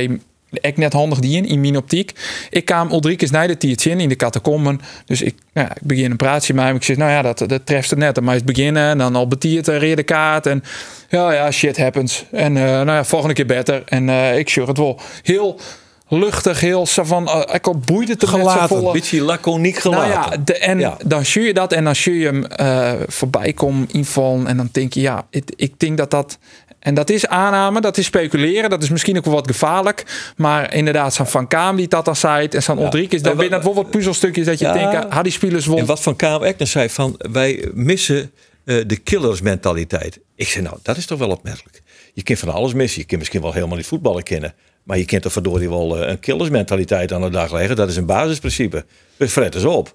ik 0.60 0.76
net 0.76 0.92
handig 0.92 1.18
die 1.18 1.36
in, 1.36 1.46
in 1.46 1.60
mijn 1.60 1.76
optiek. 1.76 2.12
Ik 2.50 2.64
kwam 2.64 2.88
Rodriguez 2.88 3.30
naar 3.30 3.46
de 3.46 3.56
tiertje 3.56 3.90
in, 3.90 4.00
in 4.00 4.08
de 4.08 4.16
catacomben. 4.16 4.80
Dus 5.06 5.22
ik, 5.22 5.34
nou 5.52 5.66
ja, 5.68 5.74
ik 5.74 5.82
begin 5.82 6.10
een 6.10 6.16
praatje 6.16 6.54
met 6.54 6.64
hem. 6.64 6.76
Ik 6.76 6.82
zeg, 6.84 6.96
nou 6.96 7.10
ja, 7.10 7.22
dat, 7.22 7.38
dat 7.46 7.66
treft 7.66 7.90
het 7.90 7.98
net. 7.98 8.20
Maar 8.20 8.34
eens 8.34 8.44
beginnen 8.44 8.88
en 8.90 8.98
dan 8.98 9.16
al 9.16 9.28
betiert 9.28 9.68
en 9.68 9.96
de 9.96 10.02
kaart. 10.02 10.46
En 10.46 10.62
ja, 11.08 11.32
ja, 11.32 11.50
shit 11.50 11.78
happens. 11.78 12.24
En 12.30 12.56
eh, 12.56 12.62
nou 12.62 12.90
ja, 12.90 13.04
volgende 13.04 13.34
keer 13.34 13.46
beter. 13.46 13.82
En 13.86 14.08
eh, 14.08 14.38
ik 14.38 14.48
zeg 14.48 14.66
het 14.66 14.78
wel 14.78 15.00
heel 15.22 15.60
luchtig, 16.08 16.60
heel 16.60 16.86
zo 16.86 17.04
van, 17.04 17.28
eh, 17.28 17.54
ik 17.54 17.66
al 17.66 17.78
boeide 17.78 18.12
het 18.12 18.20
zo 18.20 18.26
Gelaten, 18.26 18.68
volle- 18.68 18.86
een 18.86 18.92
beetje 18.92 19.22
laconiek 19.22 19.84
nou 19.84 19.96
gelaten. 19.96 20.30
ja, 20.38 20.44
de, 20.44 20.58
en 20.58 20.78
Ja. 20.78 20.96
dan 21.06 21.24
zie 21.24 21.42
je 21.42 21.54
dat 21.54 21.72
en 21.72 21.84
dan 21.84 21.94
zie 21.96 22.18
je 22.18 22.26
hem 22.26 22.44
eh, 22.44 22.92
voorbij 23.06 23.52
komen 23.52 23.88
invallen 23.92 24.46
en 24.46 24.56
dan 24.56 24.68
denk 24.72 24.92
je 24.92 25.00
ja, 25.00 25.26
ik, 25.30 25.52
ik 25.56 25.78
denk 25.80 25.96
dat 25.98 26.10
dat 26.10 26.38
en 26.84 26.94
dat 26.94 27.10
is 27.10 27.26
aanname, 27.26 27.80
dat 27.80 27.96
is 27.98 28.04
speculeren, 28.06 28.70
dat 28.70 28.82
is 28.82 28.88
misschien 28.88 29.16
ook 29.16 29.24
wel 29.24 29.34
wat 29.34 29.46
gevaarlijk, 29.46 30.32
maar 30.36 30.74
inderdaad 30.74 31.14
zo'n 31.14 31.26
Van 31.26 31.48
Kaam 31.48 31.76
die 31.76 31.88
dat 31.88 32.08
al 32.08 32.14
zei 32.14 32.46
en 32.48 32.62
zo'n 32.62 32.82
Ulrike 32.82 33.14
is 33.14 33.22
dan 33.22 33.32
En 33.32 33.38
ben 33.38 33.50
wat- 33.50 33.62
dat 33.62 33.74
wel 33.74 33.82
wat 33.82 33.90
puzzelstukjes 33.90 34.46
dat 34.46 34.58
je 34.58 34.64
Ja. 34.64 34.72
denkt, 34.72 35.12
had 35.12 35.22
die 35.24 35.32
spelers 35.32 35.66
wel 35.66 35.78
En 35.78 35.86
wat 35.86 36.00
Van 36.00 36.16
Kaam 36.16 36.42
Ekner 36.42 36.66
zei 36.68 36.88
van 36.88 37.14
wij 37.32 37.68
missen 37.74 38.30
eh, 38.64 38.76
de 38.86 38.96
killersmentaliteit. 38.96 40.18
Ik 40.34 40.48
zei 40.48 40.64
nou, 40.64 40.76
dat 40.82 40.96
is 40.96 41.06
toch 41.06 41.18
wel 41.18 41.30
opmerkelijk. 41.30 41.82
Je 42.12 42.22
kunt 42.22 42.38
van 42.38 42.48
alles 42.48 42.72
missen. 42.74 43.00
Je 43.00 43.06
kunt 43.06 43.18
misschien 43.20 43.40
wel 43.42 43.52
helemaal 43.52 43.76
niet 43.76 43.86
voetballen 43.86 44.22
kennen. 44.22 44.54
Maar 44.82 44.98
je 44.98 45.04
kunt 45.04 45.22
toch 45.22 45.32
verdorie 45.32 45.68
wel 45.68 45.98
eh, 46.02 46.08
een 46.08 46.20
killersmentaliteit 46.20 47.12
aan 47.12 47.20
de 47.22 47.30
dag 47.30 47.52
leggen. 47.52 47.76
Dat 47.76 47.88
is 47.88 47.96
een 47.96 48.06
basisprincipe. 48.06 48.84
Dus 49.16 49.32
fret 49.32 49.54
eens 49.54 49.64
op. 49.64 49.94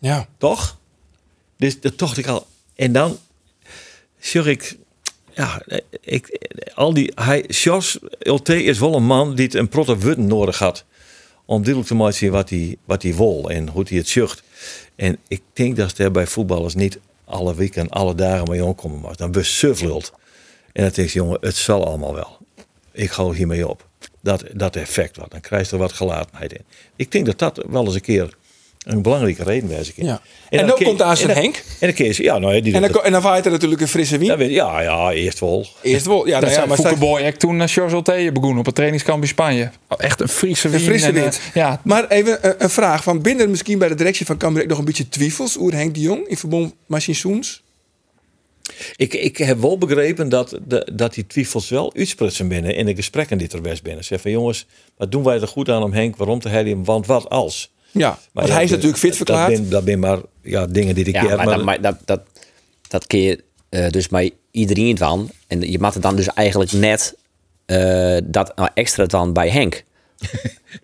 Ja. 0.00 0.26
Toch? 0.38 0.78
Dus 1.56 1.80
dat 1.80 1.98
dacht 1.98 2.18
ik 2.18 2.26
al. 2.26 2.46
En 2.76 2.92
dan 2.92 3.18
zeg 4.18 4.46
ik, 4.46 4.76
ja, 5.38 5.62
ik, 6.00 6.38
al 6.74 6.94
die, 6.94 7.12
hij, 7.14 7.44
Jos 7.48 7.98
LT 8.18 8.48
is 8.48 8.78
wel 8.78 8.94
een 8.94 9.04
man 9.04 9.34
die 9.34 9.44
het 9.44 9.54
een 9.54 9.68
protte 9.68 9.98
wudden 9.98 10.26
nodig 10.26 10.58
had. 10.58 10.84
Om 11.44 11.56
duidelijk 11.56 11.86
te 11.86 11.94
maken 11.94 12.30
wat 12.30 12.50
hij, 12.50 12.76
wat 12.84 13.02
hij 13.02 13.14
wil 13.14 13.50
en 13.50 13.68
hoe 13.68 13.84
hij 13.88 13.98
het 13.98 14.08
zucht. 14.08 14.42
En 14.96 15.18
ik 15.28 15.42
denk 15.52 15.76
dat 15.76 15.98
er 15.98 16.10
bij 16.10 16.26
voetballers 16.26 16.74
niet 16.74 16.98
alle 17.24 17.54
weken, 17.54 17.88
alle 17.88 18.14
dagen 18.14 18.50
mee 18.50 18.64
omkomen 18.64 19.00
mag. 19.00 19.16
Dan 19.16 19.30
besuffelt. 19.30 20.12
En 20.72 20.82
dan 20.82 20.92
denk 20.94 21.08
je, 21.08 21.18
jongen, 21.18 21.38
het 21.40 21.56
zal 21.56 21.86
allemaal 21.86 22.14
wel. 22.14 22.38
Ik 22.92 23.10
hou 23.10 23.36
hiermee 23.36 23.68
op. 23.68 23.86
Dat, 24.20 24.44
dat 24.52 24.76
effect 24.76 25.16
wat. 25.16 25.30
Dan 25.30 25.40
krijg 25.40 25.66
je 25.66 25.72
er 25.72 25.82
wat 25.82 25.92
gelatenheid 25.92 26.52
in. 26.52 26.64
Ik 26.96 27.12
denk 27.12 27.26
dat 27.26 27.38
dat 27.38 27.64
wel 27.68 27.84
eens 27.84 27.94
een 27.94 28.00
keer 28.00 28.36
Een 28.86 29.02
belangrijke 29.02 29.42
reden 29.42 29.68
wijs 29.68 29.88
ik 29.88 29.96
in. 29.96 30.06
Ja. 30.06 30.20
En 30.48 30.66
dan 30.66 30.76
komt 30.84 30.98
daar 30.98 31.16
zijn 31.16 31.30
Henk. 31.30 31.64
En 31.80 31.94
dan 31.96 32.14
ze- 32.14 32.22
ja, 32.22 32.38
nou 32.38 32.54
ja, 32.54 32.60
die 32.60 32.74
En 32.74 32.80
dan, 32.92 33.04
en 33.04 33.12
dan 33.12 33.22
waait 33.22 33.44
er 33.44 33.50
natuurlijk 33.50 33.80
een 33.80 33.88
frisse 33.88 34.18
wien. 34.18 34.28
Ja, 34.28 34.36
weet- 34.36 34.50
ja, 34.50 34.80
ja, 34.80 35.12
eerst 35.12 35.40
wel. 35.40 35.66
Eerst 35.82 36.06
wel. 36.06 36.16
Ja, 36.16 36.22
Dat 36.22 36.32
nou 36.32 36.44
ja, 36.46 36.48
zijn 36.56 36.68
maar 36.68 36.76
ik 37.20 37.36
toen 37.36 37.56
naar 37.56 37.68
Charles 37.68 37.92
Olte 37.94 38.30
begon 38.32 38.58
op 38.58 38.66
het 38.66 38.74
trainingskamp 38.74 39.22
in 39.22 39.28
Spanje. 39.28 39.70
Oh, 39.88 39.98
Echt 40.00 40.20
een 40.20 40.28
Friese 40.28 40.66
Een 40.66 40.72
wien. 40.72 40.80
frisse 40.82 41.06
en, 41.06 41.14
eh, 41.16 41.20
wind. 41.22 41.40
ja, 41.54 41.80
Maar 41.84 42.08
even 42.08 42.38
een, 42.48 42.54
een 42.58 42.70
vraag. 42.70 43.02
Van 43.02 43.22
binnen 43.22 43.50
misschien 43.50 43.78
bij 43.78 43.88
de 43.88 43.94
directie 43.94 44.26
van 44.26 44.36
Cambuur 44.36 44.66
nog 44.66 44.78
een 44.78 44.84
beetje 44.84 45.08
twijfels 45.08 45.58
over 45.58 45.74
Henk 45.74 45.94
de 45.94 46.00
Jong 46.00 46.26
in 46.28 46.36
verband 46.36 46.74
met 46.86 47.02
zijn 47.02 47.16
seizoens? 47.16 47.62
Ik, 48.96 49.14
ik 49.14 49.36
heb 49.36 49.60
wel 49.60 49.78
begrepen 49.78 50.28
dat, 50.28 50.58
de, 50.66 50.88
dat 50.94 51.14
die 51.14 51.26
twijfels 51.26 51.68
wel 51.68 51.92
uitsprutsen 51.96 52.48
binnen 52.48 52.74
in 52.74 52.86
de 52.86 52.94
gesprekken 52.94 53.38
die 53.38 53.48
er 53.48 53.60
best 53.60 53.82
binnen. 53.82 54.04
Zeg 54.04 54.20
van 54.20 54.30
jongens, 54.30 54.66
wat 54.96 55.12
doen 55.12 55.22
wij 55.24 55.40
er 55.40 55.48
goed 55.48 55.68
aan 55.68 55.82
om 55.82 55.92
Henk? 55.92 56.16
Waarom 56.16 56.40
te 56.40 56.48
hij 56.48 56.64
hem? 56.64 56.84
Want 56.84 57.06
wat 57.06 57.28
als? 57.28 57.70
Ja, 57.90 58.08
Maar 58.08 58.18
want 58.32 58.48
ja, 58.48 58.54
hij 58.54 58.62
is 58.62 58.68
de- 58.68 58.74
natuurlijk 58.74 59.02
fit 59.02 59.16
verklaard. 59.16 59.50
Dat 59.52 59.60
ben, 59.60 59.70
dat 59.70 59.84
ben 59.84 59.98
maar 59.98 60.18
ja, 60.42 60.66
dingen 60.66 60.94
die 60.94 61.04
ik 61.04 61.14
Ja, 61.14 61.20
keer. 61.26 61.36
maar, 61.36 61.46
dat, 61.46 61.64
maar 61.64 61.80
dat, 61.80 61.96
dat, 62.04 62.20
dat 62.88 63.06
kun 63.06 63.18
je 63.20 63.44
eh, 63.68 63.90
dus 63.90 64.08
bij 64.08 64.32
iedereen 64.50 64.94
dan. 64.94 65.30
En 65.46 65.60
je 65.70 65.78
mag 65.78 65.94
het 65.94 66.02
dan 66.02 66.16
dus 66.16 66.26
eigenlijk 66.28 66.72
net 66.72 67.16
eh, 67.66 68.16
dat 68.24 68.56
nou, 68.56 68.68
extra 68.74 69.04
dan 69.06 69.32
bij 69.32 69.48
Henk. 69.48 69.84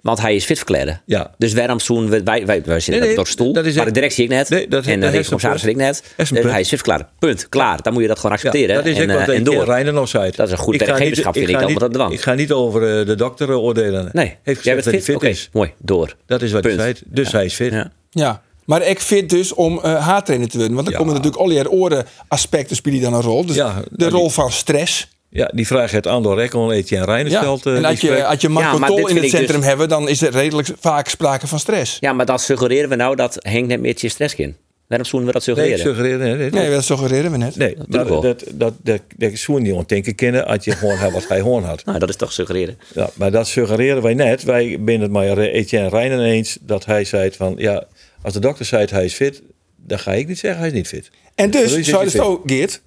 Want 0.00 0.20
hij 0.20 0.34
is 0.34 0.44
fit 0.44 0.56
verkleden. 0.56 1.02
Ja. 1.06 1.34
Dus 1.38 1.52
waarom 1.52 1.80
zoen 1.80 2.10
wij, 2.10 2.22
wij, 2.24 2.46
wij 2.46 2.62
zitten 2.62 2.90
Nee, 2.90 3.00
nee, 3.00 3.18
op 3.18 3.24
de 3.24 3.30
stoel, 3.30 3.52
dat 3.52 3.64
is 3.64 3.74
maar 3.74 3.84
de 3.84 3.90
directie 3.90 4.24
ik 4.24 4.30
net. 4.30 4.48
Nee, 4.48 4.68
dat- 4.68 4.84
en 4.86 4.92
de 4.94 4.98
dat 4.98 5.04
is 5.08 5.14
rekencommissaris 5.14 5.62
een 5.62 5.68
ik 5.68 5.76
net. 5.76 5.94
is 5.94 6.08
een 6.08 6.14
Dus 6.16 6.30
punt. 6.30 6.44
hij 6.52 6.60
is 6.60 6.68
fit 6.68 6.78
verklaard. 6.78 7.08
Punt. 7.18 7.48
Klaar. 7.48 7.82
Dan 7.82 7.92
moet 7.92 8.02
je 8.02 8.08
dat 8.08 8.18
gewoon 8.18 8.32
Ja, 8.42 8.42
accepteren. 8.42 8.74
dat 8.76 8.86
is 8.86 8.98
en, 8.98 9.06
wat 9.06 9.28
eh, 9.28 9.36
en 9.36 9.44
de 9.44 9.50
door. 9.50 9.64
Reiner 9.64 9.92
nog 9.92 10.08
zei. 10.08 10.30
Dat 10.30 10.46
is 10.46 10.52
een 10.52 10.58
goed 10.58 10.72
niet- 10.72 10.82
vind 10.84 11.16
ik, 11.18 11.24
ga 11.24 11.32
dat 11.32 11.60
niet- 11.60 11.70
moet 11.70 11.80
dat 11.80 11.92
dan. 11.94 12.12
Ik 12.12 12.20
ga 12.20 12.34
niet 12.34 12.52
over 12.52 12.98
eh, 13.00 13.06
de 13.06 13.14
dokter 13.14 13.50
eh, 13.50 13.62
oordelen. 13.62 14.08
Nee, 14.12 14.36
Heeft 14.42 14.58
gezegd 14.58 14.84
dat 14.84 14.92
hij 14.92 15.02
fit? 15.02 15.14
Oké, 15.16 15.28
is. 15.28 15.48
mooi. 15.52 15.72
Door. 15.78 16.16
Dat 16.26 16.42
is 16.42 16.52
wat 16.52 16.64
hij 16.64 16.74
Punt. 16.76 16.82
zei. 16.98 17.06
Dus 17.14 17.32
hij 17.32 17.44
is 17.44 17.54
fit. 17.54 17.72
Ja. 17.72 17.90
Ja, 18.10 18.42
maar 18.64 18.82
ik 18.86 19.00
vind 19.00 19.30
dus 19.30 19.52
om 19.54 19.80
eh 19.82 20.06
haartrainer 20.06 20.48
te 20.48 20.56
worden. 20.56 20.74
Want 20.74 20.86
dan 20.86 20.94
Ja. 20.98 21.00
komen 21.00 21.14
natuurlijk 21.14 21.42
al 21.42 21.48
die 21.48 21.70
oren 21.70 22.06
aspecten 22.28 22.76
spelen 22.76 23.00
dan 23.00 23.14
een 23.14 23.20
rol. 23.22 23.46
Dus 23.46 23.56
Ja, 23.56 23.82
de 23.90 24.08
rol 24.08 24.30
van 24.30 24.52
stress. 24.52 25.08
Ja, 25.36 25.50
die 25.54 25.66
vraag 25.66 25.90
heeft 25.90 26.06
Andor 26.06 26.36
Rekkel 26.36 26.70
en 26.70 26.76
Etienne 26.76 27.06
Reiner 27.06 27.32
Ja. 27.32 27.38
stelt. 27.40 27.66
eh, 27.66 27.76
en 27.76 27.84
als 27.84 28.00
je, 28.00 28.24
als 28.24 28.40
je 28.40 28.48
Marco 28.48 28.72
Ja, 28.72 28.78
maar 28.78 28.88
Tol 28.88 28.96
dit 28.98 29.08
in 29.10 29.16
het 29.16 29.30
centrum 29.30 29.56
dus- 29.56 29.66
hebben, 29.68 29.88
dan 29.88 30.08
is 30.08 30.22
er 30.22 30.30
redelijk 30.32 30.68
vaak 30.80 31.08
sprake 31.08 31.46
van 31.46 31.58
stress. 31.58 31.96
ja, 32.00 32.12
maar 32.12 32.26
dat 32.26 32.40
suggereren 32.40 32.88
we 32.88 32.94
nou 32.94 33.16
dat 33.16 33.36
Henk 33.38 33.66
net 33.66 33.80
meer 33.80 33.94
stress 34.10 34.34
in. 34.34 34.56
Waarom 34.86 35.06
zoenen 35.06 35.26
we 35.28 35.34
dat 35.34 35.42
Nee, 35.46 35.70
ik 35.72 35.78
suggereren? 35.80 36.18
nee, 36.18 36.34
nee, 36.36 36.50
Nee, 36.50 36.70
dat 36.70 36.84
suggereren 36.84 37.30
we 37.30 37.36
net. 37.36 37.56
nee, 37.56 37.76
maar 37.88 38.08
wel. 38.08 38.20
dat, 38.20 38.44
dat, 38.52 38.74
dat, 38.82 39.00
dat 39.16 39.30
zoen 39.38 39.62
die 39.62 39.74
kennen 40.14 40.46
als 40.46 40.64
je 40.64 40.72
gewoon 40.72 40.96
had 40.96 41.12
wat 41.12 41.28
hij 41.28 41.38
gewoon 41.38 41.64
had. 41.64 41.84
Nou, 41.84 41.98
dat 41.98 42.08
is 42.08 42.16
toch 42.16 42.32
suggereren. 42.32 42.78
Ja, 42.94 43.10
maar 43.14 43.30
dat 43.30 43.46
suggereren 43.48 44.02
wij 44.02 44.14
net. 44.14 44.42
Wij 44.42 44.76
binnen 44.80 45.00
het 45.02 45.10
maar 45.10 45.38
Etienne 45.38 45.88
Reiner 45.88 46.20
eens 46.20 46.58
dat 46.60 46.84
hij 46.84 47.04
zei 47.04 47.30
van 47.32 47.54
ja, 47.58 47.84
als 48.22 48.32
de 48.32 48.40
dokter 48.40 48.64
zei 48.64 48.86
hij 48.90 49.04
is 49.04 49.14
fit, 49.14 49.42
dan 49.76 49.98
ga 49.98 50.12
ik 50.12 50.28
niet 50.28 50.38
zeggen 50.38 50.60
hij 50.60 50.68
is 50.68 50.74
niet 50.74 50.88
fit. 50.88 51.10
En 51.34 51.50
dus, 51.50 51.78
zou 51.80 52.04
je 52.04 52.10
zo, 52.10 52.42
Geert, 52.46 52.80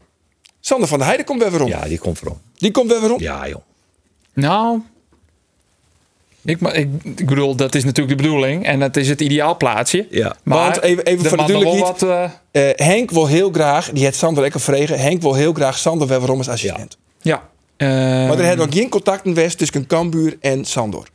Sander 0.67 0.87
van 0.87 0.97
der 0.97 1.07
Heijden 1.07 1.25
komt 1.25 1.41
weer 1.41 1.51
weer 1.51 1.61
om. 1.61 1.67
Ja, 1.67 1.81
die 1.85 1.97
komt 1.99 2.19
voorom. 2.19 2.39
Die 2.57 2.71
komt 2.71 2.91
weer 2.91 3.01
weer 3.01 3.13
om. 3.13 3.19
Ja, 3.21 3.47
joh. 3.47 3.61
Nou, 4.33 4.81
ik, 6.45 6.59
ma- 6.59 6.71
ik, 6.73 6.89
ik 7.03 7.25
bedoel, 7.25 7.55
dat 7.55 7.75
is 7.75 7.83
natuurlijk 7.83 8.17
de 8.17 8.23
bedoeling. 8.23 8.65
En 8.65 8.79
dat 8.79 8.95
is 8.97 9.09
het 9.09 9.21
ideaal 9.21 9.57
plaatsje. 9.57 10.07
Ja. 10.09 10.35
Maar 10.43 10.57
Want 10.57 10.81
even- 10.81 11.03
even 11.05 11.25
voor 11.29 11.37
de 11.37 11.45
duidelijkheid. 11.45 11.99
Wat, 11.99 12.09
eh, 12.51 12.69
Eh, 12.69 12.87
Henk 12.87 13.11
wil 13.11 13.27
heel 13.27 13.51
graag, 13.51 13.89
die 13.91 14.03
heeft 14.03 14.17
Sander 14.17 14.43
lekker 14.43 14.59
vregen. 14.59 14.99
Henk 14.99 15.21
wil 15.21 15.33
heel 15.33 15.53
graag 15.53 15.77
Sander 15.77 16.07
weer 16.07 16.19
weer 16.19 16.31
om 16.31 16.37
als 16.37 16.49
assistent. 16.49 16.97
ja. 17.21 17.49
Eh, 17.77 17.87
Maar 17.87 18.37
er 18.39 18.45
hebben 18.45 18.65
nog 18.65 18.75
geen 18.75 18.89
contacten 18.89 19.33
geweest 19.33 19.57
tussen 19.57 19.87
Cambuur 19.87 20.37
en 20.41 20.65
Sandor. 20.65 21.07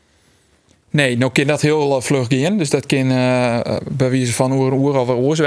Nee, 0.92 1.16
nou 1.16 1.32
kan 1.32 1.46
dat 1.46 1.60
heel 1.60 1.96
uh, 1.96 2.02
vlug 2.02 2.26
gaan. 2.28 2.58
Dus 2.58 2.70
dat 2.70 2.86
kan 2.86 3.10
eh 3.10 3.76
bij 3.90 4.10
wijze 4.10 4.32
van 4.32 4.52
oer 4.52 4.72
oer 4.72 4.98
of 4.98 5.08
oors. 5.08 5.40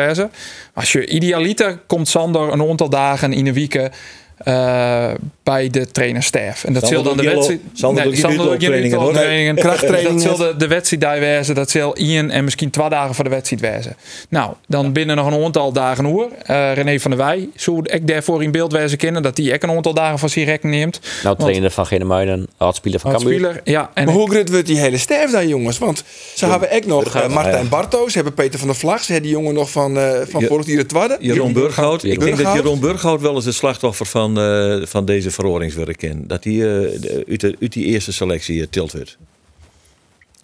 Als 0.73 0.91
je 0.91 1.08
idealiter 1.08 1.79
komt 1.88 2.08
Sander 2.08 2.53
een 2.53 2.69
aantal 2.69 2.89
dagen 2.89 3.34
in 3.34 3.45
de 3.45 3.53
weken 3.53 3.91
eh, 4.37 5.11
bij 5.43 5.69
de 5.69 5.91
trainerstaf. 5.91 6.63
En 6.63 6.73
dat 6.73 6.87
zal 6.87 7.03
dan 7.03 7.17
de 7.17 7.23
wedstrijd. 7.23 7.59
geen- 7.59 7.69
Sander 7.73 8.57
trainingen, 8.59 9.13
trainingen. 9.13 9.55
Krachttrainingen. 9.55 10.13
Dat 10.23 10.37
zal 10.37 10.37
de, 10.47 10.55
de 10.57 10.67
wedstrijd 10.67 11.01
daar 11.01 11.19
wezen. 11.19 11.55
Dat 11.55 11.69
zal 11.69 11.97
Ian 11.97 12.29
en 12.29 12.43
misschien 12.43 12.69
twee 12.69 12.89
dagen 12.89 13.15
voor 13.15 13.23
de 13.23 13.29
wedstrijd 13.29 13.61
wezen. 13.61 13.95
Nou, 14.29 14.53
dan 14.67 14.91
binnen 14.93 15.15
nog 15.15 15.27
een 15.31 15.43
aantal 15.43 15.71
dagen 15.71 16.05
hoor. 16.05 16.29
Eh 16.43 16.73
René 16.73 16.99
van 16.99 17.11
der 17.11 17.19
Wij, 17.19 17.49
zo 17.55 17.79
ik 17.83 18.07
daarvoor 18.07 18.43
in 18.43 18.51
beeld 18.51 18.71
wezen 18.71 18.97
kennen 18.97 19.21
dat 19.23 19.37
hij 19.37 19.53
ook 19.53 19.63
een 19.63 19.69
aantal 19.69 19.93
dagen 19.93 20.19
van 20.19 20.29
zijn 20.29 20.45
rekening 20.45 20.75
neemt. 20.77 20.99
Nou, 21.23 21.37
trainer 21.37 21.71
van 21.71 21.85
Genemuiden, 21.85 22.47
oud-speler 22.57 22.99
van 22.99 23.11
Cambuur. 23.11 23.61
ja. 23.63 23.91
En 23.93 24.05
Maar 24.05 24.13
hoe 24.13 24.29
groot 24.29 24.49
wordt 24.49 24.65
die 24.67 24.77
hele 24.79 24.97
sterf 24.97 25.31
dan, 25.31 25.47
jongens? 25.47 25.77
Want 25.77 26.03
ze 26.35 26.45
hebben 26.45 26.71
ook 26.71 26.85
nog 26.85 27.15
eh, 27.15 27.27
Martijn 27.27 27.63
ja. 27.63 27.69
Barto's, 27.69 28.07
ze 28.11 28.15
hebben 28.15 28.33
Peter 28.33 28.59
van 28.59 28.67
der 28.67 28.77
Vlag, 28.77 29.03
ze 29.03 29.11
hebben 29.11 29.29
die 29.31 29.39
jongen 29.39 29.53
nog 29.53 29.69
van, 29.71 29.97
eh 29.97 30.11
van 30.29 30.41
vorig 30.43 30.65
jaar 30.65 30.77
het 30.77 30.89
tweede. 30.89 31.17
Jeroen 31.19 31.53
Burghout. 31.53 32.03
Ik 32.03 32.19
denk 32.19 32.37
dat. 32.37 32.53
Jeroen 32.53 32.79
Burghout 32.79 33.21
wel 33.21 33.35
eens 33.35 33.45
het 33.45 33.55
slachtoffer 33.55 34.05
van, 34.05 34.24
eh, 34.33 34.85
van 34.88 35.05
deze 35.05 35.31
verhoringswerk 35.31 36.03
in. 36.03 36.23
Dat 36.27 36.43
hij 36.43 36.53
eh, 36.53 36.59
de- 37.01 37.23
uit, 37.29 37.39
de- 37.41 37.55
uit 37.61 37.73
die 37.73 37.85
eerste 37.85 38.13
selectie 38.13 38.61
eh, 38.61 38.67
tilt 38.69 38.91
werd. 38.91 39.17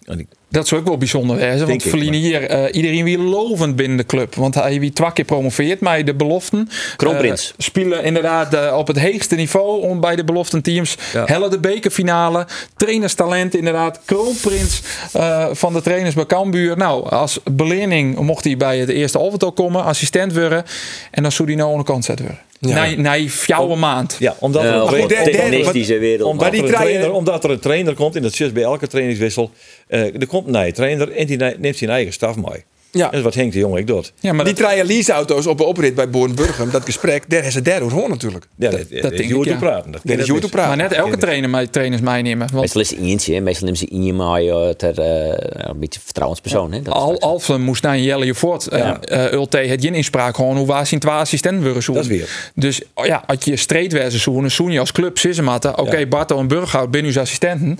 En 0.04 0.18
ik- 0.18 0.26
Dat 0.48 0.68
zou 0.68 0.80
ook 0.80 0.86
wel 0.86 0.96
bijzonder. 0.98 1.38
Denk 1.38 1.58
Want 1.58 1.84
maar- 1.94 2.02
hier 2.14 2.42
eh, 2.46 2.74
iedereen 2.74 3.04
weer 3.04 3.18
lovend 3.18 3.76
binnen 3.76 3.96
de 3.96 4.06
club. 4.06 4.34
Want 4.34 4.54
hij 4.54 4.80
wie 4.80 4.92
twee 4.92 5.12
keer 5.12 5.24
promoveert 5.24 5.80
met 5.80 6.06
de 6.06 6.14
beloften. 6.14 6.68
Kroonprins. 6.96 7.54
Spelen 7.58 8.04
inderdaad 8.04 8.72
op 8.74 8.86
het 8.86 9.00
hoogste 9.00 9.34
niveau 9.34 9.82
om 9.82 10.00
bij 10.00 10.16
de 10.16 10.24
beloften 10.24 10.62
teams. 10.62 10.96
Ja. 11.12 11.24
Helle 11.24 11.48
de 11.48 11.58
bekerfinale. 11.58 12.46
Trainerstalent 12.76 13.54
inderdaad. 13.56 14.00
Kroonprins 14.04 14.82
eh, 15.12 15.48
van 15.52 15.72
de 15.72 15.82
trainers 15.82 16.14
bij 16.14 16.26
Cambuur. 16.26 16.76
Nou, 16.76 17.08
als 17.10 17.40
belening 17.50 18.18
mocht 18.18 18.44
hij 18.44 18.56
bij 18.56 18.78
het 18.78 18.88
eerste 18.88 19.18
overtal 19.18 19.52
komen. 19.52 19.84
Assistent 19.84 20.32
worden. 20.32 20.64
En 21.10 21.22
dan 21.22 21.32
zou 21.32 21.48
hij 21.48 21.56
nou 21.56 21.72
aan 21.72 21.78
de 21.78 21.84
kant 21.84 22.04
zetten 22.04 22.24
worden. 22.26 22.44
Ja. 22.68 22.94
Na, 22.96 23.18
fjouwe 23.28 23.76
maand. 23.76 24.16
Ja, 24.18 24.36
omdat 24.38 24.62
er 24.64 24.70
een 25.00 25.08
technische 25.08 25.98
wereld. 25.98 26.30
Omdat, 26.30 26.46
er 26.46 26.58
een 26.58 26.64
trainer, 26.82 27.12
omdat 27.12 27.44
er 27.44 27.50
een 27.50 27.58
trainer 27.60 27.94
komt, 27.94 28.16
en 28.16 28.22
dat 28.22 28.40
is 28.40 28.52
bij 28.52 28.62
elke 28.62 28.86
trainingswissel. 28.86 29.50
eh, 29.88 30.00
er 30.20 30.26
komt 30.26 30.46
een 30.46 30.52
nieuwe 30.52 30.72
trainer 30.72 31.12
en 31.12 31.26
die 31.26 31.36
ne- 31.36 31.56
neemt 31.58 31.76
zijn 31.76 31.90
eigen 31.90 32.12
staf 32.12 32.36
mee. 32.36 32.64
Ja. 32.92 33.04
Dat 33.04 33.14
is 33.14 33.20
wat 33.22 33.34
Henk 33.34 33.52
de 33.52 33.58
Jong 33.58 33.76
ik 33.76 33.86
doet. 33.86 34.12
Ja, 34.20 34.32
maar 34.32 34.44
Die 34.44 34.54
dat, 34.54 34.64
treien 34.64 34.86
leaseauto's 34.86 35.46
op 35.46 35.58
de 35.58 35.64
oprit 35.64 35.94
bij 35.94 36.10
Boornburgum, 36.10 36.70
dat 36.70 36.84
gesprek, 36.84 37.30
daar 37.30 37.44
is 37.44 37.54
het 37.54 37.64
daar 37.64 37.80
hoor 37.80 38.08
natuurlijk. 38.08 38.46
Ja, 38.56 38.70
dat, 38.70 38.78
dat 38.78 39.02
dat, 39.02 39.16
denk 39.16 39.30
is 39.30 39.42
te 39.42 39.48
ja. 39.48 39.56
praten. 39.56 39.92
Dat 39.92 40.18
is 40.18 40.28
hoe 40.28 40.40
te 40.40 40.48
praten. 40.48 40.68
maar 40.78 40.88
net 40.88 40.98
elke 40.98 41.16
trainer 41.16 41.50
met 41.50 41.72
trainers 41.72 42.02
meenemen. 42.02 42.48
Want 42.52 42.60
Meestal 42.60 42.80
is 42.80 42.90
het 42.90 42.98
eentje, 42.98 43.40
meestal 43.40 43.64
nemen 43.64 43.80
ze 43.80 43.86
eentje 43.86 44.12
maar 44.12 44.40
eh, 44.40 44.68
ter 44.68 44.98
eh, 44.98 45.68
een 45.68 45.78
beetje 45.78 46.00
vertrouwenspersoon. 46.04 46.72
Hè. 46.72 46.80
Al. 46.90 47.20
Alphen 47.20 47.60
moest 47.60 47.82
naar 47.82 47.98
Jelle 47.98 48.24
je 48.24 48.34
voort. 48.34 48.66
Ja. 48.70 49.00
Uh, 49.04 49.32
Ulte 49.32 49.58
het 49.58 49.80
geen 49.84 49.94
inspraak 49.94 50.36
gewoon 50.36 50.56
hoe 50.56 50.66
was 50.66 50.88
zijn 50.88 51.00
twee 51.00 51.14
assistenten. 51.14 51.74
Dat 51.74 51.96
is 51.96 52.06
weer. 52.06 52.50
Dus 52.54 52.82
oh 52.94 53.06
ja, 53.06 53.22
als 53.26 53.44
je 53.44 53.56
streed 53.56 53.92
wezen 53.92 54.20
zoen, 54.20 54.50
zoen 54.50 54.70
je 54.70 54.80
als 54.80 54.92
club 54.92 55.18
Sissematten. 55.18 55.78
Oké, 55.78 55.96
Ja. 55.96 56.06
Barto 56.06 56.38
en 56.38 56.48
Burghout 56.48 56.90
ben 56.90 57.04
uw 57.04 57.20
assistenten. 57.20 57.78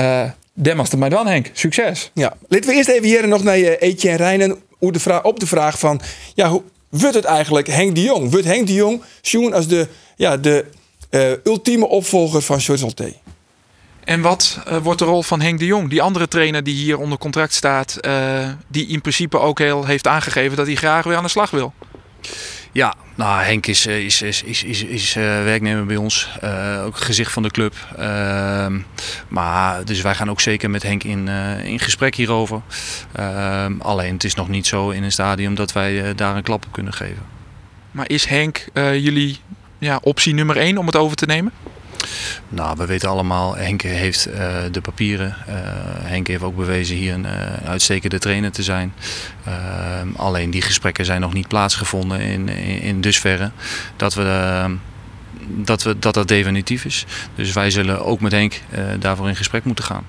Uh, 0.00 0.22
Dem 0.52 0.76
was 0.76 0.92
er 0.92 0.98
maar 0.98 1.10
dan 1.10 1.26
Henk. 1.26 1.50
Succes. 1.52 2.10
Ja. 2.14 2.36
Laten 2.48 2.68
we 2.68 2.74
eerst 2.74 2.88
even 2.88 3.08
hier 3.08 3.28
nog 3.28 3.42
naar 3.42 3.58
je 3.58 3.78
Etienne 3.78 4.16
Rijnen 4.16 4.58
hoe 4.80 4.92
de 4.92 5.00
vraag, 5.00 5.22
op 5.22 5.40
de 5.40 5.46
vraag 5.46 5.78
van, 5.78 6.00
ja, 6.34 6.48
hoe 6.48 6.62
wordt 6.88 7.14
het 7.14 7.24
eigenlijk 7.24 7.66
Henk 7.66 7.94
de 7.94 8.02
Jong? 8.02 8.30
Wordt 8.30 8.46
Henk 8.46 8.66
de 8.66 8.74
Jong 8.74 9.02
zien 9.22 9.54
als 9.54 9.68
de, 9.68 9.88
ja, 10.16 10.36
de 10.36 10.64
eh, 11.10 11.30
ultieme 11.44 11.86
opvolger 11.86 12.42
van 12.42 12.60
George 12.60 12.84
Ulte? 12.84 13.14
En 14.04 14.20
wat 14.20 14.58
eh, 14.66 14.76
wordt 14.76 14.98
de 14.98 15.04
rol 15.04 15.22
van 15.22 15.40
Henk 15.40 15.58
de 15.58 15.66
Jong, 15.66 15.90
die 15.90 16.02
andere 16.02 16.28
trainer 16.28 16.62
die 16.62 16.74
hier 16.74 16.98
onder 16.98 17.18
contract 17.18 17.54
staat, 17.54 17.96
eh, 17.96 18.48
die 18.68 18.86
in 18.86 19.00
principe 19.00 19.38
ook 19.38 19.58
heel 19.58 19.84
heeft 19.84 20.06
aangegeven 20.06 20.56
dat 20.56 20.66
hij 20.66 20.74
graag 20.74 21.04
weer 21.04 21.16
aan 21.16 21.22
de 21.22 21.28
slag 21.28 21.50
wil? 21.50 21.72
Ja, 22.72 22.94
nou 23.14 23.42
Henk 23.42 23.66
is, 23.66 23.86
eh, 23.86 24.04
is, 24.04 24.22
is, 24.22 24.42
is, 24.42 24.64
is, 24.64 24.82
is 24.82 25.16
eh, 25.16 25.22
werknemer 25.22 25.86
bij 25.86 25.96
ons. 25.96 26.28
Eh, 26.40 26.82
ook 26.84 26.96
gezicht 26.96 27.32
van 27.32 27.42
de 27.42 27.50
club. 27.50 27.74
Ehm, 27.96 28.78
maar 29.28 29.84
dus 29.84 30.00
wij 30.00 30.14
gaan 30.14 30.30
ook 30.30 30.40
zeker 30.40 30.70
met 30.70 30.82
Henk 30.82 31.04
in, 31.04 31.28
in 31.64 31.78
gesprek 31.78 32.14
hierover. 32.14 32.60
Ehm, 33.12 33.72
alleen 33.78 34.12
het 34.12 34.24
is 34.24 34.34
nog 34.34 34.48
niet 34.48 34.66
zo 34.66 34.90
in 34.90 35.02
een 35.02 35.12
stadium 35.12 35.54
dat 35.54 35.72
wij 35.72 36.14
daar 36.14 36.36
een 36.36 36.42
klap 36.42 36.64
op 36.66 36.72
kunnen 36.72 36.92
geven. 36.92 37.22
Maar 37.90 38.08
is 38.08 38.24
Henk 38.24 38.64
jullie 38.74 39.38
ja, 39.78 39.98
optie 40.02 40.34
nummer 40.34 40.56
één 40.56 40.78
om 40.78 40.86
het 40.86 40.96
over 40.96 41.16
te 41.16 41.26
nemen? 41.26 41.52
Nou, 42.48 42.76
we 42.76 42.86
weten 42.86 43.08
allemaal, 43.08 43.56
Henk 43.56 43.82
heeft 43.82 44.28
uh, 44.28 44.34
de 44.70 44.80
papieren. 44.80 45.36
Uh, 45.48 45.54
Henk 46.02 46.26
heeft 46.26 46.42
ook 46.42 46.56
bewezen 46.56 46.96
hier 46.96 47.14
een 47.14 47.24
uh, 47.24 47.68
uitstekende 47.68 48.18
trainer 48.18 48.52
te 48.52 48.62
zijn. 48.62 48.92
Alleen 50.16 50.50
die 50.50 50.62
gesprekken 50.62 51.04
zijn 51.04 51.20
nog 51.20 51.32
niet 51.32 51.48
plaatsgevonden 51.48 52.20
in, 52.20 52.48
in, 52.48 52.80
in 52.80 53.00
dusverre 53.00 53.50
dat 53.96 54.14
we, 54.14 54.64
dat, 55.46 55.82
we, 55.82 55.98
dat 55.98 56.14
dat 56.14 56.28
definitief 56.28 56.84
is. 56.84 57.06
Dus 57.34 57.52
wij 57.52 57.70
zullen 57.70 58.04
ook 58.04 58.20
met 58.20 58.32
Henk 58.32 58.60
daarvoor 58.98 59.28
in 59.28 59.36
gesprek 59.36 59.64
moeten 59.64 59.84
gaan. 59.84 60.04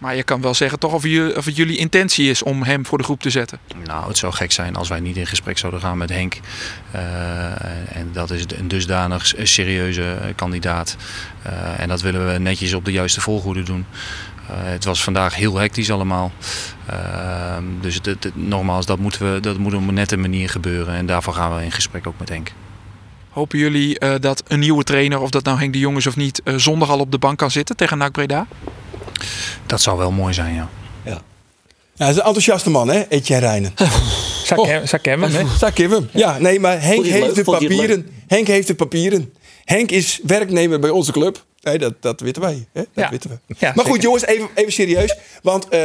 Maar 0.00 0.16
je 0.16 0.22
kan 0.22 0.40
wel 0.40 0.54
zeggen 0.54 0.78
toch 0.78 0.92
of, 0.92 1.04
je, 1.04 1.34
of 1.36 1.44
het 1.44 1.56
jullie 1.56 1.76
intentie 1.76 2.30
is 2.30 2.42
om 2.42 2.62
hem 2.62 2.86
voor 2.86 2.98
de 2.98 3.04
groep 3.04 3.20
te 3.20 3.30
zetten. 3.30 3.58
Nou, 3.84 4.08
het 4.08 4.18
zou 4.18 4.32
gek 4.32 4.52
zijn 4.52 4.76
als 4.76 4.88
wij 4.88 5.00
niet 5.00 5.16
in 5.16 5.26
gesprek 5.26 5.58
zouden 5.58 5.80
gaan 5.80 5.98
met 5.98 6.10
Henk. 6.10 6.40
Uh, 6.94 7.96
en 7.96 8.08
dat 8.12 8.30
is 8.30 8.44
een 8.56 8.68
dusdanig 8.68 9.34
serieuze 9.42 10.18
kandidaat. 10.36 10.96
Uh, 11.46 11.80
en 11.80 11.88
dat 11.88 12.00
willen 12.00 12.32
we 12.32 12.38
netjes 12.38 12.72
op 12.72 12.84
de 12.84 12.92
juiste 12.92 13.20
volgorde 13.20 13.62
doen. 13.62 13.86
Uh, 14.50 14.56
het 14.56 14.84
was 14.84 15.02
vandaag 15.02 15.34
heel 15.34 15.56
hectisch 15.56 15.90
allemaal. 15.90 16.32
dus 17.80 17.94
het, 17.94 18.06
het, 18.06 18.36
nogmaals, 18.36 18.86
dat, 18.86 18.98
moeten 18.98 19.32
we, 19.32 19.40
dat 19.40 19.58
moet 19.58 19.74
op 19.74 19.88
een 19.88 19.94
nette 19.94 20.16
manier 20.16 20.48
gebeuren. 20.48 20.94
En 20.94 21.06
daarvoor 21.06 21.34
gaan 21.34 21.56
we 21.56 21.64
in 21.64 21.72
gesprek 21.72 22.06
ook 22.06 22.18
met 22.18 22.28
Henk. 22.28 22.52
Hopen 23.30 23.58
jullie 23.58 24.18
dat 24.20 24.42
een 24.46 24.58
nieuwe 24.58 24.84
trainer, 24.84 25.20
of 25.20 25.30
dat 25.30 25.44
nou 25.44 25.58
Henk 25.58 25.72
de 25.72 25.78
Jong 25.78 25.96
is 25.96 26.06
of 26.06 26.16
niet, 26.16 26.42
zondag 26.44 26.88
al 26.88 26.98
op 26.98 27.10
de 27.10 27.18
bank 27.18 27.38
kan 27.38 27.50
zitten 27.50 27.76
tegen 27.76 27.98
NAC 27.98 28.12
Breda? 28.12 28.46
Dat 29.66 29.80
zou 29.80 29.98
wel 29.98 30.10
mooi 30.10 30.34
zijn, 30.34 30.54
ja. 30.54 30.68
Ja, 31.04 31.10
ja 31.10 31.20
hij 31.94 32.08
is 32.08 32.16
een 32.16 32.22
enthousiaste 32.22 32.70
man, 32.70 32.88
hè, 32.88 33.08
Etienne 33.08 33.46
Rijnen. 33.46 33.72
Zak 34.84 35.04
hem, 35.04 35.22
hè? 35.22 35.46
Zak 35.58 35.76
hem. 35.76 36.08
Ja, 36.12 36.38
nee, 36.38 36.60
maar 36.60 36.82
Henk 36.82 37.06
heeft 37.06 37.34
de 37.34 37.44
papieren. 37.44 38.08
Henk 38.26 38.46
heeft 38.46 38.66
de 38.66 38.74
papieren. 38.74 39.32
Henk 39.64 39.90
is 39.90 40.20
werknemer 40.22 40.80
bij 40.80 40.90
onze 40.90 41.12
club. 41.12 41.44
Nee, 41.62 41.78
dat, 41.78 41.94
dat 42.00 42.20
weten 42.20 42.42
wij. 42.42 42.66
Hè? 42.72 42.80
Dat 42.80 43.04
ja. 43.04 43.10
weten 43.10 43.30
we. 43.30 43.54
Ja, 43.58 43.72
maar 43.74 43.84
goed, 43.84 44.02
jongens, 44.02 44.26
even, 44.26 44.48
even 44.54 44.72
serieus. 44.72 45.16
Want 45.42 45.66
uh, 45.74 45.80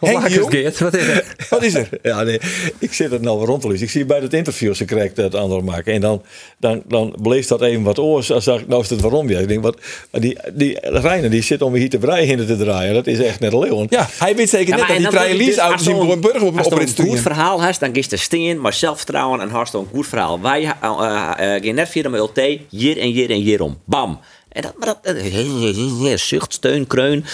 Henk 0.00 0.26
de 0.26 0.34
Jong... 0.34 0.50
Geert, 0.50 0.78
wat 0.78 0.94
is 0.94 1.06
er? 1.06 1.34
wat 1.50 1.62
is 1.62 1.74
er? 1.74 1.88
Ja, 2.02 2.22
nee, 2.22 2.40
ik 2.78 2.92
zit 2.92 3.10
het 3.10 3.22
nou 3.22 3.44
rond 3.44 3.60
te 3.60 3.68
lezen. 3.68 3.84
Ik 3.84 3.90
zie 3.90 4.04
bij 4.04 4.20
dat 4.20 4.32
interview 4.32 4.74
ze 4.74 4.84
krijgt 4.84 5.16
dat 5.16 5.34
andere 5.34 5.62
maken. 5.62 5.92
En 5.92 6.00
dan, 6.00 6.22
dan, 6.58 6.82
dan 6.88 7.16
bleef 7.22 7.46
dat 7.46 7.62
even 7.62 7.82
wat 7.82 7.98
oors. 7.98 8.32
Als 8.32 8.46
ik, 8.46 8.68
nou 8.68 8.82
is 8.82 8.90
het 8.90 9.00
waarom 9.00 9.26
weer. 9.26 9.40
Ik 9.40 9.48
denk, 9.48 9.62
wat, 9.62 9.80
die, 10.10 10.38
die 10.52 10.78
Reiner 10.80 11.30
die 11.30 11.42
zit 11.42 11.62
om 11.62 11.74
hier 11.74 11.90
te 11.90 11.98
breien 11.98 12.38
in 12.38 12.46
te 12.46 12.56
draaien. 12.56 12.94
Dat 12.94 13.06
is 13.06 13.18
echt 13.18 13.40
net 13.40 13.52
leeuwen. 13.52 13.86
Ja, 13.90 14.08
hij 14.18 14.36
weet 14.36 14.50
zeker 14.50 14.76
net 14.76 14.88
dat 14.88 14.96
die 14.96 15.08
trein 15.08 15.36
lease-auto's 15.36 15.86
in 15.86 15.96
Bornburg 15.96 16.42
op, 16.42 16.48
op 16.48 16.58
Als 16.58 16.66
je 16.66 17.02
een 17.02 17.08
goed 17.08 17.20
verhaal 17.20 17.60
hebt, 17.60 17.80
dan 17.80 17.92
is 17.92 18.12
er 18.12 18.18
steen, 18.18 18.60
maar 18.60 18.72
zelfvertrouwen 18.72 19.40
en 19.40 19.50
hartstikke 19.50 19.86
een 19.86 19.92
goed 19.92 20.06
verhaal. 20.06 20.40
Wij 20.40 20.62
uh, 20.62 20.70
uh, 20.82 20.98
gaan 21.38 21.74
net 21.74 21.88
via 21.88 22.02
de 22.02 22.16
LT, 22.16 22.40
hier 22.70 22.98
en 22.98 23.08
hier 23.08 23.30
en 23.30 23.40
hierom. 23.40 23.78
Bam. 23.84 24.20
En 24.56 24.62
dat, 24.62 24.74
maar 24.78 24.94
dat, 25.02 26.20
zucht, 26.20 26.52
steun, 26.52 26.86
kreun. 26.86 27.24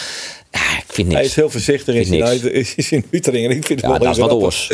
Ja, 0.50 0.78
ik 0.78 0.85
vind 0.87 1.08
niks. 1.08 1.20
Hij 1.20 1.28
is 1.28 1.35
heel 1.35 1.50
voorzichtig 1.50 1.94
in 1.94 2.04
zijn, 2.04 2.24
uit, 2.24 2.42
in 2.90 3.04
Utrecht. 3.11 3.44
En 3.44 3.50
ik 3.50 3.66
vind 3.66 3.68
het 3.68 3.80
ja, 3.80 3.88
wel 3.88 3.98
dat 3.98 4.11
is 4.11 4.18
wat 4.18 4.30
oors. 4.30 4.72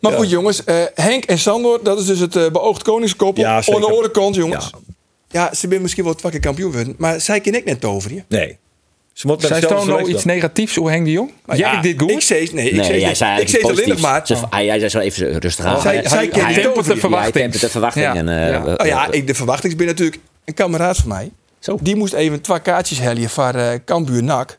Maar 0.00 0.12
goed, 0.12 0.30
jongens. 0.30 0.62
Uh, 0.66 0.82
Henk 0.94 1.24
en 1.24 1.38
Sandor, 1.38 1.82
dat 1.82 2.00
is 2.00 2.06
dus 2.06 2.18
het 2.18 2.36
uh, 2.36 2.50
beoogd 2.50 2.82
koningskoppel. 2.82 3.42
Ja, 3.42 3.56
Aan 3.56 3.80
de 3.80 3.86
andere 3.86 4.10
kant, 4.10 4.34
jongens. 4.34 4.70
Ja. 4.72 4.78
ja, 5.28 5.54
ze 5.54 5.66
zijn 5.68 5.82
misschien 5.82 6.04
wel 6.04 6.14
twee 6.14 6.38
kampioen 6.38 6.72
worden. 6.72 6.94
Maar 6.98 7.20
zij 7.20 7.40
ken 7.40 7.54
ik 7.54 7.64
net 7.64 7.80
toveren. 7.80 8.24
Nee. 8.28 8.58
Ze 9.12 9.26
moet 9.26 9.42
Zij 9.42 9.60
toont 9.60 9.86
nou 9.86 10.08
iets 10.08 10.24
negatiefs 10.24 10.74
hoe 10.74 10.90
Henk 10.90 11.04
de 11.04 11.10
Jong? 11.10 11.32
Maar 11.44 11.56
ja, 11.56 11.76
ik 11.76 11.82
dit 11.82 12.00
goed? 12.00 12.10
Ik 12.10 12.20
zei, 12.20 12.48
nee, 12.52 12.66
ik 12.66 12.76
nee, 12.76 12.84
zei, 12.84 13.00
jij 13.00 13.14
zei 13.14 13.40
ik 13.40 13.48
zei 13.48 13.62
alleen 13.62 14.00
maar. 14.00 14.26
Ze, 14.26 14.36
hij, 14.50 14.66
hij 14.66 14.78
zei 14.78 14.90
zo 14.90 14.98
even 14.98 15.38
rustig 15.38 15.64
aan. 15.64 15.80
Zij, 15.80 15.96
hij, 16.04 16.28
tempert 16.54 16.86
de 16.86 16.96
verwachting. 16.96 17.52
de 17.52 17.68
verwachting. 17.68 18.04
Ja, 18.04 18.14
en, 18.14 18.28
uh, 18.28 18.48
ja. 18.48 18.74
Oh 18.76 18.86
ja, 18.86 19.10
ik, 19.10 19.26
de 19.26 19.34
verwachting 19.34 19.76
ben 19.76 19.86
natuurlijk 19.86 20.20
een 20.44 20.54
kameraad 20.54 20.96
van 20.96 21.08
mij. 21.08 21.30
Zo. 21.58 21.78
Die 21.80 21.96
moest 21.96 22.12
even 22.12 22.40
twee 22.40 22.60
kaartjes 22.60 22.98
heljen 22.98 23.30
voor 23.30 23.54
uh, 23.54 23.70
Cambuur 23.84 24.22
NAC. 24.22 24.58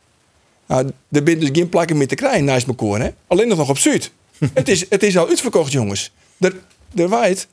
Nou, 0.66 0.92
er 1.12 1.24
bent 1.24 1.40
dus 1.40 1.50
geen 1.54 1.70
plakken 1.70 1.98
meer 1.98 2.08
te 2.08 2.16
krijgen 2.16 2.44
naast 2.44 2.68
elkaar. 2.68 3.00
Hè? 3.00 3.10
Alleen 3.28 3.48
nog, 3.48 3.70
op 3.70 3.78
Zuid. 3.78 4.12
het, 4.54 4.70
is, 4.70 4.86
het 4.90 5.04
is 5.04 5.18
al 5.18 5.28
uitverkocht, 5.28 5.72
jongens. 5.72 6.12
Er, 6.40 6.56
er 6.96 7.08
waait. 7.08 7.48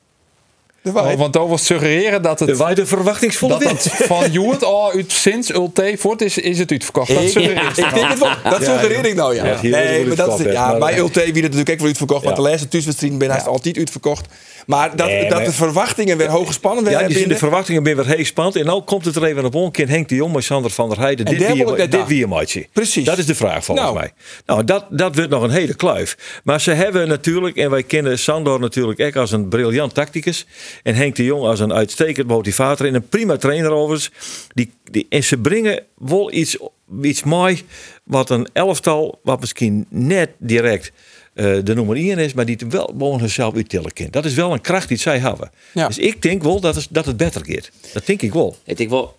Er 0.82 0.92
waait. 0.92 1.14
Oh, 1.14 1.20
want 1.20 1.32
dat 1.32 1.48
was 1.48 1.64
suggereren 1.64 2.22
dat 2.22 2.40
het... 2.40 2.48
Er 2.48 2.56
waait 2.56 2.78
een 2.78 2.86
verwachtingsvolle 2.86 3.68
het 3.68 3.92
van 3.92 4.30
Joert 4.32 4.64
al 4.64 4.92
uit, 4.92 5.12
sinds 5.12 5.50
Ulte 5.50 5.94
voort 5.98 6.22
is, 6.22 6.38
is 6.38 6.58
het 6.58 6.70
uitverkocht. 6.70 7.14
Dat 7.14 7.22
suggereer 7.22 7.62
ik. 7.62 7.76
ik 7.76 7.94
denk 7.94 8.08
het 8.08 8.18
wel. 8.18 8.50
Dat 8.50 8.64
suggereer 8.64 9.04
ik 9.04 9.14
nou, 9.14 9.34
ja. 9.34 9.44
ja 9.44 9.62
nee, 9.62 10.06
maar 10.06 10.16
dat 10.16 10.40
is, 10.40 10.52
ja, 10.52 10.78
bij 10.78 10.98
Ulte 10.98 11.20
wie 11.20 11.32
het 11.32 11.42
natuurlijk 11.42 11.70
ook 11.70 11.78
wel 11.78 11.86
uitverkocht. 11.86 12.24
Want 12.24 12.36
de 12.36 12.42
laatste 12.42 12.68
thuiswedstrijden 12.68 13.18
ben 13.18 13.30
haast 13.30 13.46
altijd 13.46 13.76
uitverkocht. 13.76 14.26
Maar 14.66 14.96
dat, 14.96 15.06
Nee, 15.06 15.22
dat 15.22 15.30
maar- 15.30 15.44
de 15.44 15.52
verwachtingen 15.52 16.16
weer 16.16 16.28
hoog 16.28 16.46
gespannen 16.46 16.84
Ja, 16.84 16.90
werden 16.90 17.08
die 17.08 17.18
zien 17.18 17.28
de 17.28 17.36
verwachtingen 17.36 17.82
weer 17.82 17.96
weer 17.96 18.06
heel 18.06 18.24
spannend. 18.24 18.56
En 18.56 18.64
nu 18.74 18.80
komt 18.80 19.04
het 19.04 19.16
er 19.16 19.24
even 19.24 19.44
op 19.44 19.54
keer 19.72 19.88
Henk 19.88 20.08
de 20.08 20.14
Jong 20.14 20.32
met 20.32 20.44
Sander 20.44 20.70
van 20.70 20.88
der 20.88 20.98
Heijden. 20.98 21.26
En 21.26 21.32
Dit 21.32 21.40
net 21.40 21.56
dit. 21.90 22.68
Precies. 22.72 23.04
Dat 23.04 23.18
is 23.18 23.26
de 23.26 23.34
vraag 23.34 23.64
volgens 23.64 23.86
Nou. 23.86 23.98
mij. 23.98 24.12
Nou, 24.46 24.64
dat, 24.64 24.86
dat 24.90 25.14
wordt 25.14 25.30
nog 25.30 25.42
een 25.42 25.50
hele 25.50 25.74
kluif. 25.74 26.40
Maar 26.44 26.60
ze 26.60 26.70
hebben 26.70 27.08
natuurlijk, 27.08 27.56
en 27.56 27.70
wij 27.70 27.82
kennen 27.82 28.18
Sandor 28.18 28.60
natuurlijk 28.60 29.00
ook 29.00 29.16
als 29.16 29.32
een 29.32 29.48
briljant 29.48 29.94
tacticus. 29.94 30.46
En 30.82 30.94
Henk 30.94 31.16
de 31.16 31.24
Jong 31.24 31.42
als 31.44 31.60
een 31.60 31.72
uitstekend 31.72 32.26
motivator. 32.26 32.86
En 32.86 32.94
een 32.94 33.08
prima 33.08 33.36
trainer 33.36 33.70
overigens. 33.70 34.10
Die, 34.54 34.72
die, 34.90 35.06
en 35.08 35.24
ze 35.24 35.36
brengen 35.36 35.82
wel 35.98 36.32
iets, 36.32 36.56
iets 37.02 37.22
mooi. 37.22 37.62
Wat 38.04 38.30
een 38.30 38.48
elftal, 38.52 39.20
wat 39.22 39.40
misschien 39.40 39.86
net 39.88 40.30
direct 40.38 40.92
eh, 41.36 41.44
de 41.64 41.74
nummer 41.74 41.96
1 41.96 42.18
is, 42.18 42.32
maar 42.32 42.46
die 42.46 42.56
het 42.58 42.72
wel 42.72 42.86
gewoon 42.86 43.18
zichzelf 43.18 43.54
uittillen 43.54 43.92
kan. 43.92 44.08
Dat 44.10 44.24
is 44.24 44.34
wel 44.34 44.52
een 44.52 44.60
kracht 44.60 44.88
die 44.88 44.98
zij 44.98 45.18
hebben. 45.18 45.50
Ja. 45.74 45.86
Dus 45.86 45.98
ik 45.98 46.22
denk 46.22 46.42
wel 46.42 46.60
dat 46.60 46.74
het, 46.74 46.86
dat 46.90 47.06
het 47.06 47.16
beter 47.16 47.44
gaat. 47.44 47.70
Dat 47.92 48.06
denk 48.06 48.22
ik 48.22 48.32
wel. 48.32 48.56
Ik 48.64 48.76
denk 48.76 48.90
wel, 48.90 49.16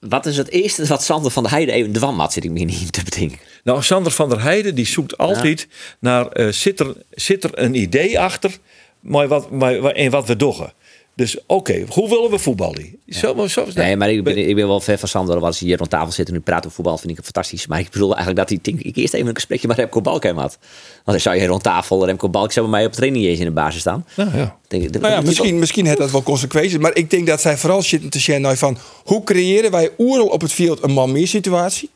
wat 0.00 0.26
is 0.26 0.36
het 0.36 0.50
eerste 0.50 0.86
wat 0.86 1.02
Sander 1.02 1.30
van 1.30 1.42
der 1.42 1.52
Heijden 1.52 1.74
even 1.74 2.02
had, 2.02 2.32
zit 2.32 2.44
ik 2.44 2.50
me 2.50 2.58
niet 2.58 2.92
te 2.92 3.02
bedenken. 3.04 3.38
Nou, 3.64 3.82
Sander 3.82 4.12
van 4.12 4.28
der 4.28 4.42
Heijden 4.42 4.74
die 4.74 4.86
zoekt 4.86 5.18
altijd 5.18 5.68
naar 5.98 6.26
eh, 6.26 6.48
zit, 6.48 6.80
er, 6.80 6.94
zit 7.10 7.44
er 7.44 7.50
een 7.54 7.74
idee 7.74 8.20
achter 8.20 8.58
maar 9.06 9.28
wat, 9.28 9.50
maar, 9.50 9.74
en 9.74 10.10
wat 10.10 10.26
we 10.26 10.36
doggen. 10.36 10.72
Dus 11.16 11.36
oké, 11.46 11.84
hoe 11.88 12.08
willen 12.08 12.30
we 12.30 12.38
voetballen? 12.38 12.98
Zo, 13.08 13.46
zo, 13.46 13.66
Nee, 13.74 13.96
maar 13.96 14.10
ik 14.10 14.24
ben, 14.24 14.48
ik 14.48 14.54
ben 14.54 14.66
wel 14.66 14.80
ver 14.80 14.98
van 14.98 15.08
Sander. 15.08 15.44
Als 15.44 15.58
hij 15.58 15.68
hier 15.68 15.76
rond 15.76 15.90
tafel 15.90 16.12
zit 16.12 16.26
en 16.26 16.32
nu 16.32 16.40
praat 16.40 16.58
over 16.58 16.70
voetbal, 16.70 16.98
vind 16.98 17.10
ik 17.10 17.16
het 17.16 17.24
fantastisch. 17.24 17.66
Maar 17.66 17.78
ik 17.78 17.90
bedoel 17.90 18.14
eigenlijk 18.14 18.38
dat 18.38 18.48
hij, 18.48 18.58
denk 18.62 18.80
ik 18.86 18.96
eerst 18.96 19.14
even 19.14 19.28
een 19.28 19.34
gesprekje 19.34 19.68
met 19.68 19.76
Remco 19.76 20.00
Balk 20.00 20.24
had. 20.24 20.34
Want 20.34 20.58
dan 21.04 21.20
zou 21.20 21.34
je 21.34 21.40
hier 21.40 21.50
rond 21.50 21.62
tafel, 21.62 22.06
Remco 22.06 22.28
Balk 22.28 22.52
zou 22.52 22.66
bij 22.66 22.78
mij 22.78 22.86
op 22.86 22.92
training 22.92 23.24
eens 23.24 23.38
in 23.38 23.44
de 23.44 23.50
basis 23.50 23.80
staan. 23.80 24.06
Nou, 24.16 24.36
ja. 24.36 24.56
Denk, 24.68 24.90
Nou 24.90 25.12
ja, 25.12 25.20
misschien, 25.20 25.58
misschien 25.58 25.86
heeft 25.86 25.98
dat 25.98 26.10
wel 26.10 26.22
consequenties. 26.22 26.78
Maar 26.78 26.96
ik 26.96 27.10
denk 27.10 27.26
dat 27.26 27.40
zij 27.40 27.56
vooral 27.56 27.82
zitten 27.82 28.10
te 28.10 28.18
zien 28.18 28.40
naar 28.40 28.56
van... 28.56 28.78
hoe 29.04 29.24
creëren 29.24 29.70
wij 29.70 29.90
oerl 29.98 30.26
op 30.26 30.40
het 30.40 30.52
veld 30.52 30.82
een 30.82 30.92
man 30.92 31.12
meer 31.12 31.28
situatie? 31.28 31.90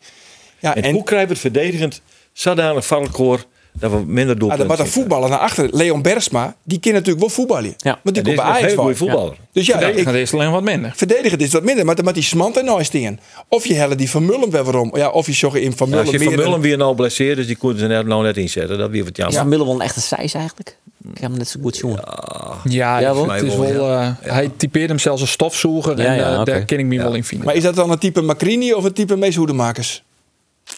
Ja, 0.58 0.74
En, 0.74 0.82
en, 0.82 0.92
hoe 0.92 1.04
krijgen 1.04 1.28
we 1.28 1.32
het 1.32 1.42
verdedigend 1.42 2.00
zodanig 2.32 2.86
varkenoor 2.86 3.44
dat 3.72 3.90
we 3.90 3.96
minder 4.06 4.34
ah, 4.34 4.40
doelpunten 4.40 4.68
dan 4.68 4.78
een 4.80 4.86
voetballer 4.86 5.28
naar 5.30 5.38
achter. 5.38 5.68
Leon 5.72 6.02
Bergsma, 6.02 6.54
die 6.64 6.80
kan 6.80 6.92
natuurlijk 6.92 7.20
wel 7.20 7.28
voetballen. 7.28 7.74
Ja. 7.76 7.98
Want 8.02 8.14
die 8.16 8.24
komt 8.24 8.26
is 8.28 8.34
bij 8.34 8.44
een 8.44 8.56
Ajax 8.56 8.72
van. 8.72 8.96
voetballer. 8.96 9.36
Dus 9.52 9.66
ja, 9.66 9.80
ik, 9.80 10.04
Dat 10.04 10.14
is 10.14 10.32
alleen 10.32 10.50
wat 10.50 10.62
minder. 10.62 10.92
verdedigen 10.96 11.38
is 11.38 11.52
wat 11.52 11.62
minder. 11.64 11.84
Maar 11.84 11.94
dan 11.94 12.04
moet 12.04 12.14
die 12.14 12.22
smant 12.22 12.56
er 12.56 12.64
nou 12.64 12.84
staan. 12.84 13.20
Of 13.48 13.66
je 13.66 13.74
helle 13.74 13.94
die 13.94 14.10
Van 14.10 14.24
Mullen 14.24 14.50
weer 14.50 14.64
waarom. 14.64 14.96
Ja, 14.96 15.08
of 15.10 15.26
je 15.26 15.32
zorgt 15.32 15.56
in 15.56 15.76
Van 15.76 15.88
Ja, 15.88 15.94
Mullen 15.94 16.12
als 16.12 16.22
je. 16.22 16.30
Van 16.30 16.34
Mullen 16.44 16.60
weer 16.60 16.76
nou 16.76 16.94
blesseert, 16.94 17.36
dus 17.36 17.46
die 17.46 17.56
konden 17.56 17.78
ze 17.78 17.86
net, 17.86 18.06
nou 18.06 18.22
net 18.22 18.36
inzetten. 18.36 18.78
Dat 18.78 18.90
weer 18.90 19.04
wat 19.04 19.16
jammer. 19.16 19.36
Van 19.38 19.48
Mullen 19.48 19.66
wel 19.66 19.74
een 19.74 19.80
echte 19.80 20.00
size 20.00 20.38
eigenlijk. 20.38 20.76
Ik 21.14 21.20
heb 21.20 21.30
hem 21.30 21.38
net 21.38 21.48
zo 21.48 21.60
goed 21.62 21.76
jongen. 21.78 22.00
Ja, 22.64 22.98
Ja, 22.98 23.14
wel. 23.14 23.30
het 23.30 23.42
is 23.42 23.56
wel, 23.56 23.72
wel, 23.72 23.90
eh, 23.90 24.08
hij 24.20 24.50
typeert 24.56 24.88
hem 24.88 24.98
zelfs 24.98 25.20
als 25.20 25.30
stofzoeger. 25.30 25.98
Ja, 25.98 26.04
en 26.04 26.14
ja, 26.16 26.38
eh, 26.38 26.44
daar 26.44 26.64
ken 26.64 26.78
ik 26.78 26.84
me 26.84 26.96
wel 26.96 27.14
in 27.14 27.24
vinden. 27.24 27.46
Maar 27.46 27.56
is 27.56 27.62
dat 27.62 27.74
dan 27.74 27.90
een 27.90 27.98
type 27.98 28.20
Macrini 28.20 28.72
of 28.72 28.84
een 28.84 28.92
type 28.92 29.16
Mees 29.16 29.36
Hoedemakers? 29.36 30.02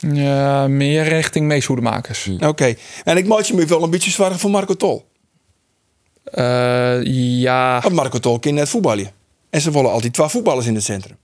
Ja, 0.01 0.67
meer 0.69 1.05
richting 1.05 1.47
meeshoedemakers. 1.47 2.31
Oké. 2.41 2.75
En 3.05 3.17
ik 3.17 3.27
maak 3.27 3.41
je 3.43 3.55
me 3.55 3.67
wel 3.67 3.83
een 3.83 3.91
beetje 3.91 4.11
zwaar 4.11 4.39
voor 4.39 4.51
Marco 4.51 4.75
Tol. 4.75 5.05
Eh, 6.25 7.03
ja, 7.41 7.81
Want 7.81 7.95
Marco 7.95 8.19
Tol 8.19 8.39
kan 8.39 8.55
net 8.55 8.69
voetballen. 8.69 9.11
En 9.51 9.61
ze 9.61 9.71
willen 9.71 9.91
altijd 9.91 10.13
twee 10.13 10.29
voetballers 10.29 10.67
in 10.67 10.75
het 10.75 10.85
centrum. 10.85 11.17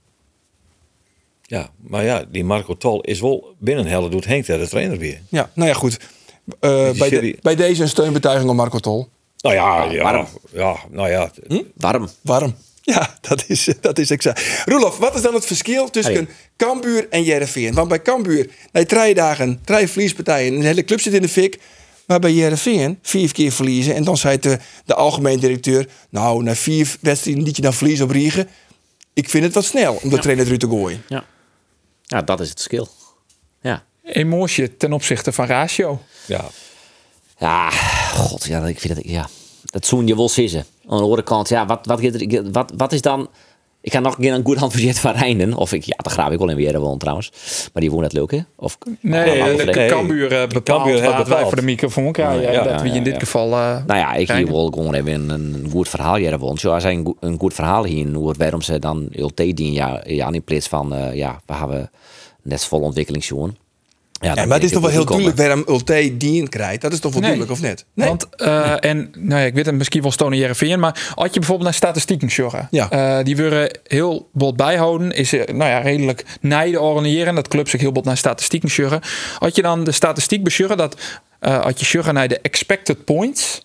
Ja, 1.41 1.69
maar 1.77 2.03
ja, 2.03 2.23
die 2.31 2.43
Marco 2.43 2.77
Tol 2.77 3.01
is 3.01 3.19
wel 3.21 3.55
binnen 3.59 3.85
Helle 3.85 4.09
doet 4.09 4.25
Henk 4.25 4.45
daar 4.45 4.57
de 4.57 4.67
trainer 4.67 4.97
weer. 4.97 5.21
Ja, 5.29 5.49
nou 5.53 5.69
ja, 5.69 5.75
goed. 5.75 5.99
Eh, 6.59 6.91
bij, 6.91 7.09
de- 7.09 7.37
bij 7.41 7.55
deze 7.55 7.81
een 7.81 7.89
steunbetuiging 7.89 8.49
aan 8.49 8.55
Marco 8.55 8.79
Tol. 8.79 9.07
Nou 9.41 9.55
ja, 9.55 9.83
ja, 9.83 10.03
waarom? 10.03 10.27
ja, 10.53 10.75
nou 10.91 11.09
ja. 11.09 11.31
Warm. 11.75 12.09
Warm. 12.21 12.55
Ja, 12.81 13.17
dat 13.21 13.43
is, 13.47 13.69
dat 13.81 13.99
is 13.99 14.11
exact. 14.11 14.63
Roelof, 14.65 14.97
wat 14.97 15.15
is 15.15 15.21
dan 15.21 15.33
het 15.33 15.45
verschil 15.45 15.89
tussen 15.89 16.13
Hey. 16.13 16.27
Cambuur 16.57 17.07
en 17.09 17.23
Jereveen? 17.23 17.73
Want 17.73 17.87
bij 17.87 18.01
Cambuur, 18.01 18.49
na 18.71 18.85
drie 18.85 19.13
dagen, 19.13 19.59
drie 19.65 19.87
verliespartijen, 19.87 20.53
een 20.53 20.61
hele 20.61 20.83
club 20.83 20.99
zit 20.99 21.13
in 21.13 21.21
de 21.21 21.29
fik. 21.29 21.59
Maar 22.05 22.19
bij 22.19 22.33
Jereveen, 22.33 22.99
vier 23.01 23.31
keer 23.33 23.51
verliezen. 23.51 23.95
En 23.95 24.03
dan 24.03 24.17
zei 24.17 24.39
de, 24.39 24.59
de 24.85 24.95
algemeen 24.95 25.39
directeur, 25.39 25.87
nou, 26.09 26.43
na 26.43 26.55
vier 26.55 26.95
wedstrijden 27.01 27.43
liet 27.43 27.55
je 27.55 27.61
dan 27.61 27.73
verliezen 27.73 28.05
op 28.05 28.11
Riegen. 28.11 28.49
Ik 29.13 29.29
vind 29.29 29.43
het 29.43 29.53
wat 29.53 29.65
snel 29.65 29.99
om 30.03 30.09
de 30.09 30.19
trainer 30.19 30.45
eruit 30.45 30.59
te 30.59 30.67
gooien. 30.67 31.03
Ja. 31.07 31.25
ja, 32.03 32.21
dat 32.21 32.39
is 32.39 32.49
het 32.49 32.57
verschil. 32.57 32.87
Ja. 33.61 33.83
emotie 34.03 34.77
ten 34.77 34.93
opzichte 34.93 35.31
van 35.31 35.45
ratio. 35.45 36.01
ja. 36.25 36.49
Ja, 37.37 37.69
god, 38.13 38.45
ja, 38.45 38.65
ik 38.67 38.79
vind 38.79 38.97
het, 38.97 39.05
ja. 39.07 39.29
Dat 39.65 39.85
zoen 39.85 40.07
je 40.07 40.15
wel. 40.15 40.29
Aan 40.89 40.97
de 40.97 41.03
andere 41.03 41.23
kant, 41.23 41.49
ja, 41.49 41.65
wat, 41.65 41.85
wat, 41.85 42.01
wat, 42.01 42.41
wat, 42.51 42.73
wat 42.77 42.91
is 42.91 43.01
dan... 43.01 43.29
Ik 43.81 43.91
ga 43.91 43.99
nog 43.99 44.15
een 44.15 44.21
keer 44.23 44.33
een 44.33 44.45
goed 44.45 44.57
handverzet 44.57 44.99
van 44.99 45.11
Rijnen. 45.11 45.53
Of 45.53 45.73
ik, 45.73 45.83
ja, 45.83 45.95
dat 45.97 46.11
graaf 46.11 46.31
ik 46.31 46.39
wel 46.39 46.49
in 46.49 46.55
weer 46.55 46.79
woon 46.79 46.97
trouwens. 46.97 47.31
Maar 47.73 47.81
die 47.81 47.91
woont 47.91 48.01
net 48.01 48.13
leuk, 48.13 48.31
hè? 48.31 48.39
Of, 48.55 48.77
Nee, 49.01 49.37
Ja, 49.37 49.65
de, 49.65 49.85
Cambuur 49.87 50.31
eh, 50.31 50.47
bepaalt 50.47 50.63
Cambuur 50.63 51.01
wij 51.01 51.23
bepaald. 51.23 51.47
voor 51.47 51.55
de 51.55 51.61
microfoon 51.61 52.11
krijgen. 52.11 52.41
Ja, 52.41 52.51
Ja, 52.51 52.63
ja, 52.63 52.71
dat 52.71 52.81
we 52.81 52.89
in 52.89 53.03
dit 53.03 53.19
geval... 53.19 53.51
eh, 53.53 53.83
Nou 53.87 53.99
ja, 53.99 54.13
ik 54.13 54.31
hier 54.31 54.45
wil 54.47 54.67
gewoon 54.73 54.93
even 54.93 55.29
een, 55.29 55.29
een 55.63 55.69
goed 55.71 55.89
verhaal 55.89 56.15
hier 56.15 56.37
woont. 56.37 56.59
Zo, 56.59 56.71
als 56.73 56.83
hij 56.83 56.93
een, 56.93 57.15
een 57.19 57.39
goed 57.39 57.53
verhaal 57.53 57.83
hier 57.83 58.13
hoe 58.13 58.33
waarom 58.37 58.61
ze 58.61 58.79
dan 58.79 59.07
LT 59.11 59.37
dien 59.37 59.73
ja, 59.73 60.03
ja 60.05 60.31
in 60.31 60.43
plaats 60.43 60.67
van, 60.67 60.95
eh, 60.95 61.15
ja, 61.15 61.39
we 61.45 61.53
hebben 61.53 61.91
net 62.41 62.63
vol 62.65 62.79
ontwikkeling 62.79 63.23
Ja, 64.19 64.33
maar 64.45 64.47
het 64.55 64.63
is 64.63 64.71
toch 64.71 64.81
wel 64.81 64.89
heel 64.91 65.05
duidelijk 65.05 65.37
waarom 65.37 65.63
Ulte 65.67 66.17
dien 66.17 66.49
krijgt. 66.49 66.81
Dat 66.81 66.93
is 66.93 66.99
toch 66.99 67.11
wel 67.13 67.21
Nee. 67.21 67.29
duidelijk, 67.29 67.59
of 67.59 67.67
net? 67.67 67.85
Nee. 67.93 68.07
Want, 68.07 68.27
eh, 68.35 68.73
en 68.79 69.11
nou 69.17 69.39
ja, 69.41 69.45
ik 69.47 69.53
weet 69.53 69.65
het 69.65 69.75
misschien 69.75 70.01
wel 70.01 70.11
Stone 70.11 70.35
Jereveen, 70.37 70.79
maar 70.79 71.11
als 71.15 71.27
je 71.27 71.39
bijvoorbeeld 71.39 71.63
naar 71.69 71.73
statistieken 71.77 72.29
zorgen, 72.31 72.67
Ja. 72.71 72.89
eh, 72.89 73.25
die 73.25 73.35
willen 73.35 73.79
heel 73.87 74.29
bot 74.33 74.55
bijhouden, 74.55 75.11
is 75.11 75.33
eh, 75.33 75.47
nou 75.55 75.69
ja, 75.69 75.79
redelijk 75.79 76.25
nijden 76.41 76.81
organiseren, 76.81 77.35
dat 77.35 77.47
clubs 77.47 77.71
zich 77.71 77.81
heel 77.81 77.91
bot 77.91 78.05
naar 78.05 78.17
statistieken 78.17 78.69
zorgen. 78.69 79.01
Als 79.39 79.55
je 79.55 79.61
dan 79.61 79.83
de 79.83 79.91
statistiek 79.91 80.43
beschurren, 80.43 80.77
dat 80.77 80.95
als 81.39 81.73
je 81.79 81.85
zorgen 81.85 82.13
naar 82.13 82.27
de 82.27 82.39
expected 82.41 83.05
points, 83.05 83.61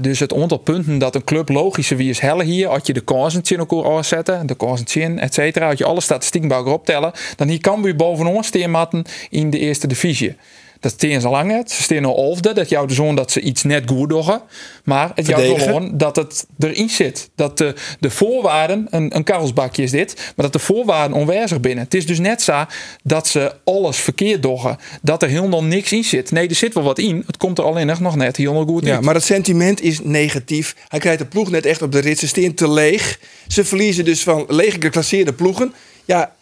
dus 0.00 0.20
het 0.20 0.34
aantal 0.34 0.58
punten 0.58 0.98
dat 0.98 1.14
een 1.14 1.24
club 1.24 1.48
logische 1.48 1.96
wie 1.96 2.10
is 2.10 2.18
helle 2.18 2.44
hier, 2.44 2.68
als 2.68 2.82
je 2.84 2.92
de 2.92 3.00
kansen 3.00 3.42
in 3.42 3.58
elkaar 3.58 3.92
aanzetten, 3.92 4.46
de 4.46 4.54
kansen 4.54 5.18
et 5.18 5.34
cetera, 5.34 5.68
als 5.68 5.78
je 5.78 5.84
alle 5.84 6.00
statistieken 6.00 6.48
bij 6.48 6.58
elkaar 6.58 6.72
optellen, 6.72 7.12
dan 7.36 7.48
hier 7.48 7.60
kan 7.60 7.82
we 7.82 7.94
bovenaan 7.94 8.44
staan 8.44 9.02
in 9.30 9.50
de 9.50 9.58
eerste 9.58 9.86
divisie. 9.86 10.36
Dat 10.84 10.92
steen 10.92 11.20
ze 11.20 11.28
lang 11.28 11.50
net. 11.50 11.70
Ze 11.70 11.82
staan 11.82 12.04
al. 12.04 12.40
Dat 12.40 12.68
jouw 12.68 12.86
de 12.86 12.94
zoon 12.94 13.14
dat 13.14 13.30
ze 13.30 13.40
iets 13.40 13.62
net 13.62 13.82
goed 13.86 14.08
doen. 14.08 14.40
Maar 14.84 15.10
het 15.14 15.26
jouw 15.26 15.56
gewoon 15.56 15.96
dat 15.96 16.16
het 16.16 16.46
erin 16.58 16.88
zit. 16.90 17.30
Dat 17.34 17.58
de, 17.58 17.74
de 18.00 18.10
voorwaarden, 18.10 18.86
een, 18.90 19.16
een 19.16 19.24
karrelsbakje 19.24 19.82
is 19.82 19.90
dit, 19.90 20.14
maar 20.14 20.44
dat 20.44 20.52
de 20.52 20.58
voorwaarden 20.58 21.16
onwijzig 21.16 21.60
binnen. 21.60 21.84
Het 21.84 21.94
is 21.94 22.06
dus 22.06 22.18
net 22.18 22.42
zo 22.42 22.64
dat 23.02 23.26
ze 23.28 23.54
alles 23.64 23.96
verkeerd 23.96 24.42
doen. 24.42 24.76
Dat 25.02 25.22
er 25.22 25.28
helemaal 25.28 25.64
niks 25.64 25.92
in 25.92 26.04
zit. 26.04 26.30
Nee, 26.30 26.48
er 26.48 26.54
zit 26.54 26.74
wel 26.74 26.82
wat 26.82 26.98
in. 26.98 27.22
Het 27.26 27.36
komt 27.36 27.58
er 27.58 27.64
alleen 27.64 27.86
nog 28.00 28.16
net 28.16 28.36
helemaal 28.36 28.66
goed 28.66 28.84
Ja, 28.84 28.94
uit. 28.94 29.04
maar 29.04 29.14
het 29.14 29.24
sentiment 29.24 29.82
is 29.82 30.00
negatief. 30.02 30.76
Hij 30.88 30.98
krijgt 30.98 31.18
de 31.18 31.26
ploeg 31.26 31.50
net 31.50 31.66
echt 31.66 31.82
op 31.82 31.92
de 31.92 31.98
rit. 31.98 32.18
Ze 32.18 32.26
staan 32.26 32.54
te 32.54 32.70
leeg. 32.70 33.18
Ze 33.48 33.64
verliezen 33.64 34.04
dus 34.04 34.22
van 34.22 34.44
leeg 34.48 34.74
geclasseerde 34.78 35.32
ploegen. 35.32 35.74
Ja, 36.04 36.34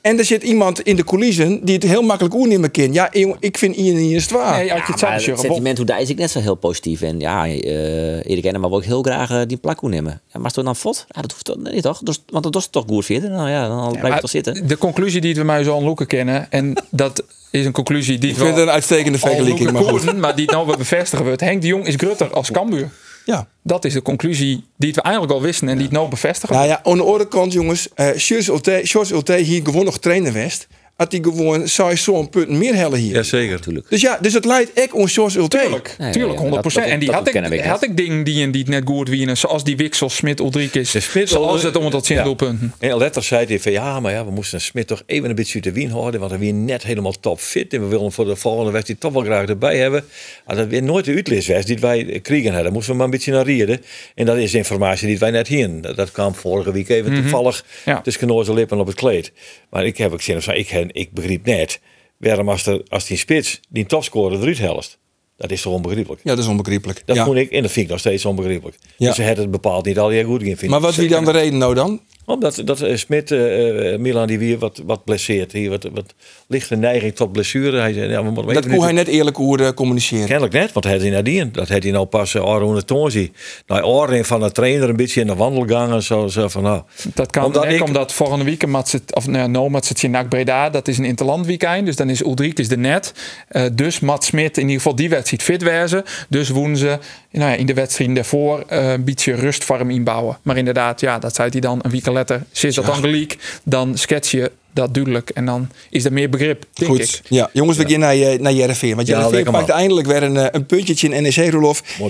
en 0.00 0.18
er 0.18 0.24
zit 0.24 0.42
iemand 0.42 0.80
in 0.80 0.96
de 0.96 1.04
coulissen 1.04 1.64
die 1.64 1.74
het 1.74 1.84
heel 1.84 2.02
makkelijk 2.02 2.34
oernemen 2.34 2.70
kan. 2.70 2.92
Ja, 2.92 3.12
ik 3.40 3.58
vind 3.58 3.76
Ian 3.76 3.96
niet 3.96 4.12
eens 4.12 4.28
waar. 4.28 4.50
Nee, 4.50 4.72
het 4.72 4.86
Ja, 4.86 4.92
het 4.92 4.98
zeggen, 4.98 5.38
sentiment 5.38 5.76
hoe 5.76 5.86
daar 5.86 6.00
is 6.00 6.10
ik 6.10 6.18
net 6.18 6.30
zo 6.30 6.40
heel 6.40 6.54
positief. 6.54 7.02
En 7.02 7.20
ja, 7.20 7.46
eh 7.46 8.30
Erik 8.30 8.44
en 8.44 8.60
maar 8.60 8.70
wil 8.70 8.78
ik 8.78 8.84
heel 8.84 9.02
graag 9.02 9.30
eh, 9.30 9.40
die 9.46 9.56
plak 9.56 9.82
nemen. 9.82 10.20
Ja, 10.32 10.38
maar 10.38 10.50
is 10.50 10.56
het 10.56 10.64
dan 10.64 10.76
fot? 10.76 11.06
Ja, 11.08 11.20
dat 11.20 11.32
hoeft 11.32 11.44
toch 11.44 11.56
nee, 11.56 11.80
toch? 11.80 11.98
Dus, 11.98 12.22
want 12.26 12.44
dat 12.44 12.56
is 12.56 12.66
toch 12.66 12.84
goed 12.86 13.04
verder. 13.04 13.30
Nou 13.30 13.50
ja, 13.50 13.68
dan 13.68 13.88
blijf 13.88 14.02
je 14.02 14.08
Maar 14.08 14.20
toch 14.20 14.30
zitten. 14.30 14.66
De 14.66 14.78
conclusie 14.78 15.20
die 15.20 15.34
we 15.34 15.42
mij 15.42 15.62
zo 15.62 15.76
aan 15.76 15.84
Loeken 15.84 16.06
kennen, 16.06 16.50
en 16.50 16.74
dat 16.90 17.24
is 17.50 17.64
een 17.66 17.72
conclusie 17.72 18.18
die 18.18 18.30
ik 18.30 18.36
vind 18.36 18.48
het 18.48 18.58
een 18.58 18.70
uitstekende 18.70 19.18
vergelijking. 19.18 19.70
Maar 19.70 19.82
goed. 19.82 20.16
maar 20.16 20.36
die 20.36 20.50
nou 20.50 20.66
weer 20.66 20.76
bevestigen 20.76 21.24
wordt. 21.24 21.40
Henk 21.40 21.60
de 21.60 21.66
Jong 21.66 21.86
is 21.86 21.94
grutter 21.94 22.30
als 22.30 22.50
Cambuur. 22.50 22.90
Ja. 23.24 23.46
Dat 23.62 23.84
is 23.84 23.92
de 23.92 24.02
conclusie 24.02 24.64
die 24.76 24.94
we 24.94 25.02
eigenlijk 25.02 25.34
al 25.34 25.42
wisten 25.42 25.68
en 25.68 25.74
die 25.74 25.84
het 25.84 25.92
nou 25.94 26.08
bevestigen. 26.08 26.56
Nou 26.56 26.68
ja, 26.68 26.80
aan 26.84 26.96
de 26.96 27.02
andere 27.04 27.28
kant, 27.28 27.52
jongens. 27.52 27.88
eh 27.94 28.16
Sjors 28.16 28.48
Ulte, 28.48 28.80
Sjors 28.84 29.10
Ulte 29.10 29.34
hier 29.34 29.60
gewoon 29.64 29.84
nog 29.84 29.98
trainer 29.98 30.32
west. 30.32 30.66
Had 31.00 31.12
hij 31.12 31.20
gewoon 31.22 31.68
zou 31.68 31.96
zo'n 31.96 32.28
punten 32.28 32.58
meer 32.58 32.74
hellen 32.74 32.98
hier. 32.98 33.14
Jazeker. 33.14 33.50
Natuurlijk. 33.56 33.86
Dus 33.88 34.00
ja, 34.00 34.18
dus 34.20 34.32
het 34.32 34.44
leidt 34.44 34.72
echt 34.72 34.92
om 34.92 35.08
Sjors 35.08 35.34
Ulte. 35.36 35.58
Tuurlijk, 35.58 35.94
Nee, 35.98 36.12
tuurlijk, 36.12 36.38
nee, 36.40 36.48
100%. 36.48 36.62
dat- 36.62 36.72
dat- 36.84 36.92
en 36.92 36.98
die 36.98 37.08
dat 37.08 37.16
had, 37.16 37.52
ik, 37.52 37.60
had 37.60 37.82
ik 37.82 37.96
dingen 37.96 38.24
die, 38.24 38.42
en 38.42 38.50
die 38.50 38.60
het 38.60 38.70
net 38.70 38.82
goed 38.84 39.08
wienen, 39.08 39.36
zoals 39.36 39.64
die 39.64 39.76
Wixel, 39.76 40.08
Smit, 40.10 40.40
Ulrikes, 40.40 40.90
De 40.90 41.00
Smit- 41.00 41.28
zoals 41.28 41.62
het 41.62 41.76
om 41.76 41.90
tot 41.90 42.04
10 42.04 42.16
Ja. 42.16 42.22
doelpunten. 42.22 42.72
En 42.78 42.96
letter 42.96 43.22
zei 43.22 43.46
hij 43.46 43.60
van 43.60 43.72
ja, 43.72 44.00
maar 44.00 44.12
ja, 44.12 44.24
we 44.24 44.30
moesten 44.30 44.60
Smit 44.60 44.86
toch 44.86 45.02
even 45.06 45.28
een 45.28 45.34
beetje 45.34 45.54
uit 45.54 45.64
de 45.64 45.72
wien 45.72 45.90
houden. 45.90 46.20
Want 46.20 46.32
hij 46.32 46.40
weer 46.40 46.52
net 46.52 46.82
helemaal 46.82 47.14
top 47.20 47.40
fit. 47.40 47.72
En 47.74 47.80
we 47.80 47.86
willen 47.86 48.02
hem 48.02 48.12
voor 48.12 48.24
de 48.24 48.36
volgende 48.36 48.70
wedstrijd 48.70 49.00
toch 49.00 49.12
wel 49.12 49.22
graag 49.22 49.46
erbij 49.48 49.76
hebben. 49.76 50.04
Maar 50.46 50.56
dat 50.56 50.66
weer 50.68 50.82
nooit 50.82 51.04
de 51.04 51.14
uitlist 51.14 51.48
was 51.48 51.64
die 51.64 51.78
wij 51.78 52.18
kregen 52.22 52.52
hadden. 52.54 52.72
Moesten 52.72 52.90
we 52.92 52.96
maar 52.96 53.06
een 53.06 53.12
beetje 53.12 53.32
naar 53.32 53.44
rieden. 53.44 53.82
En 54.14 54.26
dat 54.26 54.36
is 54.36 54.54
informatie 54.54 55.06
die 55.06 55.18
wij 55.18 55.30
net 55.30 55.48
hier. 55.48 55.80
Dat, 55.80 55.96
dat 55.96 56.10
kwam 56.12 56.34
vorige 56.34 56.72
week 56.72 56.88
even 56.88 57.14
toevallig 57.14 57.64
Ja. 57.84 58.00
tussen 58.00 58.30
onze 58.30 58.52
lippen 58.54 58.78
op 58.78 58.86
het 58.86 58.96
kleed. 58.96 59.32
Maar 59.70 59.86
ik 59.86 59.98
heb 59.98 60.12
ook 60.12 60.22
zin 60.22 60.36
of 60.36 60.42
zo, 60.42 60.50
ik, 60.50 60.68
ik 60.92 61.12
begreep 61.12 61.46
net. 61.46 61.80
Waarom 62.16 62.48
als, 62.48 62.66
er, 62.66 62.82
als 62.88 63.06
die 63.06 63.16
spits 63.16 63.60
die 63.68 63.86
topscorer 63.86 64.40
eruit 64.40 64.58
helst. 64.58 64.98
Dat 65.36 65.50
is 65.50 65.62
toch 65.62 65.72
onbegrijpelijk. 65.72 66.20
Ja, 66.24 66.34
dat 66.34 66.44
is 66.44 66.50
onbegrijpelijk. 66.50 67.02
Dat 67.04 67.16
ja. 67.16 67.24
vond 67.24 67.36
ik, 67.36 67.50
en 67.50 67.62
dat 67.62 67.70
vind 67.70 67.84
ik 67.84 67.90
nog 67.90 68.00
steeds 68.00 68.24
onbegrijpelijk. 68.24 68.76
Ja. 68.96 69.06
Dus 69.06 69.16
ze 69.16 69.22
hadden 69.22 69.42
het 69.42 69.50
bepaald 69.50 69.84
niet 69.84 69.98
al 69.98 70.08
heel 70.08 70.24
goed 70.24 70.42
in 70.42 70.56
vinden. 70.56 70.70
Maar 70.70 70.80
wat 70.80 70.94
wie 70.94 71.08
dan 71.08 71.24
de 71.24 71.30
reden 71.30 71.58
nou 71.58 71.74
dan? 71.74 72.00
Omdat 72.30 72.62
dat 72.64 72.80
eh, 72.80 72.96
Smit, 72.96 73.30
eh, 73.30 73.92
eh, 73.92 73.98
Milan 74.00 74.26
die 74.26 74.38
weer 74.38 74.58
wat, 74.58 74.82
wat 74.86 75.04
blesseert. 75.04 75.52
Hier 75.52 75.70
wat, 75.70 75.88
wat 75.92 76.14
lichte 76.46 76.76
neiging 76.76 77.14
tot 77.14 77.32
blessure. 77.32 77.78
Hij 77.80 77.92
zei, 77.92 78.10
ja, 78.10 78.24
we 78.24 78.30
moeten 78.30 78.54
Dat 78.54 78.68
kon 78.68 78.82
hij 78.82 78.92
net 78.92 79.08
eerlijk 79.08 79.36
hoe 79.36 79.58
eh, 79.64 79.68
communiceren. 79.72 80.26
Kennelijk 80.26 80.52
net, 80.52 80.72
want 80.72 80.84
hij 80.84 80.94
had 80.94 81.02
hij 81.02 81.10
nadien. 81.12 81.48
Dat 81.52 81.68
had 81.68 81.82
hij 81.82 81.92
nou 81.92 82.06
pas 82.06 82.34
uh, 82.34 82.42
Aron 82.42 82.84
Tonzi. 82.84 83.32
Nou, 83.66 83.82
oren 83.82 84.24
van 84.24 84.40
de 84.40 84.52
trainer 84.52 84.88
een 84.88 84.96
beetje 84.96 85.20
in 85.20 85.26
de 85.26 85.34
wandelgangen. 85.34 86.02
Zo, 86.02 86.26
zo 86.26 86.48
van, 86.48 86.62
nou, 86.62 86.82
Dat 87.14 87.30
kan 87.30 87.44
Omdat 87.44 87.64
ik- 87.64 87.82
omdat 87.82 88.12
volgende 88.12 88.44
week 88.44 88.66
mat 88.66 88.88
zit, 88.88 89.14
of 89.14 89.26
nou, 89.26 89.48
no, 89.48 89.68
mat 89.68 89.86
zit 89.86 90.00
je 90.00 90.08
NAC 90.08 90.28
Breda. 90.28 90.70
Dat 90.70 90.88
is 90.88 90.98
een 90.98 91.04
interland 91.04 91.46
weekend. 91.46 91.86
Dus 91.86 91.96
dan 91.96 92.10
is 92.10 92.20
Ulrike 92.22 92.60
is 92.60 92.68
de 92.68 92.76
net. 92.76 93.12
Eh, 93.48 93.64
dus 93.72 94.00
Mats 94.00 94.26
Smit 94.26 94.56
in 94.56 94.62
ieder 94.62 94.76
geval 94.76 94.94
die 94.94 95.08
wedstrijd 95.08 95.42
fit 95.42 95.62
wezen. 95.62 96.04
Dus 96.28 96.48
woenen 96.48 96.76
ze 96.76 96.98
nou 97.30 97.50
ja, 97.50 97.56
in 97.56 97.66
de 97.66 97.74
wedstrijd 97.74 98.14
daarvoor 98.14 98.64
eh, 98.68 98.90
een 98.92 99.04
beetje 99.04 99.34
rust 99.34 99.64
voor 99.64 99.78
hem 99.78 99.90
inbouwen. 99.90 100.38
Maar 100.42 100.56
inderdaad, 100.56 101.00
ja, 101.00 101.18
dat 101.18 101.34
zei 101.34 101.48
hij 101.50 101.60
dan 101.60 101.78
een 101.82 101.90
week 101.90 102.06
later. 102.06 102.42
Zit 102.50 102.74
dat 102.74 102.84
dan 102.86 102.94
gelijk, 102.94 103.60
dan 103.64 103.98
schets 103.98 104.30
je 104.30 104.52
dat 104.72 104.94
duidelijk. 104.94 105.30
En 105.30 105.44
dan 105.44 105.68
is 105.90 106.04
er 106.04 106.12
meer 106.12 106.30
begrip, 106.30 106.64
denk 106.72 106.90
Goed. 106.90 107.00
ik. 107.02 107.20
Ja, 107.28 107.50
jongens, 107.52 107.76
we 107.78 107.88
gaan 107.88 108.00
naar, 108.00 108.14
je- 108.14 108.38
naar 108.40 108.52
Jereveen. 108.52 108.94
Want 108.96 109.08
Ja, 109.08 109.18
Jereveen 109.18 109.44
pakt 109.52 109.66
man. 109.68 109.76
eindelijk 109.76 110.06
weer 110.06 110.22
een, 110.22 110.36
eh, 110.36 110.46
een 110.50 110.66
puntje 110.66 111.08
in 111.08 111.22
NEC, 111.22 111.34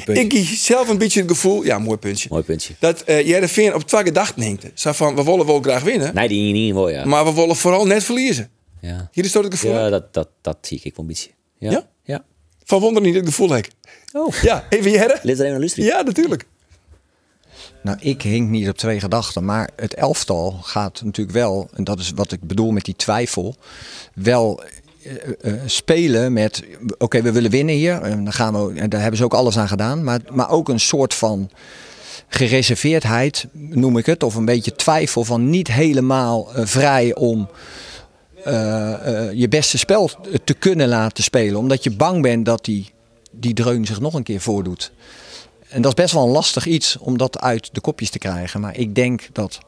puntje. 0.04 0.12
Ik 0.24 0.32
heb 0.32 0.44
zelf 0.44 0.88
een 0.88 0.98
beetje 0.98 1.20
het 1.20 1.30
gevoel... 1.30 1.64
Ja, 1.64 1.78
mooi 1.78 1.98
puntje. 1.98 2.28
Mooi 2.30 2.42
puntje. 2.42 2.74
Dat 2.78 3.00
eh 3.02 3.26
Jereveen 3.26 3.74
op 3.74 3.82
twee 3.82 4.02
gedachten 4.04 4.42
hinkte. 4.42 4.70
Zo 4.74 4.92
van, 4.92 5.14
we 5.14 5.24
willen 5.24 5.46
wel 5.46 5.60
graag 5.60 5.82
winnen. 5.82 6.14
Nee, 6.14 6.28
die 6.28 6.52
niet 6.52 6.74
mooi, 6.74 6.94
ja. 6.94 7.04
Maar 7.04 7.24
we 7.24 7.34
willen 7.34 7.56
vooral 7.56 7.86
net 7.86 8.04
verliezen. 8.04 8.50
Ja, 8.80 9.08
Hier 9.12 9.24
is 9.24 9.32
toch 9.32 9.42
het 9.44 9.52
gevoel? 9.54 9.72
ja 9.72 9.88
dat, 9.90 10.14
dat, 10.14 10.28
dat 10.40 10.56
zie 10.60 10.76
ik 10.82 10.82
wel 10.82 10.92
een 10.96 11.06
beetje. 11.06 11.30
Ja? 11.58 11.70
Ja? 11.70 11.86
Ja. 12.04 12.24
Van 12.70 12.80
wonder 12.80 13.02
niet 13.02 13.14
het 13.14 13.26
gevoel 13.26 13.50
heb. 13.50 13.66
Oh, 14.12 14.34
Ja, 14.42 14.64
even 14.68 14.90
Jerre? 14.90 15.18
let 15.22 15.40
er 15.40 15.58
luisteren. 15.58 15.84
Ja, 15.84 16.02
natuurlijk. 16.02 16.46
Nou, 17.82 17.98
ik 18.00 18.22
hink 18.22 18.48
niet 18.48 18.68
op 18.68 18.76
twee 18.76 19.00
gedachten, 19.00 19.44
maar 19.44 19.70
het 19.76 19.94
elftal 19.94 20.58
gaat 20.62 21.02
natuurlijk 21.04 21.36
wel, 21.36 21.68
en 21.74 21.84
dat 21.84 21.98
is 21.98 22.12
wat 22.14 22.32
ik 22.32 22.40
bedoel 22.42 22.70
met 22.70 22.84
die 22.84 22.96
twijfel, 22.96 23.56
wel 24.14 24.62
eh, 25.02 25.12
eh, 25.40 25.60
spelen 25.66 26.32
met, 26.32 26.62
oké, 26.98 27.22
we 27.22 27.32
willen 27.32 27.50
winnen 27.50 27.74
hier, 27.74 28.02
en 28.02 28.24
dan 28.24 28.32
gaan 28.32 28.66
we, 28.66 28.80
en 28.80 28.90
daar 28.90 29.00
hebben 29.00 29.18
ze 29.18 29.24
ook 29.24 29.34
alles 29.34 29.58
aan 29.58 29.68
gedaan, 29.68 30.04
maar, 30.04 30.20
maar 30.32 30.50
ook 30.50 30.68
een 30.68 30.80
soort 30.80 31.14
van 31.14 31.50
gereserveerdheid, 32.28 33.46
noem 33.52 33.98
ik 33.98 34.06
het, 34.06 34.22
of 34.22 34.34
een 34.34 34.44
beetje 34.44 34.76
twijfel 34.76 35.24
van 35.24 35.50
niet 35.50 35.68
helemaal 35.68 36.54
eh, 36.54 36.66
vrij 36.66 37.14
om 37.14 37.48
je 39.34 39.46
beste 39.48 39.78
spel 39.78 40.10
te 40.44 40.54
kunnen 40.54 40.88
laten 40.88 41.24
spelen, 41.24 41.58
omdat 41.58 41.84
je 41.84 41.90
bang 41.90 42.22
bent 42.22 42.44
dat 42.44 42.64
die, 42.64 42.90
die 43.30 43.54
dreun 43.54 43.86
zich 43.86 44.00
nog 44.00 44.14
een 44.14 44.22
keer 44.22 44.40
voordoet. 44.40 44.92
En 45.68 45.82
dat 45.82 45.98
is 45.98 46.02
best 46.02 46.14
wel 46.14 46.24
een 46.24 46.32
lastig 46.32 46.66
iets 46.66 46.98
om 46.98 47.18
dat 47.18 47.40
uit 47.40 47.68
de 47.72 47.80
kopjes 47.80 48.10
te 48.10 48.18
krijgen. 48.18 48.60
Maar 48.60 48.76
ik 48.76 48.94
denk 48.94 49.28
dat 49.32 49.60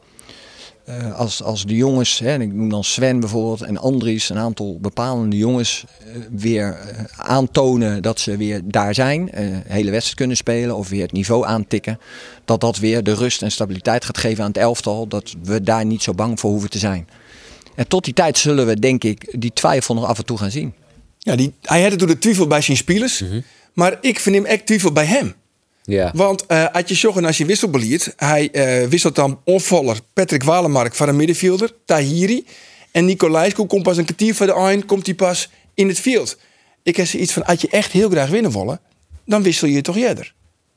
eh, 0.85 1.19
als, 1.19 1.43
als 1.43 1.65
de 1.65 1.75
jongens, 1.75 2.19
hè, 2.19 2.31
en 2.31 2.41
ik 2.41 2.53
noem 2.53 2.69
dan 2.69 2.83
Sven 2.83 3.19
bijvoorbeeld 3.19 3.61
en 3.61 3.77
Andries, 3.77 4.29
een 4.29 4.37
aantal 4.37 4.77
bepalende 4.79 5.37
jongens, 5.37 5.85
eh, 5.99 6.05
weer 6.31 6.73
eh, 6.73 7.03
aantonen 7.17 8.01
dat 8.01 8.19
ze 8.19 8.37
weer 8.37 8.61
daar 8.63 8.93
zijn, 8.93 9.31
eh 9.31 9.45
hele 9.67 9.91
wedstrijd 9.91 10.17
kunnen 10.17 10.37
spelen 10.37 10.75
of 10.75 10.89
weer 10.89 11.01
het 11.01 11.11
niveau 11.11 11.45
aantikken, 11.45 11.99
dat 12.45 12.61
dat 12.61 12.77
weer 12.77 13.03
de 13.03 13.13
rust 13.13 13.41
en 13.41 13.51
stabiliteit 13.51 14.05
gaat 14.05 14.17
geven 14.17 14.43
aan 14.43 14.49
het 14.49 14.57
elftal, 14.57 15.07
dat 15.07 15.33
we 15.43 15.61
daar 15.61 15.85
niet 15.85 16.03
zo 16.03 16.13
bang 16.13 16.39
voor 16.39 16.51
hoeven 16.51 16.69
te 16.69 16.79
zijn. 16.79 17.07
En 17.75 17.87
tot 17.87 18.03
die 18.03 18.13
tijd 18.13 18.37
zullen 18.37 18.65
we, 18.65 18.79
denk 18.79 19.03
ik, 19.03 19.27
die 19.31 19.53
twijfel 19.53 19.95
nog 19.95 20.05
af 20.05 20.17
en 20.17 20.25
toe 20.25 20.37
gaan 20.37 20.51
zien. 20.51 20.73
Ja, 21.19 21.35
die, 21.35 21.53
hij 21.61 21.81
had 21.81 21.89
het 21.89 21.99
door 21.99 22.07
de 22.07 22.17
twijfel 22.17 22.47
bij 22.47 22.61
zijn 22.61 22.77
spelers. 22.77 23.23
Maar 23.73 23.97
ik 24.01 24.19
vind 24.19 24.35
hem 24.35 24.45
echt 24.45 24.65
twijfel 24.65 24.91
bij 24.91 25.05
hem. 25.05 25.33
Ja. 25.83 26.11
Want 26.15 26.45
eh 26.45 26.65
als 26.71 26.83
je 26.85 26.95
zorgt 26.95 27.23
als 27.23 27.37
je 27.37 27.45
wissel 27.45 27.69
beliert, 27.69 28.13
hij 28.15 28.51
eh, 28.51 28.87
wisselt 28.87 29.15
dan 29.15 29.39
onvaller 29.43 29.99
Patrick 30.13 30.43
Walemark 30.43 30.95
van 30.95 31.07
een 31.07 31.15
middenvelder, 31.15 31.73
Tahiri. 31.85 32.45
En 32.91 33.05
Nicolaisko 33.05 33.65
komt 33.65 33.83
pas 33.83 33.97
een 33.97 34.05
kwartier 34.05 34.35
voor 34.35 34.45
de 34.45 34.53
eind, 34.53 34.85
komt 34.85 35.05
hij 35.05 35.15
pas 35.15 35.49
in 35.73 35.87
het 35.87 35.99
veld. 35.99 36.37
Ik 36.83 36.95
heb 36.95 37.07
zoiets 37.07 37.33
van, 37.33 37.45
als 37.45 37.61
je 37.61 37.67
echt 37.67 37.91
heel 37.91 38.09
graag 38.09 38.29
winnen 38.29 38.51
willen, 38.51 38.79
dan 39.25 39.43
wissel 39.43 39.67
je 39.67 39.81
toch 39.81 39.97
eerder. 39.97 40.33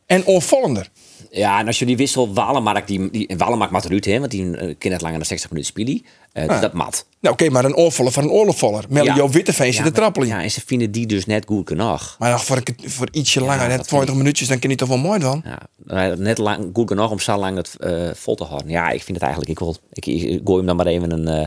En 0.07 0.25
onvallender. 0.25 0.91
Ja, 1.31 1.59
en 1.59 1.67
als 1.67 1.79
je 1.79 1.87
die 1.87 1.97
wissel 1.97 2.35
Walemark, 2.35 2.87
die, 2.87 3.11
die 3.11 3.35
Walemark 3.37 3.71
mat 3.71 3.85
eruit, 3.85 4.05
hè, 4.05 4.19
want 4.19 4.31
die 4.31 4.43
uh, 4.45 4.75
kan 4.79 4.91
net 4.91 5.01
langer 5.01 5.17
dan 5.19 5.27
60 5.27 5.51
minuten 5.51 5.73
spelen. 5.73 6.05
Uh, 6.35 6.61
Dat 6.61 6.73
mat. 6.73 7.07
Nou 7.21 7.35
oké, 7.35 7.51
maar 7.51 7.64
een 7.64 7.75
onvaller 7.75 8.12
van 8.12 8.23
een 8.25 8.31
oorlogvaller. 8.31 8.85
Melio 8.89 9.14
Ja. 9.14 9.29
Witteveen 9.29 9.73
zit 9.73 9.85
Ja, 9.85 9.89
te 9.91 9.93
trappelen. 9.97 10.29
Ja, 10.29 10.43
en 10.43 10.51
ze 10.51 10.61
vinden 10.67 10.91
die 10.91 11.07
dus 11.07 11.27
net 11.27 11.45
goed 11.47 11.69
genoeg. 11.69 12.17
Maar 12.19 12.31
nog 12.31 12.45
voor, 12.45 12.62
voor 12.85 13.09
ietsje 13.11 13.41
langer, 13.41 13.69
net 13.69 13.77
dat 13.77 13.87
20 13.87 14.09
vind 14.09 14.19
minuutjes, 14.23 14.49
dan 14.49 14.59
kan 14.59 14.71
je 14.71 14.77
toch 14.77 14.89
wel 14.89 14.99
mooi 14.99 15.19
dan. 15.19 15.45
Ja, 15.87 16.14
net 16.14 16.39
lang, 16.39 16.71
goed 16.73 16.89
genoeg 16.89 17.11
om 17.11 17.19
zo 17.21 17.37
lang 17.37 17.57
het 17.57 17.77
eh, 17.81 18.11
vol 18.14 18.35
te 18.35 18.45
houden. 18.45 18.71
Ja, 18.71 18.91
ik 18.91 19.03
vind 19.03 19.17
het 19.17 19.27
eigenlijk, 19.27 19.51
ik 19.51 19.59
wil, 19.59 19.77
ik, 19.93 20.07
ik 20.07 20.41
gooi 20.45 20.57
hem 20.57 20.67
dan 20.67 20.77
maar 20.77 20.87
even 20.87 21.11
een, 21.12 21.41
uh, 21.41 21.47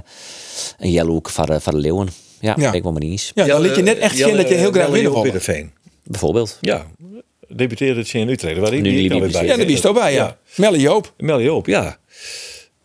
een 0.78 0.92
yellow 0.92 1.12
hoek 1.14 1.30
voor, 1.30 1.46
de- 1.46 1.60
voor 1.60 1.72
de 1.74 1.78
leeuwen. 1.80 2.08
Ja, 2.40 2.54
Ja. 2.58 2.64
ja. 2.64 2.72
ik 2.74 2.84
wel 2.84 2.92
maar 2.92 3.02
niet 3.02 3.12
eens. 3.12 3.32
Ja, 3.36 3.46
dan 3.46 3.62
liet 3.62 3.76
je 3.76 3.82
net 3.82 3.98
echt 3.98 4.18
zien 4.18 4.36
dat 4.36 4.50
je 4.50 4.56
heel 4.56 4.72
graag 4.72 4.88
winnen 4.90 5.12
wil. 5.12 5.24
Witteveen. 5.24 5.72
Bijvoorbeeld. 6.04 6.58
Ja, 6.62 6.86
debuteerde 7.50 8.00
het 8.00 8.14
in 8.14 8.30
Utrecht. 8.30 8.58
Waar 8.60 8.74
ik 8.74 8.82
Nu 8.82 8.90
die 8.90 9.00
die 9.00 9.10
kan 9.10 9.20
weer 9.20 9.28
debuteert. 9.28 9.58
bij. 9.58 9.66
Ja, 9.66 9.66
toch 9.82 9.94
bij, 9.94 10.14
ja. 10.14 10.38
Melle 10.56 10.80
Joop. 10.80 11.14
Mel 11.18 11.42
Joop, 11.42 11.68
ja. 11.68 11.98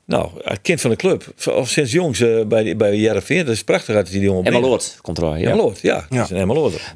Nou, 0.07 0.31
kind 0.63 0.81
van 0.81 0.91
de 0.91 0.97
club. 0.97 1.35
Of 1.51 1.69
sinds 1.69 1.93
jongs 1.93 2.21
eh, 2.21 2.45
bij, 2.47 2.77
bij 2.77 2.97
Jereveen. 2.97 3.45
Dat 3.45 3.55
is 3.55 3.65
prachtig 3.65 3.95
uit 3.97 4.11
die 4.11 4.21
jongen. 4.21 4.45
Emma 4.45 4.61
Loort 4.61 4.99
komt 5.01 5.19
er 5.19 5.25
al. 5.25 5.37
Ja. 5.37 5.51
Emmeloord, 5.51 5.81
ja. 5.81 6.07
Dat 6.09 6.25
is 6.25 6.31
een. 6.31 6.39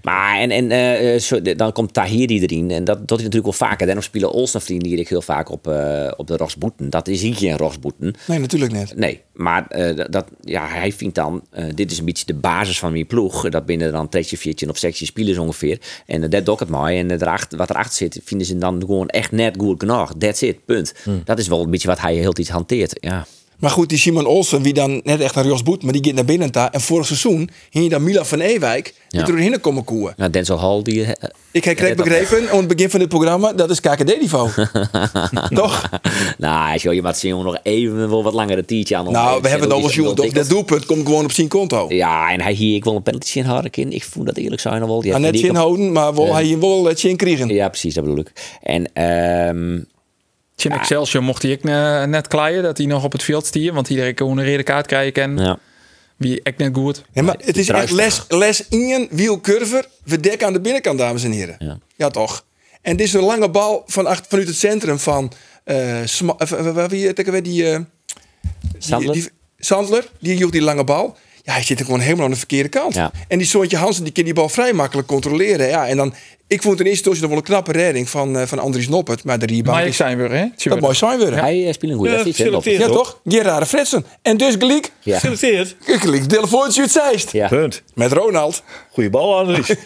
Maar 0.02 0.38
en, 0.38 0.50
en 0.50 0.70
eh, 0.70 1.18
zo, 1.20 1.42
de- 1.42 1.56
dan 1.56 1.72
komt 1.72 1.92
Tahiri 1.94 2.40
erin. 2.42 2.70
En 2.70 2.84
dat 2.84 2.98
doet 2.98 3.08
hij 3.20 3.26
natuurlijk 3.28 3.58
wel 3.58 3.68
vaker. 3.68 3.86
Daarom 3.86 4.04
spelen 4.04 4.32
Olsenvrienden 4.32 4.88
hier 4.88 5.06
heel 5.08 5.22
vaak 5.22 5.50
op, 5.50 5.68
eh, 5.68 6.12
op 6.16 6.26
de 6.26 6.36
Roxboeten. 6.36 6.90
Dat 6.90 7.08
is 7.08 7.22
hier 7.22 7.34
geen 7.34 7.56
Roxboeten. 7.56 8.14
Nee, 8.26 8.38
natuurlijk 8.38 8.72
net. 8.72 8.96
Nee, 8.96 9.20
maar 9.32 9.66
eh, 9.68 10.04
dat- 10.10 10.26
ja, 10.40 10.66
hij 10.66 10.92
vindt 10.92 11.14
dan, 11.14 11.42
eh, 11.50 11.64
dit 11.74 11.90
is 11.90 11.98
een 11.98 12.04
beetje 12.04 12.26
de 12.26 12.34
basis 12.34 12.78
van 12.78 12.92
mijn 12.92 13.06
ploeg. 13.06 13.48
Dat 13.48 13.66
binnen 13.66 13.92
dan 13.92 14.08
treetje, 14.08 14.36
viertje 14.36 14.68
of 14.68 14.76
sectie 14.76 15.06
spelers 15.06 15.38
ongeveer. 15.38 15.78
En 16.06 16.22
eh, 16.22 16.30
dat 16.30 16.44
doe 16.44 16.54
ik 16.54 16.60
het 16.60 16.68
mooi. 16.68 16.98
En 16.98 17.10
erachter, 17.10 17.58
wat 17.58 17.70
erachter 17.70 17.94
zit, 17.96 18.20
vinden 18.24 18.46
ze 18.46 18.58
dan 18.58 18.80
gewoon 18.80 19.08
echt 19.08 19.32
net 19.32 19.54
goed 19.58 19.80
genoeg. 19.80 20.12
That's 20.18 20.42
it, 20.42 20.64
punt. 20.64 20.94
Dat 21.24 21.38
is 21.38 21.48
wel 21.48 21.62
een 21.62 21.70
beetje 21.70 21.88
wat 21.88 22.00
hij 22.00 22.14
heel 22.14 22.32
iets 22.38 22.48
hanteert. 22.48 22.96
Ja. 23.00 23.26
Maar 23.58 23.70
goed, 23.70 23.88
die 23.88 23.98
Simon 23.98 24.26
Olsen, 24.26 24.62
wie 24.62 24.72
dan 24.74 25.00
net 25.04 25.20
echt 25.20 25.34
naar 25.34 25.46
Jos 25.46 25.62
Boet, 25.62 25.82
maar 25.82 25.92
die 25.92 26.04
gaat 26.04 26.14
naar 26.14 26.24
binnen 26.24 26.52
daar. 26.52 26.70
En 26.70 26.80
vorig 26.80 27.06
seizoen 27.06 27.50
hing 27.70 27.84
je 27.84 27.90
dan 27.90 28.02
Milan 28.02 28.26
van 28.26 28.40
Ewijk, 28.40 28.84
die 28.84 28.94
Ja. 29.08 29.20
er 29.20 29.26
doorheen 29.32 29.60
komen 29.60 29.84
koeien. 29.84 30.14
Nou, 30.16 30.30
Denzel 30.30 30.60
Hall, 30.60 30.82
die... 30.82 31.04
eh, 31.04 31.28
Ik 31.52 31.64
heb 31.64 31.78
Ja, 31.78 31.86
dat- 31.86 31.96
begrepen, 31.96 32.50
aan 32.50 32.56
het 32.58 32.68
begin 32.68 32.90
van 32.90 32.98
dit 33.00 33.08
programma, 33.08 33.52
dat 33.52 33.70
is 33.70 33.80
KKD-niveau. 33.80 34.50
Toch? 35.54 35.88
nou, 36.38 36.76
joh, 36.78 36.94
je 36.94 37.02
maakt 37.02 37.18
zien 37.18 37.42
nog 37.42 37.58
even 37.62 38.10
wel 38.10 38.22
wat 38.22 38.32
langere 38.34 38.64
tientje 38.64 38.96
aan. 38.96 39.12
Nou, 39.12 39.40
we 39.42 39.48
hebben 39.48 39.68
het 39.68 39.76
over. 39.78 39.90
Sjoerd. 39.90 40.34
Dat 40.34 40.48
doelpunt 40.48 40.86
komt 40.86 41.06
gewoon 41.06 41.24
op 41.24 41.32
zijn 41.32 41.48
konto. 41.48 41.86
Ja, 41.88 42.30
en 42.32 42.40
hij 42.40 42.52
hier, 42.52 42.76
ik 42.76 42.84
wil 42.84 42.94
een 42.96 43.02
penalty 43.02 43.38
in 43.38 43.44
Harkin. 43.44 43.92
Ik 43.92 44.04
voel 44.04 44.24
dat 44.24 44.36
eerlijk 44.36 44.60
zijn 44.60 44.80
nog 44.80 44.88
wel. 44.88 45.02
Heeft 45.02 45.18
net 45.18 45.38
zin 45.38 45.54
houden, 45.54 45.92
maar 45.92 46.14
wel, 46.14 46.34
hij 46.34 46.58
wel 46.58 46.84
het 46.84 47.00
zin 47.00 47.16
krijgen. 47.16 47.48
Ja, 47.48 47.68
precies, 47.68 47.94
dat 47.94 48.04
bedoel 48.04 48.18
ik. 48.18 48.32
En 48.62 48.90
Tjen 50.58 50.72
Excelsior 50.72 51.22
mocht 51.22 51.42
hij 51.42 51.50
ik 51.50 51.64
eh, 51.64 52.04
net 52.04 52.28
kleien 52.28 52.62
dat 52.62 52.76
hij 52.78 52.86
nog 52.86 53.04
op 53.04 53.12
het 53.12 53.22
veld 53.22 53.46
stier. 53.46 53.72
Want 53.72 53.88
iedereen 53.88 54.14
kon 54.14 54.38
een 54.38 54.50
rode 54.50 54.62
kaart 54.62 54.86
krijgen. 54.86 55.22
En 55.22 55.36
ja. 55.44 55.58
wie 56.16 56.42
echt 56.42 56.56
net 56.58 56.74
goed. 56.74 57.04
Ja, 57.12 57.22
maar 57.22 57.36
het 57.44 57.56
is 57.56 57.68
echt 57.68 57.90
les, 57.90 58.24
les 58.28 58.68
in 58.68 59.08
wielcurver. 59.10 59.88
We 60.04 60.20
dekken 60.20 60.46
aan 60.46 60.52
de 60.52 60.60
binnenkant, 60.60 60.98
dames 60.98 61.24
en 61.24 61.32
heren. 61.32 61.56
Ja. 61.58 61.78
Ja, 61.96 62.08
toch? 62.10 62.44
En 62.82 62.96
dit 62.96 63.06
is 63.06 63.12
een 63.12 63.22
lange 63.22 63.50
bal 63.50 63.82
van 63.86 64.06
acht, 64.06 64.26
vanuit 64.28 64.48
het 64.48 64.56
centrum 64.56 64.98
van... 64.98 65.32
eh 65.64 65.96
Sma- 66.04 66.34
eh, 66.38 66.72
waar- 66.72 66.88
wie 66.88 67.12
die, 67.42 67.70
eh, 67.70 67.78
die, 67.82 67.84
Sandler? 68.78 69.12
die- 69.12 69.28
Sandler, 69.58 70.08
die 70.20 70.36
joeg 70.36 70.50
die 70.50 70.62
lange 70.62 70.84
bal. 70.84 71.16
Ja, 71.48 71.54
hij 71.54 71.62
zit 71.62 71.78
er 71.78 71.84
gewoon 71.84 72.00
helemaal 72.00 72.24
aan 72.24 72.30
de 72.30 72.36
verkeerde 72.36 72.68
kant. 72.68 72.94
Ja. 72.94 73.10
En 73.28 73.38
die 73.38 73.46
Soortje 73.46 73.76
Hansen, 73.76 74.04
die 74.04 74.12
kan 74.12 74.24
die 74.24 74.32
bal 74.32 74.48
vrij 74.48 74.72
makkelijk 74.72 75.08
controleren. 75.08 75.68
Ja, 75.68 75.86
en 75.86 75.96
dan, 75.96 76.14
ik 76.46 76.62
vond 76.62 76.80
in 76.80 76.86
eerste 76.86 77.08
instantie 77.10 77.20
nog 77.20 77.30
wel 77.30 77.38
een 77.38 77.44
knappe 77.44 77.72
redding 77.72 78.08
van, 78.08 78.38
eh, 78.38 78.46
van 78.46 78.58
Andries 78.58 78.88
Noppert. 78.88 79.24
Maar 79.24 79.38
de 79.38 79.46
rebound 79.46 79.76
Maar 79.78 79.86
ik 79.86 79.94
zijn 79.94 80.16
weer, 80.16 80.30
hè? 80.30 80.44
dat 80.70 80.80
mooi 80.80 80.94
zijn 80.94 81.18
weer. 81.18 81.34
Ja, 81.34 81.40
Hij 81.40 81.66
eh, 81.66 81.72
speelt 81.72 81.92
een 81.92 81.98
goede 81.98 82.12
Ja, 82.16 82.24
wedstrijd. 82.24 82.50
Loppers. 82.52 82.84
toch? 82.86 83.20
Gerard 83.24 83.68
Fretsen. 83.68 84.04
En 84.22 84.36
dus 84.36 84.54
gelijk, 84.58 84.92
Ja. 85.02 85.18
Geselecteerd. 85.18 85.76
gelijk 85.80 86.22
telefoontje 86.24 86.80
uit 86.80 86.90
Zeist. 86.90 87.32
Ja. 87.32 87.48
Punt. 87.48 87.82
Met 87.94 88.12
Ronald. 88.12 88.62
Goeie 88.92 89.10
bal, 89.10 89.38
Andries. 89.38 89.68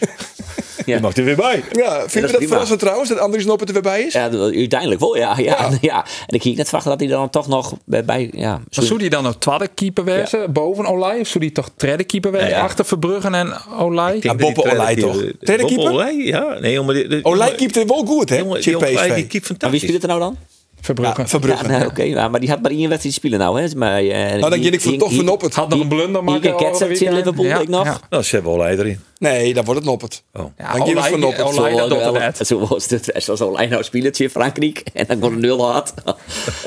Je 0.95 0.99
mag 1.01 1.15
er 1.15 1.23
weer 1.23 1.35
bij. 1.35 1.63
Ja, 1.71 1.99
vind 1.99 2.13
je 2.13 2.21
dat, 2.21 2.31
prima. 2.31 2.47
verrassend 2.47 2.79
trouwens, 2.79 3.09
dat 3.09 3.17
Andries 3.19 3.45
Noppert 3.45 3.69
er 3.69 3.73
weer 3.75 3.83
bij 3.91 4.01
is? 4.01 4.13
Ja, 4.13 4.29
dat- 4.29 4.53
uiteindelijk 4.53 4.99
wel, 4.99 5.17
ja. 5.17 5.37
ja, 5.37 5.69
ja. 5.81 6.05
En 6.27 6.35
ik 6.35 6.41
ging 6.41 6.55
net 6.57 6.65
verwachten 6.69 6.91
dat 6.91 6.99
hij 6.99 7.09
dan 7.09 7.29
toch 7.29 7.47
nog 7.47 7.73
bij... 7.85 8.05
bij 8.05 8.29
ja, 8.33 8.51
Maar 8.51 8.85
zou 8.85 8.99
die 8.99 9.09
dan 9.09 9.25
een 9.25 9.37
tweede 9.37 9.67
keeper 9.67 10.03
wezen 10.03 10.51
boven 10.53 10.85
Olij? 10.85 11.19
Of 11.19 11.27
zou 11.27 11.39
die 11.43 11.51
toch 11.51 11.69
derde 11.75 12.03
keeper 12.03 12.31
wezen 12.31 12.49
Ja. 12.49 12.61
achter 12.61 12.85
Verbruggen 12.85 13.33
en 13.35 13.53
Olij? 13.79 14.17
Ja, 14.21 14.35
Bob 14.35 14.57
Olij 14.59 14.95
toch? 14.95 15.21
Derde 15.39 15.65
keeper? 15.65 15.91
Olij, 15.91 16.15
ja. 16.15 16.57
Nee, 16.59 17.23
Olij 17.23 17.55
keept 17.55 17.77
er 17.77 17.87
wel 17.87 18.05
goed, 18.05 18.29
hè? 18.29 18.43
Die 18.43 18.59
keept 18.59 18.79
Maar 18.79 18.89
wie 18.89 19.41
fantastisch. 19.41 19.81
speelt 19.81 20.01
er 20.01 20.07
nou 20.07 20.19
dan? 20.19 20.37
Verbruggen. 20.81 21.23
Ja, 21.23 21.29
Verbruggen. 21.29 21.71
Ja, 21.71 21.77
nee, 21.77 21.87
oké. 21.87 22.03
ja, 22.03 22.27
maar 22.27 22.39
die 22.39 22.49
had 22.49 22.61
maar 22.61 22.71
één 22.71 22.89
wedstrijd 22.89 23.15
spelen 23.15 23.39
nou, 23.39 23.61
hè. 23.61 23.75
Maar, 23.75 23.97
eh, 23.97 24.09
Nou, 24.09 24.39
dan 24.39 24.51
die- 24.51 24.79
ging 24.79 24.93
ik 24.93 24.99
toch 24.99 25.13
van 25.13 25.29
op 25.29 25.41
het. 25.41 25.53
Had 25.55 25.69
nog 25.69 25.79
een 25.79 25.87
blunder 25.87 26.23
maken. 26.23 26.55
Cats 26.55 26.79
heeft 26.79 27.01
in 27.01 27.13
Liverpool, 27.13 27.43
denk 27.43 27.59
ik 27.59 27.67
nog. 27.67 27.99
Nou, 28.09 28.23
ze 28.23 28.35
hebben 28.35 28.51
Olij 28.53 28.77
erin. 28.77 28.99
Nee, 29.23 29.53
dan 29.53 29.63
wordt 29.63 29.79
het 29.79 29.89
Noppert. 29.89 30.23
Oh. 30.33 30.45
Ja, 30.57 30.77
Dan 30.77 30.87
geef 30.87 30.97
ik 30.97 31.03
van 31.03 31.19
Noppert. 31.19 31.47
Olij, 31.47 31.75
dat 31.75 31.89
doet 31.89 31.99
er 31.99 32.11
net. 32.11 32.39
Zo 32.47 32.67
was 32.67 32.89
het. 32.89 33.11
Zoals 33.15 33.41
Olij 33.41 33.65
nou 33.67 33.83
speelt 33.83 34.19
in 34.19 34.29
Frankrijk. 34.29 34.83
En 34.93 35.05
dan 35.07 35.17
gewoon 35.17 35.33
een 35.33 35.39
nul 35.39 35.71
had. 35.71 35.93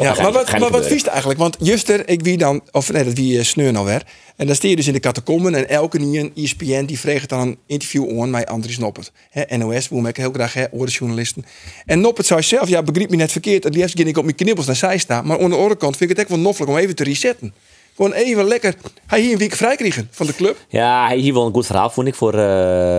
Ja, 0.00 0.14
maar 0.14 0.32
wat, 0.32 0.58
maar 0.58 0.70
wat 0.70 0.86
vies 0.86 1.04
eigenlijk? 1.04 1.38
Want 1.38 1.56
juster, 1.60 2.08
ik 2.08 2.22
wie 2.22 2.36
dan, 2.36 2.62
of 2.70 2.92
nee, 2.92 3.04
dat 3.04 3.12
wie 3.12 3.38
uh, 3.38 3.44
Sneur 3.44 3.72
nou 3.72 3.86
weer. 3.86 4.02
En 4.36 4.46
dan 4.46 4.56
sta 4.56 4.68
je 4.68 4.76
dus 4.76 4.86
in 4.86 4.92
de 4.92 5.00
catacomben 5.00 5.54
en 5.54 5.68
elke 5.68 5.98
een 5.98 6.32
ESPN 6.34 6.84
die 6.84 6.98
vreegt 6.98 7.28
dan 7.28 7.40
een 7.40 7.58
interview 7.66 8.20
aan 8.20 8.30
met 8.30 8.46
Andries 8.46 8.78
Noppert. 8.78 9.12
Hè, 9.30 9.56
NOS, 9.56 9.88
we 9.88 10.00
maken 10.00 10.22
heel 10.22 10.32
graag 10.32 10.54
hè, 10.54 10.64
oorlogsjournalisten. 10.70 11.44
En 11.86 12.00
Noppert 12.00 12.26
zei 12.26 12.42
zelf, 12.42 12.68
ja, 12.68 12.82
begrijp 12.82 13.10
me 13.10 13.16
net 13.16 13.32
verkeerd. 13.32 13.64
Het 13.64 13.74
liefst 13.74 13.96
ging 13.96 14.08
ik 14.08 14.16
op 14.16 14.24
mijn 14.24 14.36
knibbels 14.36 14.66
naar 14.66 14.76
zij 14.76 14.98
staan. 14.98 15.26
Maar 15.26 15.42
aan 15.42 15.50
de 15.50 15.56
andere 15.56 15.76
kant 15.76 15.96
vind 15.96 16.10
ik 16.10 16.16
het 16.16 16.26
echt 16.26 16.36
wel 16.36 16.44
noffelijk 16.44 16.72
om 16.72 16.78
even 16.78 16.94
te 16.94 17.04
resetten. 17.04 17.54
Gewoon 17.96 18.12
even 18.12 18.44
lekker. 18.44 18.74
Hij 19.06 19.20
hier 19.20 19.32
een 19.32 19.38
week 19.38 19.52
vrij 19.54 19.76
kregen 19.76 20.08
van 20.10 20.26
de 20.26 20.34
club. 20.34 20.56
Ja, 20.68 21.06
hij 21.06 21.16
hier 21.16 21.32
wel 21.34 21.46
een 21.46 21.52
goed 21.52 21.66
verhaal, 21.66 21.90
vond 21.90 22.06
ik. 22.08 22.14
Voor, 22.14 22.32
eh, 22.34 22.38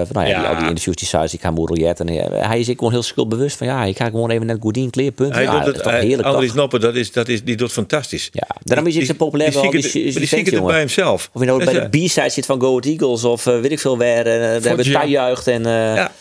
voor 0.06 0.08
nou 0.16 0.28
ja, 0.28 0.32
Ja. 0.32 0.40
die- 0.40 0.48
al 0.48 0.58
die 0.58 0.68
interviews 0.68 0.96
die 0.96 1.08
zei, 1.08 1.28
ik 1.32 1.42
ga 1.42 1.52
moereljet. 1.52 2.00
En 2.00 2.10
eh, 2.10 2.48
hij 2.48 2.60
is 2.60 2.68
ik 2.70 2.78
gewoon 2.78 2.94
heel 2.94 3.04
schuldbewust 3.04 3.58
van, 3.58 3.68
ja, 3.68 3.84
ik 3.84 3.98
ga 3.98 4.06
gewoon 4.06 4.30
even 4.30 4.46
net 4.46 4.58
goed 4.62 4.78
in, 4.78 4.90
kleerpunt. 4.90 5.34
Hij 5.34 5.44
ja, 5.44 5.50
doet 5.52 5.58
dat 5.60 5.68
het, 5.68 5.76
is 5.76 5.82
toch 5.82 5.92
hij- 5.92 6.02
heerlijk, 6.06 6.28
Andries? 6.28 6.54
Noppen, 6.54 6.80
dat 6.80 6.96
is, 6.96 7.12
dat 7.12 7.28
is, 7.28 7.44
die 7.44 7.56
doet 7.56 7.72
fantastisch. 7.72 8.30
Ja, 8.32 8.48
daarom 8.64 8.88
is 8.88 8.96
hij 8.96 9.06
zo 9.06 9.14
populair 9.14 9.52
die 9.52 9.62
die, 9.62 9.82
het- 9.82 9.92
die 10.32 10.44
die 10.44 10.62
bij 10.62 10.80
hemzelf. 10.80 11.30
Of 11.34 11.42
je 11.42 11.48
nou 11.48 11.64
Dat 11.64 11.74
bij 11.74 11.90
de 11.90 12.06
B-side 12.06 12.30
zit 12.30 12.46
van 12.46 12.60
Go 12.62 12.68
Ahead 12.70 12.86
Eagles 12.86 13.24
of 13.24 13.46
eh, 13.48 13.60
weet 13.60 13.72
ik 13.72 13.80
veel 13.80 13.98
waar. 13.98 14.18
eh, 14.18 14.24
daar 14.26 14.34
hebben 14.52 14.76
we 14.76 14.84
Jam. 14.84 14.94
tuinjuicht 14.94 15.48
en... 15.48 15.66
eh, 15.66 15.72
Ja. 15.72 16.12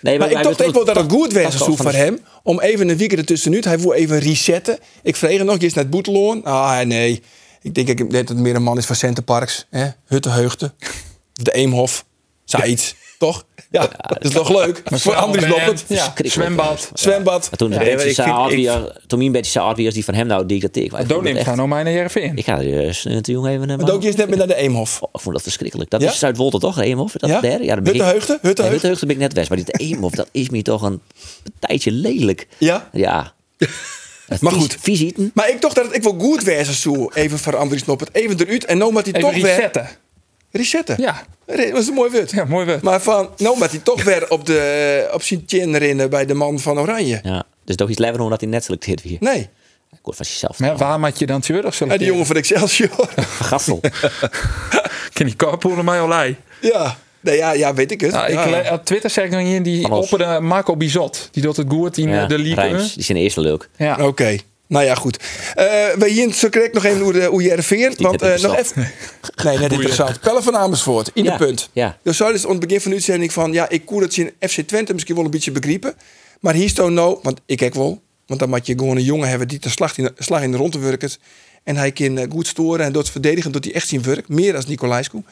Nee, 0.00 0.18
Maar 0.18 0.30
ik 0.30 0.42
dacht 0.42 0.72
wel 0.72 0.84
dat 0.84 0.96
het 0.96 1.10
goed 1.12 1.32
was 1.32 1.56
zo 1.56 1.64
van 1.64 1.76
voor 1.76 1.92
hem. 1.92 2.18
Om 2.42 2.60
even 2.60 2.88
een 2.88 2.96
weekend 2.96 3.20
ertussenuit. 3.20 3.64
Hij 3.64 3.78
wil 3.78 3.92
even 3.92 4.18
resetten. 4.18 4.78
Ik 5.02 5.16
vreeg 5.16 5.36
hem 5.36 5.46
nog, 5.46 5.60
je 5.60 5.66
is 5.66 5.74
naar 5.74 5.84
het 5.84 5.92
Boeteloon. 5.92 6.44
Ah 6.44 6.80
nee, 6.80 7.22
ik 7.62 7.74
denk 7.74 7.88
ik- 7.88 8.10
dat 8.12 8.28
het 8.28 8.38
meer 8.38 8.54
een 8.54 8.62
man 8.62 8.78
is 8.78 8.86
van 8.86 8.96
Centerparks. 8.96 9.66
Hè? 9.70 9.86
Hutte 10.06 10.28
Heugde. 10.28 10.72
De 11.32 11.52
Eemhof. 11.52 12.04
Zei 12.44 12.70
iets, 12.70 12.94
toch? 13.18 13.44
Ja, 13.70 13.88
dat 14.08 14.24
is 14.24 14.30
toch 14.30 14.48
leuk? 14.48 14.82
Voor 14.84 15.14
Andries 15.14 15.46
Noppert. 15.46 15.84
Ja, 15.88 16.14
zwembad. 16.16 16.90
Zwembad. 16.94 17.46
Maar 17.50 17.58
toen 17.58 17.70
de 17.70 17.74
Ja, 17.74 17.80
ja, 17.82 18.78
maar 18.78 18.96
toen 19.06 19.18
mijn 19.18 19.32
beetje 19.32 19.50
zei 19.52 19.64
Adria 19.64 19.90
die 19.90 20.04
van 20.04 20.14
hem 20.14 20.26
nou 20.26 20.46
dictateer. 20.46 20.90
Maar 20.90 21.00
ik 21.00 21.08
het 21.08 21.22
neemt 21.22 21.38
gaan 21.40 21.56
nou 21.56 21.68
mij 21.68 21.82
naar. 21.82 22.16
Ik 22.34 22.44
ga 22.44 22.60
er 22.60 22.94
snel 22.94 23.20
te 23.20 23.32
jong 23.32 23.46
even 23.46 23.66
naar 23.66 23.76
Maar 23.78 23.90
ook 23.90 24.02
je 24.02 24.08
is 24.08 24.14
net 24.16 24.28
meer 24.28 24.38
naar 24.38 24.46
de 24.46 24.54
Eemhof. 24.54 25.02
Oh, 25.02 25.08
ik 25.12 25.20
vond 25.20 25.34
dat 25.34 25.42
verschrikkelijk. 25.42 25.90
Dat 25.90 26.00
Ja? 26.02 26.10
is 26.10 26.18
Zuid-Wolter 26.18 26.60
toch, 26.60 26.78
Eemhof? 26.78 27.12
Dat 27.12 27.30
Ja? 27.30 27.40
daar? 27.40 27.62
Ja, 27.62 27.74
Huttenheugde? 27.74 28.38
Huttenheugde? 28.42 28.62
Huttenheugde 28.70 29.06
ben 29.06 29.14
ik 29.14 29.20
net 29.20 29.32
west. 29.32 29.48
Maar 29.48 29.58
dit 29.58 29.80
Eemhof, 29.80 30.12
dat 30.12 30.28
is 30.32 30.48
me 30.50 30.62
toch 30.62 30.82
een 30.82 31.00
partijtje 31.58 31.90
lelijk. 31.92 32.46
Ja? 32.58 32.88
Ja. 32.92 33.32
Maar 34.40 34.52
goed. 34.52 34.76
Vies 34.80 35.00
eten. 35.00 35.30
Maar 35.34 35.50
ik 35.50 35.60
dacht 35.60 35.74
dat 35.74 35.84
het 35.84 35.94
ik 35.94 36.02
wel 36.02 36.18
goed 36.18 36.44
was 36.44 36.80
zo. 36.80 37.10
Even 37.14 37.38
voor 37.38 37.56
Andries 37.56 37.84
Noppert. 37.84 38.14
Even 38.14 38.40
eruit. 38.40 38.64
En 38.64 38.78
nou 38.78 38.92
moet 38.92 39.10
hij 39.10 39.20
toch 39.20 39.34
weer... 39.34 39.44
resetten. 39.44 39.88
Resetten. 40.50 40.96
Ja. 40.98 41.22
Dat 41.46 41.70
was 41.70 41.88
een 41.88 41.94
mooi 41.94 42.10
woord. 42.10 42.30
Ja, 42.30 42.44
mooi 42.44 42.66
woord. 42.66 42.82
Maar 42.82 43.00
van, 43.00 43.28
nou 43.36 43.58
moet 43.58 43.70
hij 43.70 43.80
toch 43.80 44.02
weer 44.04 44.30
op, 44.30 44.46
de, 44.46 45.10
op 45.12 45.22
zijn 45.22 45.42
chin 45.46 45.76
rennen 45.76 46.10
bij 46.10 46.26
de 46.26 46.34
man 46.34 46.58
van 46.60 46.78
Oranje. 46.78 47.20
Ja. 47.22 47.44
Dus 47.64 47.76
toch 47.76 47.88
iets 47.88 47.98
liever 47.98 48.20
omdat 48.20 48.40
hij 48.40 48.50
net 48.50 48.64
selecteert 48.64 49.02
weer. 49.02 49.16
Nee. 49.20 49.48
Ik 49.92 49.98
word 50.02 50.16
van 50.16 50.26
jezelf. 50.28 50.58
Maar 50.58 50.76
waar 50.76 51.00
maak 51.00 51.14
je 51.14 51.26
dan 51.26 51.40
terug? 51.40 51.78
Ja, 51.78 51.96
die 51.96 52.06
jongen 52.06 52.26
van 52.26 52.36
Excelsior. 52.36 53.08
Vergassel. 53.16 53.80
Ken 55.12 55.26
die 55.26 55.36
carpoolen 55.36 55.84
mij 55.84 56.00
Olij? 56.00 56.36
ja. 56.60 56.98
Nee, 57.22 57.36
ja, 57.36 57.52
ja, 57.52 57.74
weet 57.74 57.90
ik 57.90 58.00
het. 58.00 58.10
Nou, 58.12 58.26
ik 58.32 58.64
Ja. 58.64 58.72
op 58.72 58.84
Twitter 58.84 59.10
zeg 59.10 59.24
ik 59.24 59.30
nog 59.30 59.40
in 59.40 59.62
die 59.62 59.90
opperde 59.90 60.40
Marco 60.40 60.76
Bizot. 60.76 61.28
Die 61.32 61.42
doet 61.42 61.56
het 61.56 61.66
goed 61.68 61.98
in 61.98 62.08
Ja, 62.08 62.22
eh, 62.22 62.28
de 62.28 62.38
Ligue 62.38 62.54
Rijms, 62.54 62.82
1. 62.82 62.90
die 62.94 63.04
zijn 63.04 63.18
eerste 63.18 63.40
leuk. 63.40 63.68
Ja. 63.76 64.06
Oké. 64.06 64.36
Nou 64.66 64.84
ja, 64.84 64.94
goed. 64.94 65.16
Eh 65.54 65.64
we 65.98 66.08
hier 66.08 66.32
zo 66.32 66.48
krijg 66.48 66.66
ik 66.66 66.72
nog 66.72 66.84
even 66.84 67.00
hoe, 67.00 67.12
de, 67.12 67.24
hoe 67.24 67.42
je 67.42 67.54
RV. 67.54 67.96
Want 67.98 68.22
eh, 68.22 68.38
nog 68.38 68.56
even. 68.56 68.82
interessant. 68.82 69.44
Nee, 69.44 69.58
net 69.58 69.72
interessant. 69.72 70.20
Pelle 70.20 70.42
van 70.42 70.56
Amersfoort, 70.56 71.10
in 71.14 71.24
Ja, 71.24 71.36
de 71.36 71.44
punt. 71.44 71.68
ja. 71.72 71.98
Dus 72.02 72.16
zou 72.16 72.32
dus 72.32 72.44
aan 72.44 72.50
het 72.50 72.60
begin 72.60 72.80
van 72.80 72.90
de 72.90 72.96
uitzending 72.96 73.32
van 73.32 73.52
ja, 73.52 73.68
ik 73.68 73.84
koer 73.86 74.00
dat 74.00 74.14
je 74.14 74.32
in 74.38 74.48
FC 74.48 74.60
Twente 74.60 74.92
misschien 74.92 75.14
wel 75.14 75.24
een 75.24 75.30
beetje 75.30 75.50
begrijpen. 75.52 75.94
Maar 76.40 76.54
hier 76.54 76.68
staat 76.68 76.90
nou, 76.90 77.18
want 77.22 77.40
ik 77.46 77.56
kijk 77.56 77.74
wel, 77.74 78.00
want 78.26 78.40
dan 78.40 78.48
moet 78.48 78.66
je 78.66 78.74
gewoon 78.78 78.96
een 78.96 79.02
jongen 79.02 79.28
hebben 79.28 79.48
die 79.48 79.58
de 79.58 79.68
slag 79.68 79.98
in, 79.98 80.10
slag 80.18 80.42
in 80.42 80.50
de 80.50 80.56
rond 80.56 80.72
te 80.72 80.78
werken. 80.78 81.10
En 81.64 81.76
hij 81.76 81.92
kan 81.92 82.26
goed 82.30 82.46
storen 82.46 82.84
en 82.86 82.92
door 82.92 83.02
het 83.02 83.10
verdedigen 83.10 83.52
doet 83.52 83.64
hij 83.64 83.74
echt 83.74 83.88
zijn 83.88 84.02
werk. 84.02 84.28
Meer 84.28 84.52
dan 84.52 84.62
Nicolaescu. 84.66 85.22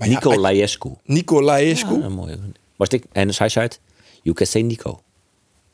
Maar 0.00 0.08
ja, 0.08 0.14
Nico 0.14 0.30
hij- 0.30 0.38
Laescu. 0.38 0.90
Nicolaescu. 1.04 2.00
Ja, 2.00 2.08
mooi. 2.08 2.38
Maar 2.76 2.88
ik, 2.90 3.04
en 3.12 3.30
hij 3.36 3.48
zei 3.48 3.64
het, 3.66 3.80
you 4.22 4.36
can 4.36 4.46
say 4.46 4.62
Nico. 4.62 5.00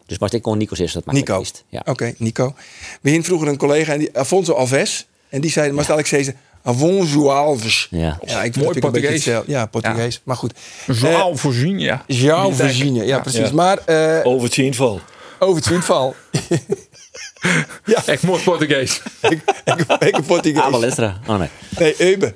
Dus 0.06 0.18
maar 0.18 0.34
ik 0.34 0.42
kon 0.42 0.58
Nico 0.58 0.74
zeggen, 0.74 0.94
dat 0.94 1.04
maakt 1.14 1.18
Nico. 1.28 1.44
Ja. 1.68 1.82
Oké, 1.84 2.14
Nico. 2.18 2.54
We 3.00 3.08
hadden 3.08 3.24
vroeger 3.24 3.48
een 3.48 3.56
collega, 3.56 3.92
en 3.92 3.98
die, 3.98 4.18
Afonso 4.18 4.52
Alves. 4.52 5.06
En 5.28 5.40
die 5.40 5.50
zei, 5.50 5.72
maar 5.72 5.84
stel 5.84 5.98
ik 5.98 6.06
zei, 6.06 6.34
Afonso 6.62 7.28
Alves. 7.28 7.88
Ja. 7.90 8.18
Ja, 8.24 8.42
ik 8.42 8.56
Mooi 8.56 8.70
ik 8.70 8.80
Portugees. 8.80 9.24
Ja, 9.46 9.66
Portugees. 9.66 10.20
Maar 10.24 10.36
goed. 10.36 10.54
João 10.92 11.32
voorzien, 11.34 11.78
ja. 11.78 12.04
João 12.06 12.52
Virginia, 12.54 13.02
ja, 13.02 13.20
precies. 13.20 13.48
Ja. 13.48 13.54
Maar 13.54 13.78
eh 13.84 14.26
Over 14.26 14.44
het 14.46 14.56
inval. 14.56 15.00
over 15.38 15.56
het 15.56 15.66
windval. 15.66 16.14
Echt 18.06 18.22
mooi 18.22 18.42
Portugees. 18.42 19.02
ik, 19.30 19.40
ik, 19.64 20.16
ik 20.16 20.26
Portugees. 20.26 20.62
Abel 20.62 20.80
Lestra. 20.80 21.20
Oh 21.26 21.38
nee. 21.38 21.48
Nee, 21.78 21.94
Euben. 21.98 22.34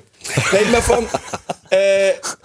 Nee, 0.51 0.65
maar 0.65 0.81
van 0.81 1.07
eh 1.69 1.79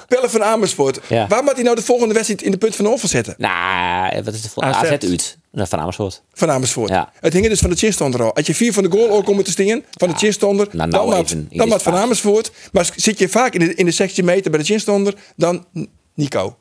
Pelle 0.08 0.28
van 0.28 0.42
Amersfoort. 0.44 1.00
Ja. 1.08 1.26
Waar 1.26 1.42
moet 1.42 1.52
hij 1.54 1.62
nou 1.62 1.76
de 1.76 1.82
volgende 1.82 2.14
wedstrijd 2.14 2.42
in 2.42 2.50
de 2.50 2.56
punt 2.56 2.76
van 2.76 2.84
de 2.84 2.90
offen 2.90 3.08
zetten? 3.08 3.34
Nou, 3.38 4.22
wat 4.24 4.34
is 4.34 4.42
de 4.42 4.48
vol- 4.48 4.62
AZ. 4.62 4.76
AZ 4.76 4.90
uit. 4.90 5.38
Dat 5.52 5.68
van 5.68 5.78
Amersfoort. 5.80 6.22
van 6.32 6.50
Amersfoort. 6.50 6.88
Ja. 6.90 7.12
Het 7.20 7.32
hing 7.32 7.44
er 7.44 7.50
dus 7.50 7.60
van 7.60 7.70
de 7.70 7.76
chinstonder 7.76 8.22
al. 8.22 8.34
Als 8.34 8.46
je 8.46 8.54
vier 8.54 8.72
van 8.72 8.82
de 8.82 8.90
goal 8.90 9.10
ook 9.10 9.24
komen 9.24 9.44
te 9.44 9.50
stingen, 9.50 9.84
van 9.90 10.08
de 10.08 10.14
chinstonder, 10.14 10.68
nou, 10.72 10.90
dan 10.90 11.08
nou 11.08 11.22
even 11.24 11.48
dan 11.50 11.80
van. 11.80 11.94
Amersfoort. 11.94 12.50
Maar 12.72 12.90
zit 12.96 13.18
je 13.18 13.28
vaak 13.28 13.54
in 13.54 13.60
de, 13.60 13.74
in 13.74 13.84
de 13.84 13.90
16 13.90 14.24
meter 14.24 14.50
bij 14.50 14.60
de 14.60 14.66
chinstonder, 14.66 15.14
dan 15.36 15.64
Nico. 16.14 16.56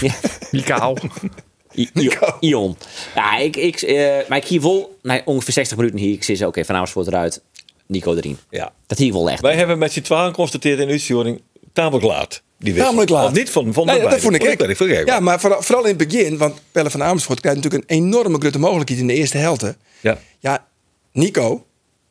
Ja. 0.00 0.12
I- 1.74 1.90
I- 1.94 2.10
Ion. 2.40 2.76
Ja, 3.14 3.36
ik, 3.36 3.56
ik, 3.56 3.82
eh, 3.82 4.16
maar 4.28 4.38
ik 4.38 4.44
hier 4.44 4.60
wel, 4.60 4.98
nou, 5.02 5.20
ongeveer 5.24 5.52
60 5.52 5.76
minuten 5.76 5.98
hier. 5.98 6.12
Ik 6.12 6.22
zie 6.24 6.46
oké, 6.46 6.64
van 6.64 6.74
Amersfoort 6.74 7.06
eruit, 7.06 7.42
Nico 7.90 8.14
erin. 8.14 8.38
Ja. 8.50 8.72
Dat 8.86 8.98
hier 8.98 9.12
wel 9.12 9.30
echt. 9.30 9.40
Wij 9.40 9.54
hebben 9.56 9.78
met 9.78 9.92
z'n 9.92 10.00
tweeën 10.00 10.26
geconstateerd 10.26 10.78
in 10.78 10.86
de 10.86 10.92
uitzending 10.92 11.42
tamelijk 11.72 12.04
laat. 12.04 12.42
Die. 12.58 12.74
Tamelijk 12.74 13.10
laat. 13.10 13.24
Of 13.26 13.32
niet 13.32 13.50
van, 13.50 13.72
van 13.72 13.86
Nee, 13.86 14.00
de 14.00 14.08
dat 14.08 14.20
vond 14.20 14.34
ik 14.34 14.42
echt. 14.42 14.80
ik 14.80 15.06
Ja, 15.06 15.20
maar 15.20 15.40
vooral, 15.40 15.62
vooral 15.62 15.84
in 15.84 15.98
het 15.98 16.08
begin, 16.08 16.38
want 16.38 16.60
Pelle 16.72 16.90
van 16.90 17.02
Amersfoort 17.02 17.40
krijgt 17.40 17.62
natuurlijk 17.62 17.90
een 17.90 17.96
enorme 17.96 18.38
grote 18.38 18.58
mogelijkheid 18.58 19.00
in 19.00 19.06
de 19.06 19.14
eerste 19.14 19.38
helft. 19.38 19.60
hè. 19.60 19.70
Ja. 20.00 20.18
Ja, 20.38 20.66
Nico, 21.12 21.64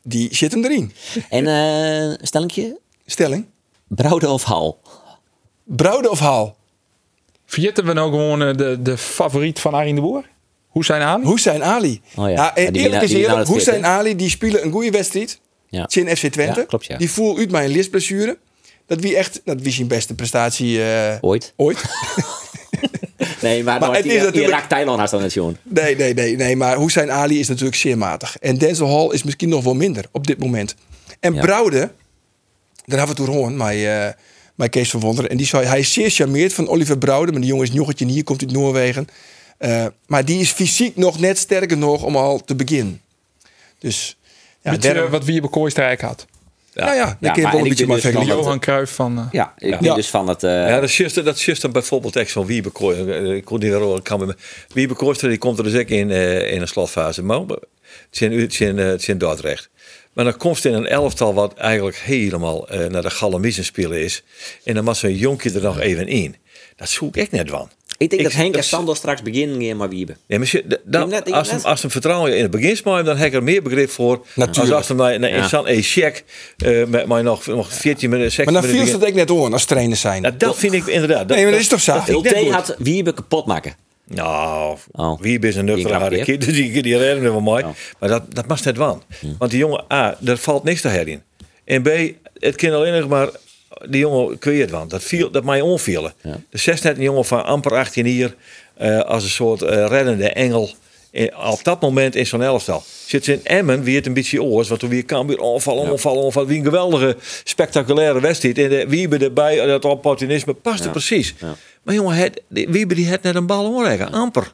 die 0.04 0.36
zit 0.36 0.52
hem 0.52 0.64
erin. 0.66 0.94
En 1.30 1.48
eh 1.48 2.18
stellingje, 2.22 2.80
Stelling. 3.06 3.46
Brouwde 3.88 4.30
of 4.30 4.44
Hal? 4.44 4.80
Brouwde 5.64 6.10
of 6.10 6.20
Haal? 6.20 6.56
Verjitten 7.46 7.86
we 7.86 7.94
nou 7.94 8.10
gewoon 8.10 8.42
eh, 8.42 8.56
de, 8.58 8.82
de 8.82 8.98
favoriet 8.98 9.60
van 9.60 9.74
Arjen 9.74 9.96
de 9.96 10.02
Boer? 10.02 10.24
Hoe 10.68 10.86
zijn 10.86 11.02
aan? 11.02 11.28
Hussein 11.28 11.64
Ali. 11.64 12.02
Oh 12.16 12.30
ja. 12.30 12.30
Ja, 12.30 12.36
Ja, 12.36 12.56
eh, 12.56 12.72
die 12.72 12.82
eerlijk 12.82 13.02
is 13.04 13.14
eerlijk, 13.14 13.46
fit, 13.46 13.56
Hussein 13.56 13.86
Ali 13.86 14.16
die 14.16 14.30
speelde 14.30 14.62
een 14.62 14.72
goede 14.72 14.92
wedstrijd. 14.92 15.40
Ja. 15.70 15.88
FC 15.90 16.28
Twente. 16.28 16.60
Ja, 16.60 16.66
klopt, 16.66 16.86
ja. 16.86 16.98
Die 16.98 17.12
voel 17.12 17.38
uit 17.38 17.52
mijn 17.52 17.70
listblessure. 17.70 18.38
Dat 18.88 19.00
wie 19.00 19.16
echt, 19.18 19.42
dat 19.44 19.62
wie 19.62 19.72
zijn 19.74 19.88
beste 19.88 20.16
prestatie 20.16 20.84
eh, 20.84 21.16
Ooit? 21.22 21.54
ooit. 21.56 21.82
Nee, 23.42 23.64
maar, 23.64 23.80
Maar 23.80 23.94
het 23.94 24.04
die, 24.04 24.12
is 24.12 24.18
die 24.18 24.26
natuurlijk- 24.26 24.54
raakt 24.54 24.70
Thailand 24.70 24.98
naast 24.98 25.12
dan 25.12 25.22
het 25.24 25.34
jongen. 25.34 25.58
Nee, 25.64 25.96
nee, 25.96 26.14
nee, 26.14 26.36
nee. 26.36 26.56
Maar 26.56 26.78
Hussein 26.80 27.12
Ali 27.12 27.40
is 27.40 27.48
natuurlijk 27.48 27.76
zeer 27.76 27.98
matig. 27.98 28.38
En 28.38 28.58
Denzel 28.58 28.88
Hall 28.88 29.10
is 29.14 29.24
misschien 29.24 29.50
nog 29.50 29.64
wel 29.64 29.74
minder 29.74 30.06
op 30.12 30.28
dit 30.28 30.40
moment. 30.40 30.76
En 31.20 31.34
Ja. 31.34 31.42
Broude, 31.42 31.92
daar 32.86 32.98
hebben 32.98 33.16
we 33.16 33.22
het 33.22 33.32
horen, 33.32 33.56
maar, 33.58 33.74
eh 33.76 34.14
maar 34.56 34.70
Kees 34.70 34.90
van 34.90 35.00
Wonderen. 35.00 35.30
En 35.30 35.38
die 35.38 35.46
zei, 35.46 35.66
hij 35.66 35.80
is 35.80 35.94
zeer 35.94 36.10
charmeerd 36.10 36.54
van 36.54 36.68
Oliver 36.68 36.98
Broude. 36.98 37.32
Maar 37.32 37.42
die 37.42 37.50
jongen 37.50 37.66
is 37.68 37.74
joggetje 37.74 38.06
hier, 38.06 38.24
komt 38.24 38.42
uit 38.42 38.52
Noorwegen. 38.52 39.08
Eh, 39.58 39.86
maar 40.08 40.26
die 40.26 40.40
is 40.40 40.52
fysiek 40.52 40.96
nog 40.96 41.20
net 41.20 41.38
sterk 41.38 41.72
genoeg 41.72 42.04
om 42.04 42.16
al 42.16 42.44
te 42.44 42.56
beginnen. 42.56 43.02
Dus 43.80 44.18
ja, 44.62 44.72
Beetje, 44.72 44.88
daarom- 44.88 45.06
eh, 45.06 45.12
wat 45.12 45.26
wie 45.26 45.44
op 45.44 45.52
Kooistrijk 45.52 46.02
had. 46.02 46.26
ja, 46.74 46.94
ja, 46.94 46.94
Ja, 46.94 47.16
kun 47.16 47.18
je 47.20 47.42
maar 47.42 47.42
wel 47.42 47.52
en 47.52 47.58
een 47.58 47.64
ik 47.64 47.70
beetje 47.70 47.86
maar 47.88 47.96
dus 48.02 48.12
van 48.12 48.26
Johan 48.26 48.60
Cruijff 48.60 48.94
van... 48.96 49.18
eh, 49.18 49.26
Ja, 49.32 49.54
ik 49.58 49.70
Ja. 49.70 49.78
ben 49.80 49.96
dus 49.96 50.10
van 50.10 50.28
het... 50.28 50.44
eh, 50.44 50.52
Ja, 50.52 50.80
dat 50.80 50.90
is 50.90 51.14
dat 51.14 51.48
is 51.48 51.60
dan 51.60 51.72
bijvoorbeeld 51.72 52.16
echt 52.16 52.32
zo'n 52.32 52.46
Wiebe 52.46 52.70
Ik 53.36 53.46
kon 53.46 53.60
niet 53.60 53.70
wel 53.70 54.02
kan 54.02 54.26
met 54.26 54.38
Wiebe 54.74 54.94
Kooistra, 54.94 55.28
die 55.28 55.38
komt 55.38 55.58
er 55.58 55.64
dus 55.64 55.76
ook 55.76 55.88
in, 55.88 56.12
eh, 56.12 56.52
in 56.52 56.62
een 56.62 56.68
slotfase. 56.68 57.24
Maar 57.24 57.40
het 57.40 57.58
zijn, 58.10 58.32
het 58.40 58.54
zijn, 58.54 58.78
het 58.78 59.02
zijn 59.02 59.18
Dordrecht. 59.18 59.70
Maar 60.14 60.26
dan 60.26 60.38
komt 60.38 60.66
in 60.66 60.74
een 60.74 60.88
elftal 60.88 61.34
wat 61.34 61.54
eigenlijk 61.54 61.98
helemaal 61.98 62.70
eh, 62.70 62.86
naar 62.90 63.02
de 63.02 63.10
Galamiezen 63.10 63.66
spelen 63.66 64.02
is. 64.04 64.24
En 64.64 64.74
dan 64.74 64.84
moet 64.84 64.98
zo'n 64.98 65.16
jonkje 65.16 65.52
er 65.52 65.62
nog 65.62 65.80
even 65.80 66.08
in. 66.08 66.36
Dat 66.76 66.90
zoek 66.90 67.16
ik 67.16 67.32
net 67.32 67.50
van. 67.50 67.70
Ik 68.00 68.10
denk 68.10 68.24
dat 68.24 68.32
Henk 68.32 68.46
en 68.48 68.52
dat- 68.52 68.64
Sander 68.66 68.96
straks 68.96 69.22
beginnen 69.22 69.64
gaan 69.68 69.78
maar 69.78 69.90
wieben. 69.90 70.18
Ja, 70.28 70.38
maar 70.38 70.48
je- 70.52 70.64
da- 70.68 70.78
dan- 70.86 71.10
net- 71.10 71.28
ik 71.28 71.34
als, 71.34 71.52
hem, 71.52 71.60
als 71.64 71.82
hem 71.82 71.92
vertrouwen 71.92 72.36
in 72.36 72.42
het 72.42 72.52
begin 72.52 72.76
smijt, 72.78 73.06
dan 73.06 73.18
heb 73.18 73.28
ik 73.28 73.34
er 73.34 73.44
meer 73.44 73.62
begrip 73.62 73.90
voor. 73.90 74.26
Natuurlijk. 74.36 74.58
Als 74.76 74.76
als 74.76 74.88
hem 74.88 74.98
Ja. 75.32 75.38
in 75.38 75.50
zo'n 75.50 75.70
een 75.72 75.82
check 75.82 76.24
eh, 76.58 76.86
met 76.86 77.08
mij 77.08 77.22
nog, 77.22 77.46
nog 77.48 77.74
14 77.74 78.10
minuten, 78.10 78.32
16 78.32 78.54
Maar 78.54 78.62
dan 78.64 78.72
viel 78.72 78.86
ze 78.86 78.92
het 78.92 79.06
ook 79.08 79.14
net 79.14 79.30
aan 79.32 79.54
als 79.54 79.66
trainers 79.66 80.02
zijn. 80.02 80.22
Nou, 80.22 80.38
dat 80.38 80.58
vind 80.58 80.74
ik 80.74 80.86
inderdaad. 80.88 81.28
nee, 81.28 81.44
maar 81.44 81.52
dat 81.52 81.60
is 81.62 81.68
toch 81.68 81.82
zo? 81.82 81.94
dat 81.94 82.08
ik 82.08 82.16
Ulte 82.16 82.36
goed. 82.38 82.52
had 82.52 82.76
Wiebe 82.78 83.14
kapot 83.14 83.46
maken. 83.46 83.74
Nou, 84.08 84.78
Oh. 84.92 85.22
wie 85.22 85.40
is 85.40 85.56
een 85.56 85.66
Die 85.66 85.76
nuchtere 85.76 86.24
kind, 86.24 86.42
dus 86.46 86.54
die, 86.56 86.82
die 86.82 86.98
redden 86.98 87.24
we 87.24 87.30
wel 87.30 87.40
mooi. 87.42 87.64
Ja. 87.64 87.72
Maar 88.00 88.10
dat, 88.10 88.24
dat 88.34 88.48
mag 88.48 88.64
net 88.64 88.78
wel. 88.78 89.02
Hm. 89.20 89.26
Want 89.38 89.52
die 89.52 89.60
jongen, 89.60 89.84
A, 89.94 90.18
er 90.26 90.38
valt 90.38 90.64
niks 90.64 90.82
te 90.82 90.88
herin. 90.88 91.22
En 91.66 91.82
B, 91.82 91.90
het 92.34 92.56
kan 92.56 92.72
alleen 92.74 93.00
nog 93.00 93.10
maar, 93.10 93.30
die 93.90 94.00
jongen 94.00 94.38
kun 94.40 94.54
je 94.54 94.62
het 94.62 94.72
wel. 94.72 94.88
Dat, 94.88 95.04
viel, 95.04 95.32
dat 95.32 95.44
mij 95.44 95.62
onvielen. 95.62 96.14
Ja. 96.22 96.40
De 96.50 96.58
16 96.58 97.02
jongen 97.02 97.26
van 97.26 97.46
amper 97.46 97.76
18 97.76 98.06
hier, 98.06 98.36
eh, 98.74 99.00
als 99.00 99.24
een 99.24 99.30
soort 99.30 99.62
eh, 99.62 99.86
reddende 99.88 100.30
engel. 100.30 100.70
in- 101.12 101.36
op 101.38 101.64
dat 101.64 101.82
moment 101.82 102.16
in 102.16 102.26
zo'n 102.26 102.42
elftal. 102.42 102.84
Zit 103.06 103.24
ze 103.26 103.34
in 103.34 103.40
Emmen, 103.46 103.84
wie 103.84 103.96
het 103.96 104.06
een 104.06 104.14
beetje 104.14 104.44
oors, 104.44 104.70
wat 104.70 104.82
er 104.82 104.90
weer 104.90 105.06
kan 105.06 105.28
weer 105.28 105.40
onvallen, 105.40 105.92
onvallen, 105.92 106.24
onvallen. 106.24 106.48
Wie 106.50 106.58
een 106.58 106.64
geweldige, 106.64 107.16
spectaculaire 107.44 108.20
wedstrijd. 108.22 108.58
En 108.58 108.70
de 108.70 108.86
Wiebe 108.88 109.18
erbij, 109.18 109.66
dat 109.66 109.86
opportunisme, 109.86 110.54
past 110.54 110.86
er 110.86 110.92
precies. 110.92 111.36
Ja. 111.40 111.56
Maar 111.84 111.96
jongen, 111.96 112.16
het, 112.16 112.42
die 112.48 112.68
Wiebe 112.70 112.96
die 112.96 113.10
had 113.10 113.22
net 113.22 113.36
een 113.36 113.46
bal 113.46 113.66
omleggen. 113.74 114.12
Amper. 114.12 114.54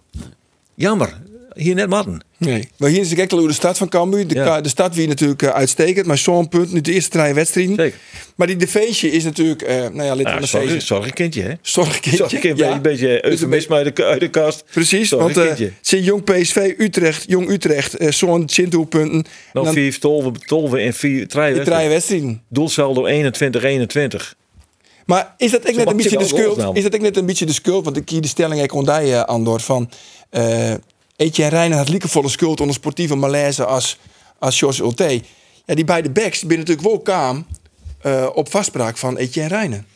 Jammer. 0.75 1.21
Hier 1.55 1.75
net 1.75 1.89
matten. 1.89 2.23
Nee. 2.37 2.69
Maar 2.77 2.89
hier 2.89 3.01
is 3.01 3.09
de 3.09 3.15
hoe 3.39 3.47
de 3.47 3.53
stad 3.53 3.77
van 3.77 3.89
Cambuur. 3.89 4.27
De, 4.27 4.35
Ja. 4.35 4.61
de 4.61 4.69
stad 4.69 4.95
wie 4.95 5.07
natuurlijk 5.07 5.41
uh, 5.41 5.49
uitstekend, 5.49 6.05
maar 6.05 6.17
zo'n 6.17 6.47
punt 6.49 6.71
nu 6.71 6.81
de 6.81 6.93
eerste 6.93 7.09
drie 7.09 7.33
wedstrijden. 7.33 7.75
Zeker. 7.75 7.99
Maar 8.35 8.47
die 8.47 8.55
de 8.55 8.67
feestje 8.67 9.11
is 9.11 9.23
natuurlijk, 9.23 9.61
eh 9.61 9.75
nou 9.77 10.03
ja, 10.03 10.13
lid 10.13 10.25
van 10.25 10.33
Ja, 10.33 10.39
de 10.39 10.45
sorry 10.79 11.09
kindje, 11.11 11.41
hè? 11.41 11.53
Zorgkindje. 11.61 12.53
Ja. 12.55 12.71
een 12.71 12.81
beetje 12.81 13.25
eufemisme 13.25 13.75
uit 13.75 13.95
de, 13.95 14.03
uit 14.03 14.19
de 14.19 14.29
kast. 14.29 14.63
Precies, 14.71 15.09
want 15.09 15.37
eh 15.37 15.53
zijn 15.81 16.03
jong 16.03 16.23
PSV, 16.23 16.73
Utrecht, 16.77 17.23
jong 17.27 17.49
Utrecht, 17.49 17.97
eh 17.97 18.11
zo'n 18.11 18.49
Sint-doelpunten. 18.49 19.25
Nog 19.53 19.63
dan- 19.65 19.73
vier 19.73 19.99
tolven, 19.99 20.33
tolven 20.45 20.79
en 20.79 20.93
vier, 20.93 21.27
drie 21.27 21.87
wedstrijden. 21.89 22.41
Doelsaldo 22.49 23.05
21-21. 23.05 24.35
Maar 25.05 25.33
is 25.37 25.51
dat 25.51 25.67
ook 25.69 25.75
net 25.75 25.87
een 25.87 25.95
beetje 25.97 26.09
je 26.09 26.17
de 26.17 26.25
schuld? 26.25 26.75
Is 26.77 26.83
dat 26.83 26.95
ook 26.95 27.01
net 27.01 27.17
een 27.17 27.25
beetje 27.25 27.45
de 27.45 27.53
schuld? 27.53 27.83
Want 27.85 27.97
ik 27.97 28.09
hier 28.09 28.21
de 28.21 28.27
stelling 28.27 28.61
ik 28.61 28.71
uh, 29.09 29.23
Andor 29.23 29.59
van 29.59 29.89
eh 30.29 30.73
Etienne 31.15 31.55
Reijnen 31.55 31.77
had 31.77 31.89
liekevolle 31.89 32.29
schuld 32.29 32.59
onder 32.59 32.75
sportieve 32.75 33.15
malaise 33.15 33.65
als 33.65 33.97
als 34.39 34.59
Jos 34.59 34.79
Ulte. 34.79 35.21
Ja, 35.65 35.75
die 35.75 35.85
beide 35.85 36.09
backs 36.09 36.39
die 36.39 36.47
ben 36.47 36.57
natuurlijk 36.57 36.87
wel 36.87 36.99
kaam 36.99 37.45
eh, 38.01 38.27
op 38.33 38.51
vastspraak 38.51 38.97
van 38.97 39.17
Etienne 39.17 39.49
Reijnen. 39.49 39.87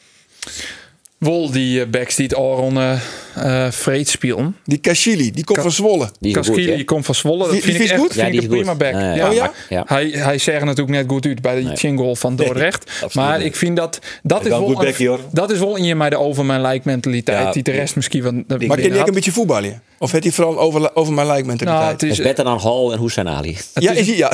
Wol 1.18 1.52
die 1.52 1.80
uh, 1.80 1.90
backs 1.90 2.16
die 2.16 2.26
het 2.26 2.36
Aron 2.36 3.00
uh, 3.38 3.44
uh, 3.46 3.72
vreed 3.72 4.10
spelen. 4.10 4.56
Die 4.66 4.78
Kashili, 4.78 5.32
die 5.32 5.44
komt 5.44 5.58
Ka- 5.58 5.64
van 5.64 5.72
Zwolle. 5.74 6.10
Die 6.20 6.34
goed, 6.44 6.56
die 6.76 6.84
komt 6.84 7.06
van 7.06 7.16
Zwolle. 7.16 7.44
Dat 7.44 7.52
Die- 7.52 7.62
vind 7.62 7.74
die 7.74 7.82
ik 7.82 7.86
is 7.86 7.92
echt 7.92 8.00
goed? 8.02 8.14
vind 8.14 8.22
Ja, 8.22 8.34
ik 8.34 8.42
een 8.44 8.50
prima 8.50 8.76
back. 8.76 8.94
Ja, 8.94 9.00
ja. 9.00 9.16
Ja, 9.16 9.28
Oh 9.30 9.34
ja? 9.34 9.52
maar. 9.70 9.84
Hij, 9.86 10.10
hij 10.10 10.38
zegt 10.38 10.64
natuurlijk 10.64 10.98
net 10.98 11.06
goed 11.08 11.26
uit 11.26 11.42
bij 11.42 11.56
die 11.56 11.66
Nee. 11.66 11.76
jingle 11.76 12.16
van 12.16 12.36
Dordrecht. 12.36 12.92
maar 13.14 13.38
niet. 13.38 13.48
ik 13.48 13.56
vind 13.56 13.78
dat 13.78 14.00
dat 14.24 14.42
is, 14.42 14.48
wel 14.50 14.58
een 14.70 14.76
hoor. 15.08 15.20
dat 15.32 15.52
is 15.52 15.60
wel 15.60 15.76
in 15.76 15.84
je 15.84 15.96
mij 15.96 16.10
de 16.10 16.18
over 16.18 16.46
mijn 16.46 16.62
like 16.62 16.82
mentaliteit. 16.84 17.40
Ja, 17.46 17.52
die 17.52 17.64
de 17.64 17.72
rest 17.72 17.96
misschien 17.96 18.24
van 18.24 18.44
de 18.48 18.58
Maar 18.68 18.78
ken 18.78 18.94
je 18.94 19.08
een 19.08 19.14
beetje 19.14 19.32
voetballen? 19.32 19.82
Of 20.02 20.12
heeft 20.12 20.24
hij 20.24 20.34
vooral 20.34 20.60
over, 20.60 20.96
over 20.96 21.14
mijn 21.14 21.28
like 21.28 21.38
Nou, 21.40 21.48
mentaliteit? 21.48 21.92
het 21.92 22.00
Dat 22.00 22.10
is 22.10 22.18
is 22.20 22.26
beter 22.26 22.44
dan 22.44 22.60
Hall 22.60 22.92
en 22.92 23.00
Hussein 23.00 23.28
Ali. 23.28 23.58
ja, 23.74 23.92
is 23.92 24.08
hij, 24.08 24.16
ja. 24.18 24.32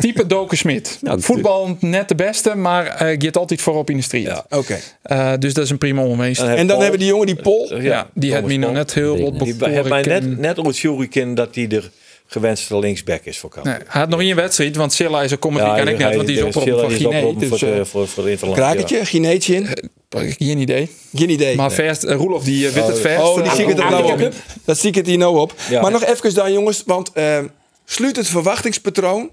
type 0.00 0.26
Doken 0.26 0.56
Smit. 0.58 0.98
Nou, 1.00 1.20
Voetbal 1.20 1.76
net 1.80 2.08
de 2.08 2.14
beste, 2.14 2.54
maar 2.54 2.86
eh 2.86 3.16
gaat 3.18 3.36
altijd 3.36 3.60
voorop 3.62 3.90
in 3.90 3.96
de 3.96 4.02
street. 4.02 4.24
Ja. 4.26 4.44
Oké. 4.50 4.78
Eh, 5.02 5.32
dus 5.38 5.54
dat 5.54 5.64
is 5.64 5.70
een 5.70 5.78
prima 5.78 6.02
heb 6.48 6.56
En 6.58 6.66
dan 6.66 6.66
Paul- 6.66 6.80
hebben 6.80 6.98
die 6.98 7.08
jongen 7.08 7.26
die 7.26 7.36
Pol. 7.36 7.80
ja, 7.80 8.06
die 8.14 8.32
Thomas 8.44 8.58
me 8.58 8.66
nog 8.66 8.72
net 8.72 8.94
heel 8.94 9.20
wat 9.22 9.38
Die 9.38 9.54
heeft 9.68 9.88
mij 9.88 10.02
bevoren. 10.02 10.28
net, 10.28 10.38
net 10.38 10.58
op 10.58 10.66
het 10.66 10.78
jury 10.78 11.08
kennen 11.08 11.34
dat 11.34 11.54
hij 11.54 11.66
de 11.66 11.82
gewenste 12.26 12.78
linksback 12.78 13.24
is 13.24 13.38
voor 13.38 13.50
Kamp. 13.50 13.64
Nee, 13.66 13.74
hij 13.74 14.00
had 14.00 14.08
nog 14.08 14.20
één 14.20 14.36
wedstrijd, 14.36 14.76
want 14.76 14.92
Silla 14.92 15.22
is 15.22 15.30
er 15.30 15.38
komen 15.38 15.62
ja, 15.64 15.76
kan 15.76 15.88
ik 15.88 15.98
net, 15.98 16.14
want 16.14 16.26
die 16.26 16.36
is 16.36 16.42
oproepen 16.42 16.80
van 16.80 16.90
Guinea. 16.90 17.20
voor, 17.20 17.38
Dus 17.38 17.62
eh, 17.62 17.76
de- 17.76 17.84
voor, 17.84 18.08
voor 18.08 18.24
de 18.24 18.30
Interland. 18.30 18.58
Krakertje, 18.58 19.04
Gineetje 19.04 19.54
in. 19.54 19.66
geen 20.38 20.58
idee. 20.58 20.90
Geen 21.14 21.30
idee. 21.30 21.56
Maar 21.56 21.72
verst, 21.72 22.04
uh, 22.04 22.14
Roelof 22.14 22.44
die 22.44 22.66
uh, 22.66 22.72
wit 22.72 22.86
het 22.86 22.98
verst. 23.00 23.22
Oh, 23.22 23.42
die 23.42 23.50
zie 23.52 23.62
ik 23.62 23.68
het 23.68 23.78
er 23.78 23.90
nou 23.90 24.12
op. 24.24 24.32
Dat 24.64 24.78
zie 24.78 24.88
ik 24.88 24.94
het 24.94 25.06
hier 25.06 25.18
nou 25.18 25.38
op. 25.38 25.54
Ja. 25.70 25.80
Maar 25.80 25.90
nog 25.90 26.04
even 26.04 26.34
dan, 26.34 26.52
jongens. 26.52 26.82
Want 26.86 27.12
eh, 27.12 27.38
sluit 27.84 28.16
het 28.16 28.26
verwachtingspatroon. 28.28 29.20
Daar 29.22 29.30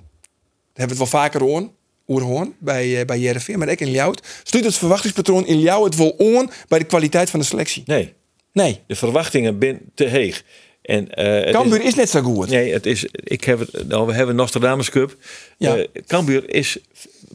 hebben 0.74 0.98
we 0.98 1.04
het 1.04 1.12
wel 1.12 1.22
vaker 1.22 1.42
hoorn. 1.42 1.72
Oerhoorn 2.08 2.54
bij, 2.60 3.00
eh 3.00 3.06
bij 3.06 3.20
JRV, 3.20 3.56
maar 3.56 3.70
ook 3.70 3.80
in 3.80 3.92
Ljout. 3.92 4.22
Sluit 4.44 4.66
het 4.66 4.78
verwachtingspatroon 4.78 5.46
in 5.48 5.60
Ljout 5.62 5.84
het 5.86 5.96
wel 5.96 6.10
on 6.10 6.50
bij 6.68 6.80
de 6.80 6.86
kwaliteit 6.86 7.30
van 7.30 7.40
de 7.40 7.46
selectie? 7.46 7.84
Nee, 7.86 8.14
Nee. 8.54 8.80
de 8.88 8.96
verwachtingen 8.96 9.56
zijn 9.60 9.82
te 9.94 10.06
heeg. 10.06 10.44
En, 10.82 11.14
eh, 11.14 11.52
Cambuur 11.54 11.82
is 11.82 11.96
net 11.96 12.10
zo 12.10 12.22
goed. 12.22 12.50
Nee, 12.50 12.74
het 12.74 12.86
is, 12.86 13.06
ik 13.14 13.44
heb 13.44 13.60
het, 13.60 13.88
nou, 13.88 14.08
we 14.08 14.14
hebben 14.14 14.36
Nostradamus 14.36 14.90
Cup. 14.90 15.16
Ja. 15.58 15.76
Ja. 15.76 15.86
Cambuur 16.08 16.50
is 16.50 16.78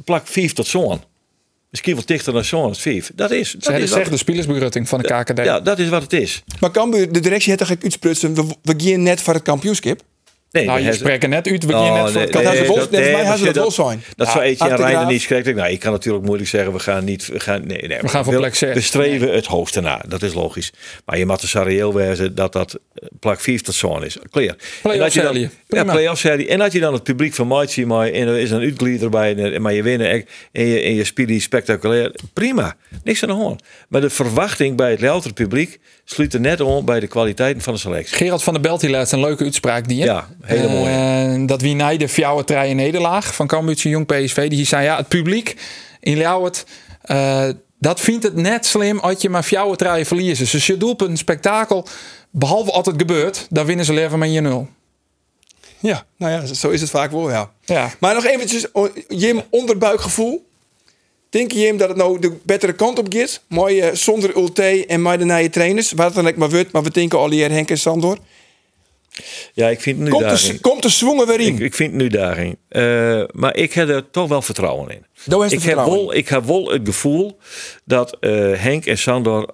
plak 0.04 0.26
5 0.26 0.52
tot 0.52 0.66
zo'n. 0.66 1.00
Misschien 1.70 1.94
wel 1.94 2.04
dichter 2.06 2.32
dan 2.32 2.44
zo'n 2.44 2.62
als 2.62 2.80
5. 2.80 3.10
Dat 3.14 3.30
is, 3.30 3.52
dat 3.52 3.62
Ze 3.62 3.68
hadden 3.68 3.84
is 3.84 3.88
zeggen 3.88 4.04
de 4.04 4.10
wat, 4.10 4.18
spielersbegrutting 4.18 4.88
van 4.88 5.00
de 5.00 5.06
KKD. 5.06 5.44
ja, 5.44 5.60
dat 5.60 5.78
is 5.78 5.88
wat 5.88 6.02
het 6.02 6.12
is. 6.12 6.42
Maar 6.60 6.70
Cambuur, 6.70 7.12
de 7.12 7.20
directie 7.20 7.52
heeft 7.52 7.68
toch 7.68 7.82
uitsprutsen. 7.82 8.34
We, 8.34 8.44
we 8.62 8.74
gaan 8.76 9.02
net 9.02 9.20
voor 9.22 9.34
het 9.34 9.42
kampioenschap. 9.42 10.02
Nee, 10.50 10.64
nou, 10.64 10.80
je 10.80 10.92
spreekt 10.92 11.22
er 11.22 11.28
net 11.28 11.48
uit. 11.50 11.64
We 11.64 11.72
Oh, 11.72 11.78
gaan 11.86 11.92
net 11.94 12.02
voor 12.02 12.12
nee, 12.12 12.22
het 12.22 12.32
Dat 12.32 12.42
dat- 12.42 12.90
mij 12.90 13.00
nee, 13.00 13.24
had 13.24 13.38
dat 13.38 13.54
wel 13.54 13.64
dat- 13.64 13.74
zijn. 13.74 14.02
Dat 14.16 14.26
zou 14.28 14.38
hartelijk 14.38 14.76
Reijnen 14.76 14.88
graag. 15.00 15.08
niet 15.10 15.20
schrikken. 15.22 15.54
Nou, 15.54 15.70
ik 15.70 15.80
kan 15.80 15.92
natuurlijk 15.92 16.24
moeilijk 16.24 16.48
zeggen, 16.50 16.72
we 16.72 16.78
gaan 16.78 17.04
niet... 17.04 17.26
We 17.26 17.40
gaan, 17.40 17.66
nee, 17.66 17.82
nee, 17.88 17.98
We 18.00 18.08
gaan 18.08 18.24
voor 18.24 18.36
plek 18.36 18.54
zes. 18.54 18.74
We 18.74 18.80
streven 18.80 19.34
het 19.34 19.46
hoogste 19.46 19.80
na, 19.80 20.02
dat 20.08 20.22
is 20.22 20.34
logisch. 20.34 20.72
Maar 21.04 21.18
je 21.18 21.26
moet 21.26 21.40
de 21.40 21.46
Sarajevo 21.46 21.92
wezen 21.92 22.34
dat 22.34 22.52
dat 22.52 22.74
eh, 22.94 23.08
plak 23.20 23.40
5 23.40 23.60
tot 23.62 23.74
zo'n 23.74 24.04
is. 24.04 24.16
Clear. 24.30 24.54
En 24.82 24.98
dat 24.98 25.12
je 25.12 25.22
dan- 25.22 25.32
serie. 25.34 25.50
Ja, 25.68 25.84
play-off 25.84 26.20
serie. 26.20 26.48
En 26.48 26.58
dat 26.58 26.72
je 26.72 26.80
dan 26.80 26.92
het 26.92 27.02
publiek 27.02 27.34
van 27.34 27.46
Maitje, 27.46 27.86
maar 27.86 28.08
en 28.08 28.28
er 28.28 28.36
is 28.38 28.50
een 28.50 28.60
uitglied 28.60 29.02
erbij, 29.02 29.36
en- 29.36 29.62
maar 29.62 29.72
je 29.72 29.82
winnen 29.82 30.10
en 30.10 30.24
je, 30.68 30.80
en 30.80 30.94
je 30.94 31.04
speelt 31.04 31.42
spectaculair. 31.42 32.14
Prima, 32.32 32.76
niks 33.04 33.22
aan 33.22 33.28
de 33.28 33.34
hand. 33.34 33.62
Maar 33.88 34.00
de 34.00 34.10
verwachting 34.10 34.76
bij 34.76 34.90
het 34.90 35.00
louter 35.00 35.32
publiek 35.32 35.78
sluit 36.08 36.34
er 36.34 36.40
net 36.40 36.60
om 36.60 36.84
bij 36.84 37.00
de 37.00 37.06
kwaliteiten 37.06 37.62
van 37.62 37.72
de 37.72 37.78
selectie. 37.78 38.16
Gerard 38.16 38.42
van 38.42 38.52
der 38.52 38.62
Belt 38.62 38.80
die 38.80 38.90
laatst 38.90 39.12
een 39.12 39.20
leuke 39.20 39.44
uitspraak 39.44 39.88
die. 39.88 40.04
Ja, 40.04 40.28
hele 40.42 40.68
mooie. 40.68 40.96
mooie. 40.96 41.46
dat 41.46 41.60
wie 41.60 41.74
na 41.74 41.96
de 41.96 42.08
fjouwe 42.08 42.44
trein 42.44 42.76
nederlaag 42.76 43.34
van 43.34 43.46
Cambuurtse 43.46 43.88
Jong 43.88 44.06
PSV. 44.06 44.48
Die 44.48 44.66
zei 44.66 44.84
ja, 44.84 44.96
het 44.96 45.08
publiek 45.08 45.56
in 46.00 46.16
Ljouwert, 46.16 46.66
eh, 47.02 47.48
dat 47.78 48.00
vindt 48.00 48.22
het 48.22 48.34
net 48.34 48.66
slim 48.66 48.98
als 48.98 49.22
je 49.22 49.28
maar 49.28 49.42
fjouwe 49.42 49.76
trein 49.76 50.06
verliezen. 50.06 50.48
Dus 50.50 50.66
je 50.66 50.76
doelpunt 50.76 51.10
een 51.10 51.16
spektakel, 51.16 51.86
behalve 52.30 52.76
het 52.76 52.94
gebeurt, 52.96 53.46
dan 53.50 53.66
winnen 53.66 53.84
ze 53.84 53.92
leven 53.92 54.18
met 54.18 54.32
je 54.32 54.40
nul. 54.40 54.68
Ja, 55.78 56.04
nou 56.16 56.32
ja, 56.32 56.54
zo 56.54 56.68
is 56.68 56.80
het 56.80 56.90
vaak 56.90 57.10
wel, 57.10 57.30
ja. 57.30 57.50
Ja. 57.64 57.90
Maar 58.00 58.14
nog 58.14 58.26
eventjes, 58.26 58.72
oh, 58.72 58.88
Jim, 59.08 59.42
onderbuikgevoel. 59.50 60.45
Denk 61.36 61.52
je 61.52 61.58
Jim 61.60 61.76
dat 61.76 61.88
het 61.88 61.96
nou 61.96 62.18
de 62.18 62.32
betere 62.42 62.72
kant 62.72 62.98
op 62.98 63.06
gaat? 63.08 63.42
Mooi 63.48 63.80
eh, 63.80 63.94
zonder 63.94 64.36
Ulte 64.36 64.86
en 64.86 65.02
maar 65.02 65.18
de 65.18 65.24
nieuwe 65.24 65.50
trainers. 65.50 65.92
Wat 65.92 66.14
dan 66.14 66.28
ook 66.28 66.36
maar 66.36 66.50
wordt, 66.50 66.72
maar 66.72 66.82
we 66.82 66.90
denken 66.90 67.18
Allier, 67.18 67.50
Henk 67.50 67.70
en 67.70 67.78
Sandor. 67.78 68.18
Ja, 69.52 69.68
ik 69.68 69.80
vind 69.80 69.98
nu 69.98 70.10
Komt 70.10 70.22
daarin. 70.22 70.52
de, 70.52 70.60
komt 70.60 70.82
de 70.82 70.88
zwongen 70.88 71.26
weer 71.26 71.40
in? 71.40 71.54
Ik, 71.54 71.60
ik 71.60 71.74
vind 71.74 71.92
nu 71.92 72.08
daarin. 72.08 72.56
Eh, 72.68 73.22
maar 73.32 73.56
ik 73.56 73.72
heb 73.72 73.88
er 73.88 74.10
toch 74.10 74.28
wel 74.28 74.42
vertrouwen 74.42 74.90
in. 74.90 74.96
Ik 74.96 75.50
heb, 75.50 75.60
vertrouwen 75.60 75.98
wel, 75.98 76.14
ik 76.14 76.28
heb 76.28 76.44
wel 76.44 76.70
het 76.70 76.82
gevoel 76.84 77.38
dat 77.84 78.16
eh, 78.20 78.30
Henk 78.52 78.86
en 78.86 78.98
Sandor 78.98 79.52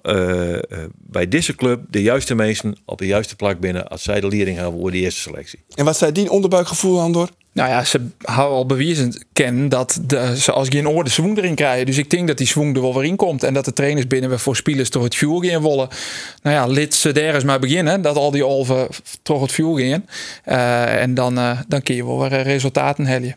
bij 0.97 1.27
deze 1.27 1.55
club 1.55 1.81
de 1.89 2.01
juiste 2.01 2.35
mensen 2.35 2.77
op 2.85 2.97
de 2.97 3.07
juiste 3.07 3.35
plek 3.35 3.59
binnen 3.59 3.87
als 3.87 4.03
zij 4.03 4.19
de 4.19 4.27
leiding 4.27 4.57
hebben 4.57 4.79
voor 4.79 4.91
de 4.91 4.97
eerste 4.97 5.21
selectie. 5.21 5.59
En 5.75 5.85
wat 5.85 5.97
zei 5.97 6.11
die 6.11 6.31
onderbuikgevoel 6.31 7.01
aan 7.01 7.11
door? 7.11 7.29
Nou 7.53 7.69
ja, 7.69 7.83
ze 7.83 8.07
houden 8.21 8.57
al 8.57 8.65
bewezen 8.65 9.25
kennen 9.33 9.69
dat 9.69 9.99
de, 10.01 10.37
ze 10.39 10.51
als 10.51 10.67
je 10.67 10.77
een 10.77 10.87
oor 10.89 11.03
de 11.03 11.09
zwoeng 11.09 11.37
erin 11.37 11.55
krijgen. 11.55 11.85
Dus 11.85 11.97
ik 11.97 12.09
denk 12.09 12.27
dat 12.27 12.37
die 12.37 12.47
zwoeng 12.47 12.75
er 12.75 12.81
wel 12.81 12.93
weer 12.93 13.03
in 13.03 13.15
komt. 13.15 13.43
En 13.43 13.53
dat 13.53 13.65
de 13.65 13.73
trainers 13.73 14.07
binnen 14.07 14.29
we 14.29 14.37
voor 14.37 14.55
spelers 14.55 14.89
door 14.89 15.03
het 15.03 15.15
vuur 15.15 15.45
gaan 15.45 15.61
willen. 15.61 15.87
Nou 16.41 16.55
ja, 16.55 16.65
lid 16.67 16.93
ze 16.93 17.11
daar 17.11 17.33
eens 17.35 17.43
maar 17.43 17.59
beginnen. 17.59 18.01
Dat 18.01 18.15
al 18.15 18.31
die 18.31 18.45
olven 18.45 18.87
toch 19.21 19.41
het 19.41 19.51
vuur 19.51 19.79
gaan. 19.79 20.05
Eh, 20.43 21.01
en 21.01 21.13
dan, 21.13 21.37
eh, 21.37 21.59
dan 21.67 21.81
kun 21.81 21.95
je 21.95 22.05
wel 22.05 22.19
weer 22.19 22.33
eh, 22.33 22.43
resultaten 22.43 23.05
hellen. 23.05 23.35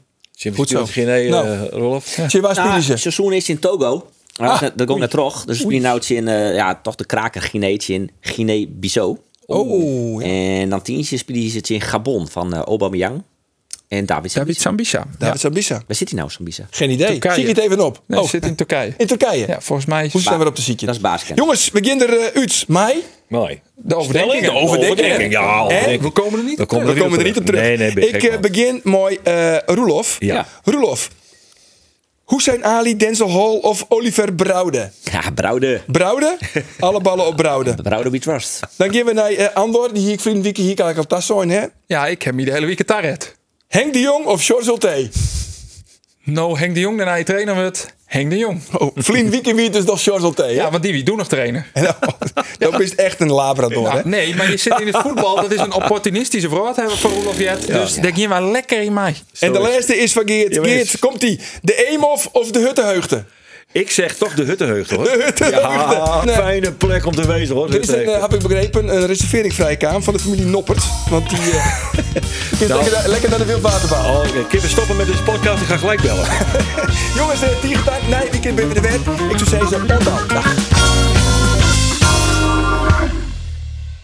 Goed 0.55 0.69
zo. 0.69 0.87
geen 0.87 1.07
Nou. 1.31 1.49
eh, 1.49 1.61
Rolf? 1.69 2.07
Zie 2.07 2.25
je 2.29 2.41
waar 2.41 2.55
Nou, 2.55 2.67
spelen 2.67 2.83
ze? 2.83 2.91
het 2.93 3.01
seizoen 3.01 3.33
is 3.33 3.49
in 3.49 3.59
Togo. 3.59 4.11
Ah, 4.37 4.61
dat, 4.61 4.73
dat 4.77 4.87
komt 4.87 5.01
net 5.01 5.11
terug. 5.11 5.45
Dus 5.45 5.65
we 5.65 5.79
nou 5.79 6.01
in 6.07 6.27
ja, 6.55 6.75
toch 6.83 6.95
de 6.95 7.05
kraker 7.07 7.43
Guineetje 7.43 7.95
in 7.95 8.11
Guinea-Bissau. 8.21 9.17
Oh, 9.47 10.23
ja. 10.23 10.29
En 10.29 10.69
dan 10.69 10.83
tientje 10.83 11.17
spelen 11.17 11.51
ze 11.51 11.57
het 11.57 11.71
in 11.71 11.81
Gabon 11.81 12.29
van 12.29 12.55
eh 12.55 12.61
Aubameyang 12.61 13.23
en 13.89 14.07
David 14.07 14.35
David 14.35 14.61
Sambisa. 14.61 14.99
Sambisa. 14.99 15.19
David 15.19 15.41
Sabissa. 15.41 15.83
Waar 15.87 15.97
zit 15.97 16.09
hij 16.09 16.19
nou, 16.19 16.31
Sambisa? 16.31 16.67
Geen 16.71 16.91
idee. 16.91 17.07
Turkije. 17.07 17.35
Zie 17.35 17.43
je 17.43 17.49
het 17.49 17.59
even 17.59 17.81
op? 17.81 18.03
Nee, 18.07 18.21
oh, 18.21 18.29
zit 18.29 18.47
in 18.47 18.55
Turkije. 18.55 18.95
in 18.97 19.07
Turkije. 19.07 19.47
Ja, 19.47 19.61
volgens 19.61 19.89
mij 19.89 20.05
is 20.05 20.13
Hoe 20.13 20.21
zijn 20.21 20.39
we 20.39 20.47
op 20.47 20.57
de 20.57 20.63
ziekje? 20.63 20.87
Dat 20.87 20.95
is 20.95 21.01
basiskennis. 21.01 21.45
Jongens, 21.45 21.71
we 21.71 21.81
beginnen 21.81 22.09
er 22.09 22.35
uh, 22.35 22.43
uit. 22.43 22.65
Mei. 22.69 23.03
Mooi. 23.29 23.61
de 23.75 23.95
overdenking. 23.95 24.45
De 24.45 24.53
overdenking. 24.53 25.33
Ja, 25.33 25.61
overdenking. 25.61 26.03
We 26.03 26.11
komen 26.11 26.39
er 26.39 26.45
niet 26.45 26.57
We 26.57 26.63
op 26.63 26.69
komen 26.69 26.87
We 26.87 26.93
terug. 26.93 27.05
komen 27.05 27.19
er 27.19 27.25
niet 27.25 27.39
op 27.39 27.47
terug. 27.47 27.61
Nee, 27.61 27.91
ik 28.09 28.23
eh, 28.23 28.39
begin 28.39 28.81
mooi. 28.85 29.19
eh 29.23 29.57
Roelof. 29.67 30.17
Ja. 30.19 30.47
Roelof. 30.65 31.11
Hoe 32.25 32.43
zijn 32.43 32.65
Ali, 32.65 32.97
Denzel 32.97 33.31
Hall 33.31 33.59
of 33.59 33.85
Oliver 33.89 34.35
Brouwde? 34.35 34.91
Ja, 35.03 35.31
Brouwde. 35.35 35.81
Brouwde? 35.87 36.37
Alle 36.81 37.01
ballen 37.01 37.27
op 37.27 37.37
Brouwde. 37.37 37.75
Brouwde 37.83 38.11
we 38.11 38.19
trust. 38.19 38.61
Dan 38.77 38.95
gaan 38.95 39.05
we 39.05 39.13
naar 39.13 39.31
eh, 39.31 39.55
Andor. 39.55 39.93
Die 39.93 40.03
hier 40.03 40.13
ik 40.13 40.21
vriend 40.21 40.43
Wieke 40.43 40.61
hier 40.61 40.75
kan 40.75 40.89
ik 40.89 40.97
al 40.97 41.07
tas 41.07 41.27
zijn, 41.27 41.51
hè? 41.51 41.65
Ja, 41.87 42.07
ik 42.07 42.23
heb 42.23 42.35
me 42.35 42.45
de 42.45 42.53
hele 42.53 42.67
week 42.67 42.79
het 42.79 42.87
tarret. 42.87 43.36
Henk 43.69 43.93
de 43.93 44.01
Jong 44.01 44.27
of 44.27 44.45
George 44.45 44.69
Ulte? 44.71 45.09
Nou, 46.25 46.59
Henk 46.59 46.75
de 46.75 46.81
Jong, 46.81 46.97
daarna 46.97 47.15
je 47.15 47.25
trainer 47.25 47.55
wordt 47.55 47.95
Henk 48.07 48.31
de 48.31 48.37
Jong. 48.37 48.61
Oh, 48.79 48.91
vriend 48.95 49.31
Wieke 49.31 49.55
wie 49.55 49.71
dus 49.71 49.85
nog 49.85 50.03
George 50.03 50.25
Ulte, 50.25 50.43
hè? 50.43 50.49
Ja, 50.49 50.71
want 50.71 50.83
die 50.83 50.93
wie 50.93 51.03
doen 51.03 51.17
nog 51.17 51.29
trainer. 51.29 51.71
En 51.73 51.83
nou, 51.83 51.95
dat 52.59 52.81
is 52.81 52.95
echt 52.95 53.21
een 53.21 53.31
labrador, 53.31 53.87
hè? 53.87 53.95
Nou, 53.95 54.09
nee, 54.09 54.35
maar 54.35 54.51
je 54.51 54.57
zit 54.57 54.81
in 54.81 54.87
het 54.87 54.97
voetbal. 54.97 55.35
Dat 55.35 55.53
is 55.53 55.61
een 55.61 55.73
opportunistische 55.73 56.49
woord 56.49 56.77
hebben 56.77 56.95
we 56.95 57.01
voor 57.01 57.11
Roelof 57.11 57.39
Jet. 57.39 57.67
Dus 57.67 57.95
daar 57.95 58.13
gaan 58.17 58.45
we 58.45 58.51
lekker 58.51 58.83
in 58.83 58.93
mij. 58.93 59.15
En 59.39 59.53
de 59.53 59.59
laatste 59.59 59.97
is 59.97 60.13
van 60.13 60.23
Geert. 60.29 60.57
Maar 60.57 60.65
Geert, 60.65 60.83
is- 60.95 60.99
komt 60.99 61.21
die? 61.21 61.41
De 61.63 61.89
Eemhof 61.91 62.29
of 62.33 62.51
de 62.51 62.59
Huttenheugde? 62.59 63.25
Ik 63.77 63.91
zeg 63.91 64.15
toch 64.15 64.35
de 64.35 64.45
Huttenheugde 64.45 64.95
hoor. 64.95 65.05
De. 65.05 65.33
Ja, 65.51 66.25
Nee. 66.25 66.35
fijne 66.35 66.73
plek 66.73 67.07
om 67.07 67.15
te 67.15 67.27
wezen 67.27 67.55
hoor. 67.55 67.69
Er 67.73 67.81
is 67.81 67.89
een, 67.89 68.05
eh, 68.09 68.21
heb 68.21 68.35
ik 68.35 68.41
begrepen, 68.43 68.89
een 68.97 69.07
reservering 69.07 69.55
vrijkaam 69.55 70.03
van 70.03 70.13
de 70.15 70.19
familie 70.21 70.45
Noppert. 70.45 70.83
Want 71.11 71.29
die 71.31 71.39
Nou. 72.69 72.83
lekker, 72.83 73.09
lekker 73.11 73.29
naar 73.31 73.39
de 73.39 73.45
Wildwaterbouw. 73.45 74.05
Oh, 74.13 74.19
oké. 74.19 74.47
Kippen 74.49 74.69
stoppen 74.71 74.97
met 74.97 75.07
deze 75.07 75.23
podcast. 75.23 75.61
Ik 75.63 75.67
ga 75.69 75.77
gelijk 75.77 76.01
bellen. 76.01 76.27
Jongens, 77.17 77.43
uh, 77.43 77.49
tien 77.61 77.77
gedaan. 77.77 78.01
Nee, 78.09 78.31
weekend 78.31 78.55
ben 78.57 78.69
we 78.69 78.75
er 78.75 78.83
weer. 78.83 78.95
Ik 79.31 79.39
zou 79.39 79.49
zeggen, 79.51 79.87
tot 79.87 80.05
dan. 80.05 80.19
Dag. 80.29 80.55